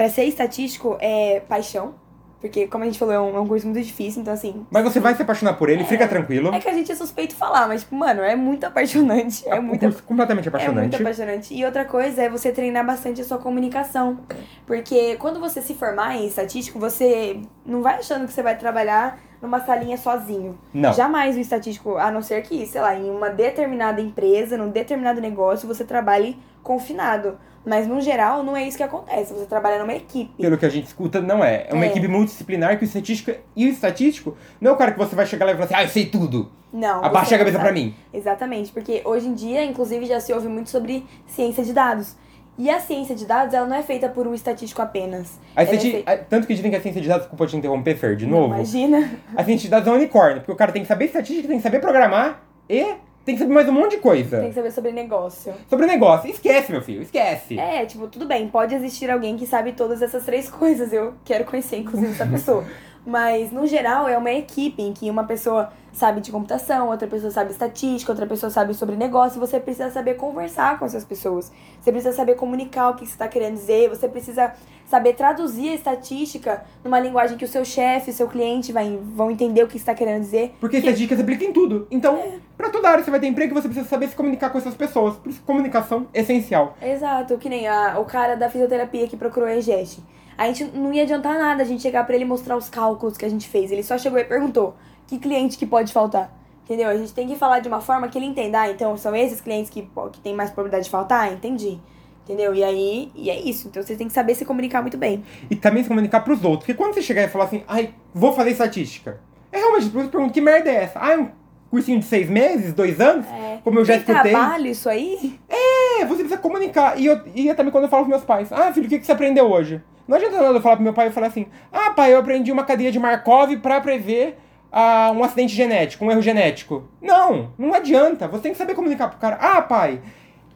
ser 0.09 0.25
estatístico, 0.25 0.97
é 0.99 1.39
paixão. 1.41 1.95
Porque, 2.41 2.67
como 2.67 2.83
a 2.83 2.87
gente 2.87 2.99
falou, 2.99 3.13
é 3.13 3.19
um, 3.19 3.35
é 3.35 3.39
um 3.39 3.47
curso 3.47 3.65
muito 3.65 3.81
difícil, 3.83 4.21
então 4.21 4.33
assim. 4.33 4.65
Mas 4.69 4.83
você 4.83 4.99
vai 4.99 5.15
se 5.15 5.21
apaixonar 5.21 5.53
por 5.53 5.67
ele, 5.69 5.83
fica 5.83 6.07
tranquilo. 6.07 6.53
É 6.53 6.59
que 6.59 6.67
a 6.69 6.73
gente 6.73 6.91
é 6.91 6.95
suspeito 6.95 7.35
falar, 7.35 7.67
mas, 7.67 7.81
tipo, 7.81 7.95
mano, 7.95 8.21
é 8.21 8.35
muito 8.35 8.65
apaixonante. 8.65 9.47
É 9.47 9.55
um 9.59 9.63
muito 9.63 9.79
curso 9.81 10.03
completamente 10.03 10.47
É 10.47 10.51
muito 10.51 10.55
apaixonante. 10.55 10.95
apaixonante. 10.95 11.53
E 11.55 11.65
outra 11.65 11.85
coisa 11.85 12.21
é 12.23 12.29
você 12.29 12.51
treinar 12.51 12.85
bastante 12.85 13.21
a 13.21 13.23
sua 13.25 13.37
comunicação. 13.39 14.19
Porque 14.67 15.15
quando 15.15 15.39
você 15.39 15.61
se 15.61 15.73
formar 15.73 16.15
em 16.17 16.27
estatístico, 16.27 16.77
você 16.79 17.39
não 17.65 17.81
vai 17.81 17.95
achando 17.95 18.27
que 18.27 18.33
você 18.33 18.43
vai 18.43 18.57
trabalhar 18.57 19.17
numa 19.41 19.59
salinha 19.59 19.97
sozinho. 19.97 20.57
Não. 20.73 20.93
Jamais 20.93 21.35
o 21.35 21.39
estatístico, 21.39 21.97
a 21.97 22.11
não 22.11 22.21
ser 22.21 22.41
que, 22.43 22.65
sei 22.67 22.81
lá, 22.81 22.95
em 22.95 23.09
uma 23.09 23.29
determinada 23.29 24.01
empresa, 24.01 24.57
num 24.57 24.69
determinado 24.69 25.19
negócio, 25.21 25.67
você 25.67 25.83
trabalhe 25.83 26.37
confinado. 26.61 27.37
Mas 27.65 27.87
no 27.87 27.99
geral, 27.99 28.43
não 28.43 28.55
é 28.55 28.67
isso 28.67 28.77
que 28.77 28.83
acontece. 28.83 29.33
Você 29.33 29.45
trabalha 29.45 29.79
numa 29.79 29.93
equipe. 29.93 30.31
Pelo 30.39 30.57
que 30.57 30.65
a 30.65 30.69
gente 30.69 30.85
escuta, 30.85 31.19
não 31.21 31.43
é. 31.43 31.65
É 31.69 31.73
uma 31.73 31.85
É. 31.85 31.87
equipe 31.89 32.07
multidisciplinar 32.07 32.77
que 32.77 32.83
o 32.83 32.87
estatística 32.87 33.37
e 33.55 33.65
o 33.65 33.69
estatístico 33.69 34.37
não 34.61 34.71
é 34.71 34.73
o 34.73 34.77
cara 34.77 34.91
que 34.91 34.97
você 34.99 35.15
vai 35.15 35.25
chegar 35.25 35.45
lá 35.45 35.51
e 35.51 35.55
falar 35.55 35.65
assim, 35.65 35.75
ah, 35.75 35.83
eu 35.83 35.89
sei 35.89 36.05
tudo. 36.05 36.51
Não. 36.71 37.03
Abaixa 37.03 37.35
a 37.35 37.37
não 37.37 37.45
cabeça 37.45 37.59
pra 37.59 37.71
mim. 37.71 37.95
Exatamente, 38.13 38.71
porque 38.71 39.01
hoje 39.05 39.27
em 39.27 39.33
dia, 39.33 39.63
inclusive, 39.63 40.05
já 40.05 40.19
se 40.19 40.31
ouve 40.33 40.47
muito 40.47 40.69
sobre 40.69 41.05
ciência 41.27 41.63
de 41.63 41.73
dados. 41.73 42.15
E 42.57 42.69
a 42.69 42.79
ciência 42.79 43.13
de 43.15 43.25
dados, 43.25 43.53
ela 43.53 43.67
não 43.67 43.75
é 43.75 43.81
feita 43.83 44.07
por 44.07 44.25
um 44.27 44.33
estatístico 44.33 44.81
apenas. 44.81 45.39
É 45.55 45.65
feita- 45.65 46.09
a- 46.09 46.17
Tanto 46.17 46.47
que 46.47 46.53
dizem 46.53 46.71
que 46.71 46.77
a 46.77 46.81
ciência 46.81 47.01
de 47.01 47.07
dados, 47.07 47.23
desculpa 47.23 47.47
te 47.47 47.57
interromper, 47.57 47.95
Fer, 47.97 48.15
de 48.15 48.25
Não, 48.25 48.41
novo. 48.41 48.53
Imagina. 48.55 49.11
A 49.35 49.43
ciência 49.43 49.65
de 49.65 49.69
dados 49.71 49.87
é 49.87 49.91
um 49.91 49.95
unicórnio, 49.95 50.37
porque 50.37 50.51
o 50.51 50.55
cara 50.55 50.71
tem 50.71 50.81
que 50.81 50.87
saber 50.87 51.05
estatística, 51.05 51.47
tem 51.47 51.57
que 51.57 51.63
saber 51.63 51.79
programar 51.81 52.41
e 52.69 52.93
tem 53.25 53.33
que 53.33 53.41
saber 53.41 53.53
mais 53.53 53.67
um 53.67 53.71
monte 53.71 53.91
de 53.91 53.97
coisa. 53.97 54.39
Tem 54.39 54.49
que 54.49 54.55
saber 54.55 54.71
sobre 54.71 54.91
negócio. 54.91 55.51
Sobre 55.67 55.87
negócio. 55.87 56.29
Esquece, 56.29 56.71
meu 56.71 56.81
filho, 56.81 57.01
esquece. 57.01 57.59
É, 57.59 57.83
tipo, 57.83 58.07
tudo 58.07 58.27
bem, 58.27 58.47
pode 58.47 58.75
existir 58.75 59.09
alguém 59.09 59.35
que 59.35 59.47
sabe 59.47 59.71
todas 59.71 60.03
essas 60.03 60.23
três 60.23 60.47
coisas. 60.51 60.93
Eu 60.93 61.15
quero 61.25 61.43
conhecer, 61.43 61.77
inclusive, 61.77 62.11
essa 62.11 62.27
pessoa. 62.27 62.63
Mas, 63.03 63.51
no 63.51 63.65
geral, 63.67 64.07
é 64.07 64.17
uma 64.17 64.31
equipe 64.31 64.81
em 64.81 64.91
que 64.91 65.09
uma 65.09 65.23
pessoa 65.23 65.71
sabe 65.93 66.21
de 66.21 66.31
computação, 66.31 66.89
outra 66.89 67.07
pessoa 67.07 67.31
sabe 67.31 67.51
estatística, 67.51 68.11
outra 68.11 68.25
pessoa 68.25 68.49
sabe 68.49 68.73
sobre 68.73 68.95
negócio. 68.95 69.39
Você 69.39 69.59
precisa 69.59 69.89
saber 69.89 70.15
conversar 70.15 70.77
com 70.77 70.85
essas 70.85 71.03
pessoas. 71.03 71.51
Você 71.79 71.91
precisa 71.91 72.15
saber 72.15 72.35
comunicar 72.35 72.89
o 72.89 72.95
que 72.95 73.05
você 73.05 73.11
está 73.11 73.27
querendo 73.27 73.55
dizer. 73.55 73.89
Você 73.89 74.07
precisa 74.07 74.53
saber 74.85 75.13
traduzir 75.13 75.69
a 75.69 75.75
estatística 75.75 76.63
numa 76.83 76.99
linguagem 76.99 77.37
que 77.37 77.45
o 77.45 77.47
seu 77.47 77.65
chefe, 77.65 78.11
o 78.11 78.13
seu 78.13 78.27
cliente 78.27 78.71
vai, 78.71 78.99
vão 79.01 79.31
entender 79.31 79.63
o 79.63 79.67
que 79.67 79.73
você 79.73 79.79
está 79.79 79.93
querendo 79.93 80.21
dizer. 80.21 80.55
Porque 80.59 80.77
estatística 80.77 81.15
se 81.15 81.21
aplica 81.21 81.43
em 81.43 81.51
tudo. 81.51 81.87
Então, 81.89 82.39
pra 82.57 82.69
toda 82.69 82.89
área 82.89 83.03
você 83.03 83.11
vai 83.11 83.19
ter 83.19 83.27
emprego, 83.27 83.53
você 83.53 83.67
precisa 83.67 83.87
saber 83.87 84.07
se 84.07 84.15
comunicar 84.15 84.49
com 84.49 84.57
essas 84.57 84.75
pessoas. 84.75 85.15
Por 85.15 85.29
isso, 85.29 85.41
comunicação 85.43 86.07
é 86.13 86.21
essencial. 86.21 86.77
Exato, 86.81 87.37
que 87.37 87.49
nem 87.49 87.67
a, 87.67 87.99
o 87.99 88.05
cara 88.05 88.35
da 88.35 88.49
fisioterapia 88.49 89.07
que 89.07 89.17
procurou 89.17 89.47
a 89.47 89.55
EGEST. 89.55 90.03
A 90.37 90.47
gente 90.47 90.65
não 90.65 90.93
ia 90.93 91.03
adiantar 91.03 91.37
nada 91.39 91.63
a 91.63 91.65
gente 91.65 91.81
chegar 91.81 92.05
pra 92.05 92.15
ele 92.15 92.25
e 92.25 92.27
mostrar 92.27 92.57
os 92.57 92.67
cálculos 92.67 93.17
que 93.17 93.25
a 93.25 93.29
gente 93.29 93.47
fez. 93.47 93.71
Ele 93.71 93.83
só 93.83 93.97
chegou 93.97 94.19
e 94.19 94.23
perguntou: 94.25 94.75
que 95.07 95.17
cliente 95.17 95.57
que 95.57 95.65
pode 95.65 95.93
faltar? 95.93 96.31
Entendeu? 96.63 96.89
A 96.89 96.97
gente 96.97 97.13
tem 97.13 97.27
que 97.27 97.35
falar 97.35 97.59
de 97.59 97.67
uma 97.67 97.79
forma 97.79 98.07
que 98.07 98.17
ele 98.17 98.25
entenda. 98.25 98.61
Ah, 98.61 98.69
então 98.69 98.97
são 98.97 99.15
esses 99.15 99.39
clientes 99.39 99.69
que, 99.69 99.87
que 100.11 100.19
tem 100.19 100.35
mais 100.35 100.49
probabilidade 100.49 100.85
de 100.85 100.89
faltar? 100.89 101.31
Entendi. 101.31 101.79
Entendeu? 102.25 102.55
E 102.55 102.63
aí, 102.63 103.11
e 103.15 103.29
é 103.29 103.39
isso. 103.39 103.67
Então 103.67 103.83
você 103.83 103.95
tem 103.95 104.07
que 104.07 104.13
saber 104.13 104.33
se 104.33 104.43
comunicar 104.43 104.81
muito 104.81 104.97
bem. 104.97 105.23
E 105.47 105.55
também 105.55 105.83
se 105.83 105.89
comunicar 105.89 106.21
pros 106.21 106.43
outros. 106.43 106.65
Porque 106.65 106.73
quando 106.73 106.95
você 106.95 107.01
chegar 107.03 107.23
e 107.23 107.27
falar 107.27 107.45
assim, 107.45 107.63
ai, 107.67 107.93
vou 108.13 108.33
fazer 108.33 108.49
estatística. 108.49 109.19
É 109.51 109.59
realmente, 109.59 109.89
você 109.89 110.07
pergunta, 110.07 110.33
que 110.33 110.41
merda 110.41 110.71
é 110.71 110.83
essa? 110.83 110.99
Ah, 110.99 111.13
é 111.13 111.17
um 111.19 111.29
cursinho 111.69 111.99
de 111.99 112.05
seis 112.05 112.27
meses, 112.27 112.73
dois 112.73 112.99
anos? 112.99 113.27
É. 113.27 113.59
Como 113.63 113.77
eu 113.77 113.85
já 113.85 113.97
escutei. 113.97 114.31
trabalho 114.31 114.67
isso 114.67 114.89
aí? 114.89 115.39
É, 115.47 116.03
você 116.05 116.23
precisa 116.23 116.37
comunicar. 116.37 116.99
E, 116.99 117.05
eu, 117.05 117.21
e 117.35 117.53
também 117.53 117.71
quando 117.71 117.83
eu 117.83 117.89
falo 117.89 118.03
pros 118.05 118.17
meus 118.17 118.25
pais, 118.25 118.51
ah, 118.51 118.73
filho, 118.73 118.87
o 118.87 118.89
que, 118.89 118.97
que 118.97 119.05
você 119.05 119.11
aprendeu 119.11 119.49
hoje? 119.49 119.81
Não 120.07 120.17
adianta 120.17 120.41
nada 120.41 120.57
eu 120.57 120.61
falar 120.61 120.75
pro 120.77 120.83
meu 120.83 120.93
pai 120.93 121.07
e 121.07 121.11
falar 121.11 121.27
assim, 121.27 121.45
ah, 121.71 121.91
pai, 121.91 122.13
eu 122.13 122.17
aprendi 122.17 122.51
uma 122.51 122.63
cadeia 122.63 122.91
de 122.91 122.99
Markov 122.99 123.55
pra 123.57 123.81
prever 123.81 124.37
ah, 124.71 125.11
um 125.15 125.23
acidente 125.23 125.55
genético, 125.55 126.05
um 126.05 126.11
erro 126.11 126.21
genético. 126.21 126.83
Não, 127.01 127.51
não 127.57 127.73
adianta. 127.73 128.27
Você 128.27 128.43
tem 128.43 128.51
que 128.51 128.57
saber 128.57 128.73
comunicar 128.73 129.09
pro 129.09 129.19
cara. 129.19 129.37
Ah, 129.39 129.61
pai, 129.61 130.01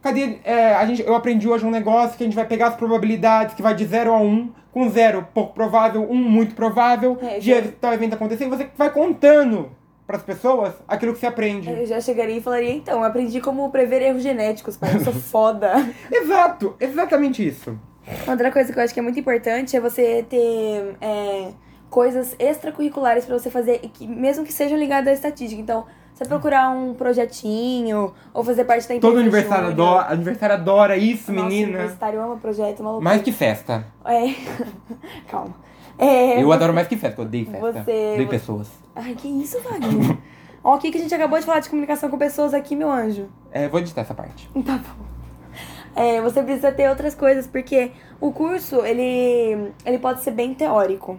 cadê. 0.02 0.38
é, 0.44 0.76
a 0.76 0.86
gente, 0.86 1.02
eu 1.02 1.16
aprendi 1.16 1.48
hoje 1.48 1.66
um 1.66 1.72
negócio 1.72 2.18
que 2.18 2.24
a 2.24 2.26
gente 2.26 2.36
vai 2.36 2.46
pegar 2.46 2.68
as 2.68 2.76
probabilidades 2.76 3.56
que 3.56 3.62
vai 3.62 3.74
de 3.76 3.86
0 3.86 4.14
a 4.14 4.18
1, 4.20 4.24
um, 4.26 4.52
com 4.72 4.90
0 4.90 5.28
pouco 5.34 5.54
provável, 5.54 6.04
1 6.10 6.12
um, 6.14 6.16
muito 6.16 6.56
provável, 6.56 7.18
É, 7.22 7.40
de 7.40 7.50
já- 7.54 7.62
tal 7.82 7.94
evento 7.94 8.14
acontecer, 8.14 8.46
e 8.46 8.50
você 8.50 8.70
vai 8.78 8.90
contando 8.92 9.72
pras 10.08 10.24
pessoas 10.24 10.74
aquilo 10.88 11.14
que 11.14 11.20
você 11.20 11.28
aprende. 11.28 11.70
Eu 11.70 11.86
já 11.86 12.00
chegaria 12.02 12.38
e 12.38 12.42
falaria: 12.42 12.72
então, 12.74 13.04
aprendi 13.04 13.40
como 13.42 13.70
prever 13.70 14.02
erros 14.02 14.24
genéticos, 14.24 14.76
pai. 14.78 14.96
Eu 14.96 15.02
sou 15.02 15.14
foda. 15.14 15.74
Exato, 16.12 16.76
exatamente 16.80 17.48
isso. 17.48 17.78
Outra 18.28 18.52
coisa 18.52 18.74
que 18.74 18.80
eu 18.80 18.84
acho 18.84 18.94
que 18.94 19.00
é 19.00 19.04
muito 19.04 19.20
importante 19.20 19.78
é 19.78 19.80
você 19.80 20.26
ter 20.28 20.96
é, 21.00 21.50
coisas 21.92 22.36
extracurriculares 22.40 23.26
pra 23.26 23.38
você 23.38 23.52
fazer, 23.52 23.80
que, 23.94 24.08
mesmo 24.08 24.44
que 24.44 24.52
sejam 24.54 24.78
ligadas 24.78 25.10
à 25.10 25.14
estatística. 25.14 25.62
Então, 25.62 25.86
você 26.20 26.26
procurar 26.26 26.70
um 26.70 26.94
projetinho, 26.94 28.14
ou 28.34 28.44
fazer 28.44 28.66
parte 28.66 28.88
da 28.88 28.96
empresa. 28.96 29.14
Todo 29.14 29.22
aniversário 29.22 29.70
júnior. 29.72 29.88
adora, 29.88 30.14
aniversário 30.14 30.56
adora 30.56 30.98
isso, 30.98 31.32
Nossa, 31.32 31.48
menina. 31.48 31.70
universitário 31.70 32.22
ama 32.22 32.36
projeto, 32.38 32.84
maluco. 32.84 33.04
Mais 33.04 33.22
que 33.22 33.32
festa. 33.32 33.86
É. 34.06 34.34
Calma. 35.30 35.56
É, 35.98 36.42
Eu 36.42 36.52
adoro 36.52 36.74
mais 36.74 36.88
que 36.88 36.96
festa, 36.96 37.22
eu 37.22 37.26
odeio 37.26 37.46
festa. 37.46 37.60
Você- 37.84 38.12
Odeio 38.14 38.28
pessoas. 38.30 38.70
Ai, 38.96 39.14
que 39.16 39.28
isso, 39.28 39.60
Wagner? 39.62 40.18
Ó, 40.64 40.76
o 40.76 40.78
que, 40.78 40.92
que 40.92 40.98
a 40.98 41.02
gente 41.02 41.14
acabou 41.16 41.40
de 41.40 41.46
falar 41.46 41.60
de 41.62 41.70
comunicação 41.70 42.10
com 42.10 42.18
pessoas 42.18 42.54
aqui, 42.54 42.76
meu 42.76 42.92
anjo. 42.92 43.28
É, 43.52 43.68
vou 43.70 43.80
editar 43.80 44.02
essa 44.02 44.14
parte. 44.14 44.50
Tá 44.66 44.78
bom. 44.78 45.06
É, 45.96 46.22
você 46.22 46.42
precisa 46.44 46.72
ter 46.72 46.88
outras 46.90 47.16
coisas, 47.16 47.48
porque 47.48 47.92
o 48.22 48.32
curso, 48.32 48.86
ele, 48.86 49.72
ele 49.86 49.98
pode 50.00 50.22
ser 50.22 50.32
bem 50.32 50.54
teórico. 50.54 51.18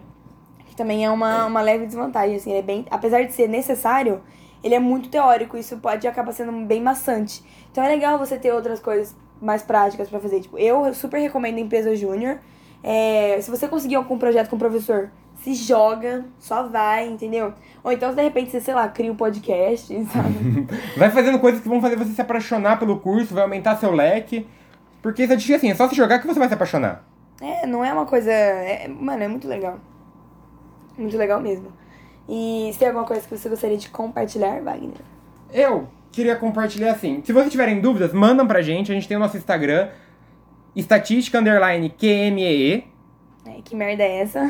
Que 0.65 0.75
também 0.75 1.05
é 1.05 1.09
uma, 1.11 1.45
uma 1.45 1.61
leve 1.61 1.85
desvantagem, 1.85 2.35
assim. 2.37 2.53
É 2.53 2.61
bem, 2.61 2.85
apesar 2.89 3.23
de 3.23 3.33
ser 3.33 3.47
necessário, 3.49 4.21
ele 4.63 4.75
é 4.75 4.79
muito 4.79 5.09
teórico. 5.09 5.57
Isso 5.57 5.77
pode 5.77 6.07
acabar 6.07 6.31
sendo 6.31 6.51
bem 6.65 6.81
maçante. 6.81 7.43
Então 7.71 7.83
é 7.83 7.87
legal 7.87 8.17
você 8.17 8.37
ter 8.37 8.51
outras 8.51 8.79
coisas 8.79 9.15
mais 9.41 9.61
práticas 9.63 10.09
pra 10.09 10.19
fazer. 10.19 10.41
Tipo, 10.41 10.57
eu 10.57 10.93
super 10.93 11.19
recomendo 11.19 11.57
a 11.57 11.61
empresa 11.61 11.95
júnior. 11.95 12.39
É, 12.83 13.39
se 13.41 13.49
você 13.49 13.67
conseguir 13.67 13.95
algum 13.95 14.17
projeto 14.17 14.49
com 14.49 14.55
o 14.55 14.59
professor, 14.59 15.11
se 15.43 15.53
joga, 15.53 16.25
só 16.39 16.67
vai, 16.67 17.07
entendeu? 17.07 17.53
Ou 17.83 17.91
então, 17.91 18.13
de 18.13 18.21
repente, 18.21 18.51
você, 18.51 18.61
sei 18.61 18.73
lá, 18.73 18.87
cria 18.87 19.11
um 19.11 19.15
podcast, 19.15 19.87
sabe? 20.05 20.67
Vai 20.97 21.09
fazendo 21.09 21.39
coisas 21.39 21.61
que 21.61 21.69
vão 21.69 21.81
fazer 21.81 21.95
você 21.95 22.11
se 22.11 22.21
apaixonar 22.21 22.77
pelo 22.77 22.99
curso, 22.99 23.33
vai 23.33 23.43
aumentar 23.43 23.77
seu 23.77 23.91
leque. 23.91 24.47
Porque 25.01 25.23
isso 25.23 25.33
é 25.33 25.55
assim, 25.55 25.71
é 25.71 25.75
só 25.75 25.87
se 25.89 25.95
jogar 25.95 26.19
que 26.19 26.27
você 26.27 26.37
vai 26.37 26.47
se 26.47 26.53
apaixonar. 26.53 27.03
É, 27.41 27.65
não 27.65 27.83
é 27.83 27.91
uma 27.91 28.05
coisa. 28.05 28.31
é- 28.31 28.87
mano, 28.87 29.23
é 29.23 29.27
muito 29.27 29.47
legal. 29.47 29.79
Muito 30.95 31.17
legal 31.17 31.41
mesmo. 31.41 31.67
E 32.27 32.69
se 32.71 32.79
tem 32.79 32.87
alguma 32.87 33.05
coisa 33.05 33.21
que 33.27 33.37
você 33.37 33.49
gostaria 33.49 33.77
de 33.77 33.89
compartilhar, 33.89 34.61
Wagner? 34.61 35.01
Eu 35.51 35.87
queria 36.11 36.35
compartilhar 36.35 36.91
assim. 36.91 37.21
Se 37.23 37.33
vocês 37.33 37.51
tiverem 37.51 37.81
dúvidas, 37.81 38.13
mandam 38.13 38.47
pra 38.47 38.61
gente. 38.61 38.91
A 38.91 38.95
gente 38.95 39.07
tem 39.07 39.17
o 39.17 39.19
nosso 39.19 39.37
Instagram, 39.37 39.89
estatística 40.75 41.39
underline 41.39 41.89
QMEE. 41.89 42.85
É, 43.45 43.61
que 43.63 43.75
merda 43.75 44.03
é 44.03 44.19
essa? 44.19 44.49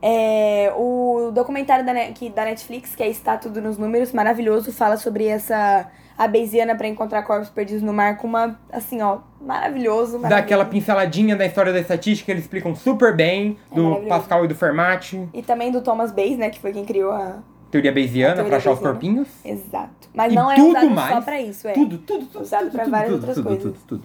É, 0.00 0.72
o 0.76 1.30
documentário 1.32 1.84
da, 1.86 1.94
que, 2.12 2.28
da 2.28 2.44
Netflix, 2.44 2.94
que 2.96 3.02
é 3.02 3.08
Está 3.08 3.36
Tudo 3.36 3.60
nos 3.60 3.78
Números, 3.78 4.12
maravilhoso, 4.12 4.72
fala 4.72 4.96
sobre 4.96 5.26
essa 5.26 5.86
a 6.16 6.28
Bayesiana 6.28 6.74
pra 6.74 6.86
encontrar 6.86 7.22
corpos 7.22 7.48
perdidos 7.48 7.82
no 7.82 7.92
mar 7.92 8.16
com 8.18 8.26
uma, 8.26 8.58
assim, 8.70 9.00
ó, 9.00 9.18
maravilhoso. 9.40 10.18
Dá 10.18 10.38
aquela 10.38 10.64
pinceladinha 10.64 11.34
da 11.36 11.44
história 11.46 11.72
da 11.72 11.80
estatística, 11.80 12.30
eles 12.30 12.44
explicam 12.44 12.74
super 12.74 13.14
bem, 13.16 13.56
É 13.70 13.74
do. 13.74 13.96
Pascal 14.08 14.44
e 14.44 14.48
do 14.48 14.54
Fermat, 14.54 15.14
E 15.32 15.42
também 15.42 15.70
do 15.70 15.80
Thomas 15.80 16.12
Bayes, 16.12 16.38
né, 16.38 16.50
que 16.50 16.60
foi 16.60 16.72
quem 16.72 16.84
criou 16.84 17.12
a... 17.12 17.38
teoria 17.70 17.92
bayesiana 17.92 18.32
A 18.32 18.34
teoria 18.36 18.50
pra 18.50 18.58
achar 18.58 18.72
os 18.72 18.78
corpinhos. 18.80 19.28
Exato. 19.44 20.08
Mas 20.14 20.32
E 20.32 20.36
não 20.36 20.50
é 20.50 20.56
tudo 20.56 20.70
usado 20.70 20.90
mais, 20.90 21.14
só 21.14 21.20
pra 21.22 21.40
isso, 21.40 21.68
é. 21.68 21.72
Tudo, 21.72 21.98
tudo, 21.98 22.26
tudo. 22.26 22.42
Usado 22.42 22.64
tudo, 22.64 22.72
pra 22.72 22.84
tudo, 22.84 22.90
várias 22.90 23.10
tudo, 23.10 23.18
outras 23.18 23.34
tudo, 23.36 23.46
coisas. 23.46 23.62
Tudo, 23.64 23.78
tudo. 23.86 24.04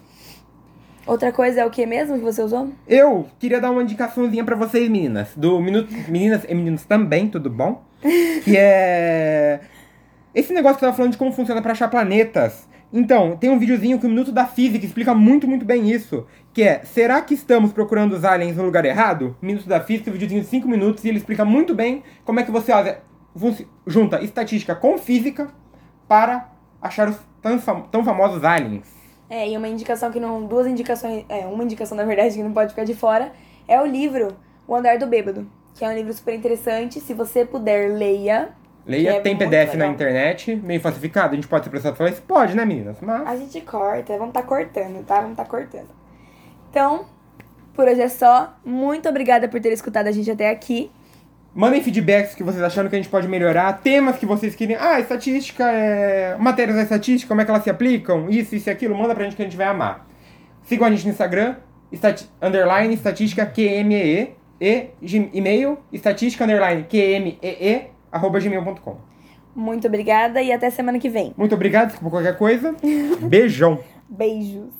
Outra 1.06 1.32
coisa 1.32 1.62
é 1.62 1.64
o 1.64 1.70
que 1.70 1.86
mesmo 1.86 2.18
que 2.18 2.22
você 2.22 2.42
usou? 2.42 2.68
Eu 2.86 3.26
queria 3.38 3.58
dar 3.60 3.70
uma 3.70 3.82
indicaçãozinha 3.82 4.44
pra 4.44 4.54
vocês, 4.54 4.90
meninas. 4.90 5.30
Do 5.34 5.58
Minuto. 5.58 5.90
Meninas 6.06 6.44
e 6.46 6.54
meninos 6.54 6.84
também, 6.84 7.28
tudo 7.28 7.48
bom? 7.48 7.82
Que 8.44 8.56
é. 8.56 9.60
Esse 10.34 10.52
negócio 10.52 10.78
que 10.78 10.84
eu 10.84 10.88
tava 10.88 10.96
falando 10.96 11.12
de 11.12 11.18
como 11.18 11.32
funciona 11.32 11.62
pra 11.62 11.72
achar 11.72 11.88
planetas. 11.88 12.68
Então, 12.92 13.36
tem 13.36 13.50
um 13.50 13.58
videozinho 13.58 13.98
que 13.98 14.06
o 14.06 14.08
Minuto 14.08 14.32
da 14.32 14.46
Física 14.46 14.84
explica 14.84 15.14
muito, 15.14 15.46
muito 15.46 15.64
bem 15.64 15.90
isso. 15.90 16.26
Que 16.54 16.62
é, 16.62 16.84
será 16.84 17.20
que 17.20 17.34
estamos 17.34 17.72
procurando 17.72 18.12
os 18.14 18.24
aliens 18.24 18.56
no 18.56 18.64
lugar 18.64 18.84
errado? 18.84 19.36
Minuto 19.42 19.68
da 19.68 19.80
Física, 19.80 20.10
um 20.10 20.12
videozinho 20.12 20.42
de 20.42 20.48
5 20.48 20.68
minutos, 20.68 21.04
e 21.04 21.08
ele 21.08 21.18
explica 21.18 21.44
muito 21.44 21.74
bem 21.74 22.02
como 22.24 22.40
é 22.40 22.42
que 22.42 22.50
você 22.50 22.72
junta 23.86 24.22
estatística 24.22 24.74
com 24.74 24.96
física 24.98 25.48
para 26.06 26.50
achar 26.80 27.08
os 27.08 27.18
tão, 27.42 27.82
tão 27.82 28.04
famosos 28.04 28.42
aliens. 28.42 28.86
É, 29.28 29.48
e 29.48 29.56
uma 29.56 29.68
indicação 29.68 30.10
que 30.10 30.18
não. 30.18 30.46
Duas 30.46 30.66
indicações. 30.66 31.24
É, 31.28 31.46
uma 31.46 31.62
indicação, 31.62 31.96
na 31.96 32.04
verdade, 32.04 32.34
que 32.34 32.42
não 32.42 32.52
pode 32.52 32.70
ficar 32.70 32.84
de 32.84 32.94
fora 32.94 33.32
é 33.66 33.80
o 33.80 33.86
livro 33.86 34.36
O 34.66 34.74
Andar 34.74 34.98
do 34.98 35.06
Bêbado. 35.06 35.46
Que 35.74 35.84
é 35.84 35.88
um 35.88 35.94
livro 35.94 36.12
super 36.12 36.34
interessante. 36.34 37.00
Se 37.00 37.12
você 37.12 37.44
puder, 37.44 37.92
leia. 37.92 38.56
Leia, 38.86 39.16
é 39.16 39.20
tem 39.20 39.36
PDF 39.36 39.68
na 39.68 39.72
legal. 39.72 39.92
internet, 39.92 40.56
meio 40.56 40.80
falsificado, 40.80 41.32
a 41.32 41.36
gente 41.36 41.46
pode 41.46 41.64
ser 41.64 41.70
processado 41.70 41.96
por 41.96 42.08
isso? 42.08 42.22
Pode, 42.22 42.56
né, 42.56 42.64
meninas? 42.64 42.96
Mas. 43.00 43.26
A 43.26 43.36
gente 43.36 43.60
corta, 43.60 44.16
vamos 44.16 44.32
tá 44.32 44.42
cortando, 44.42 45.04
tá? 45.04 45.20
Vamos 45.20 45.36
tá 45.36 45.44
cortando. 45.44 45.88
Então, 46.70 47.06
por 47.74 47.86
hoje 47.86 48.00
é 48.00 48.08
só. 48.08 48.56
Muito 48.64 49.08
obrigada 49.08 49.46
por 49.48 49.60
ter 49.60 49.72
escutado 49.72 50.06
a 50.06 50.12
gente 50.12 50.30
até 50.30 50.50
aqui. 50.50 50.90
Mandem 51.54 51.82
feedbacks 51.82 52.34
que 52.34 52.42
vocês 52.42 52.62
acharam 52.62 52.88
que 52.88 52.94
a 52.94 52.98
gente 52.98 53.10
pode 53.10 53.26
melhorar, 53.26 53.72
temas 53.80 54.16
que 54.16 54.24
vocês 54.24 54.54
querem. 54.54 54.76
Ah, 54.76 55.00
estatística, 55.00 55.64
é... 55.64 56.36
matérias 56.38 56.76
da 56.76 56.82
estatística, 56.82 57.28
como 57.28 57.40
é 57.40 57.44
que 57.44 57.50
elas 57.50 57.64
se 57.64 57.70
aplicam, 57.70 58.30
isso, 58.30 58.54
isso 58.54 58.68
e 58.68 58.72
aquilo, 58.72 58.96
manda 58.96 59.14
pra 59.14 59.24
gente 59.24 59.34
que 59.34 59.42
a 59.42 59.44
gente 59.44 59.56
vai 59.56 59.66
amar. 59.66 60.06
Sigam 60.62 60.86
a 60.86 60.90
gente 60.90 61.04
no 61.04 61.10
Instagram, 61.10 61.56
estati... 61.90 62.28
underline 62.40 62.94
estatística 62.94 63.44
QMEE 63.44 64.34
e 64.60 64.90
e-mail 65.32 65.78
estatística 65.92 66.44
underline 66.44 66.84
QMEE 66.84 67.90
gmail.com. 68.12 68.96
Muito 69.54 69.86
obrigada 69.88 70.40
e 70.40 70.52
até 70.52 70.70
semana 70.70 70.98
que 70.98 71.08
vem. 71.08 71.34
Muito 71.36 71.54
obrigado, 71.54 71.88
desculpa 71.88 72.16
qualquer 72.16 72.38
coisa. 72.38 72.74
Beijão. 73.20 73.80
Beijos. 74.08 74.77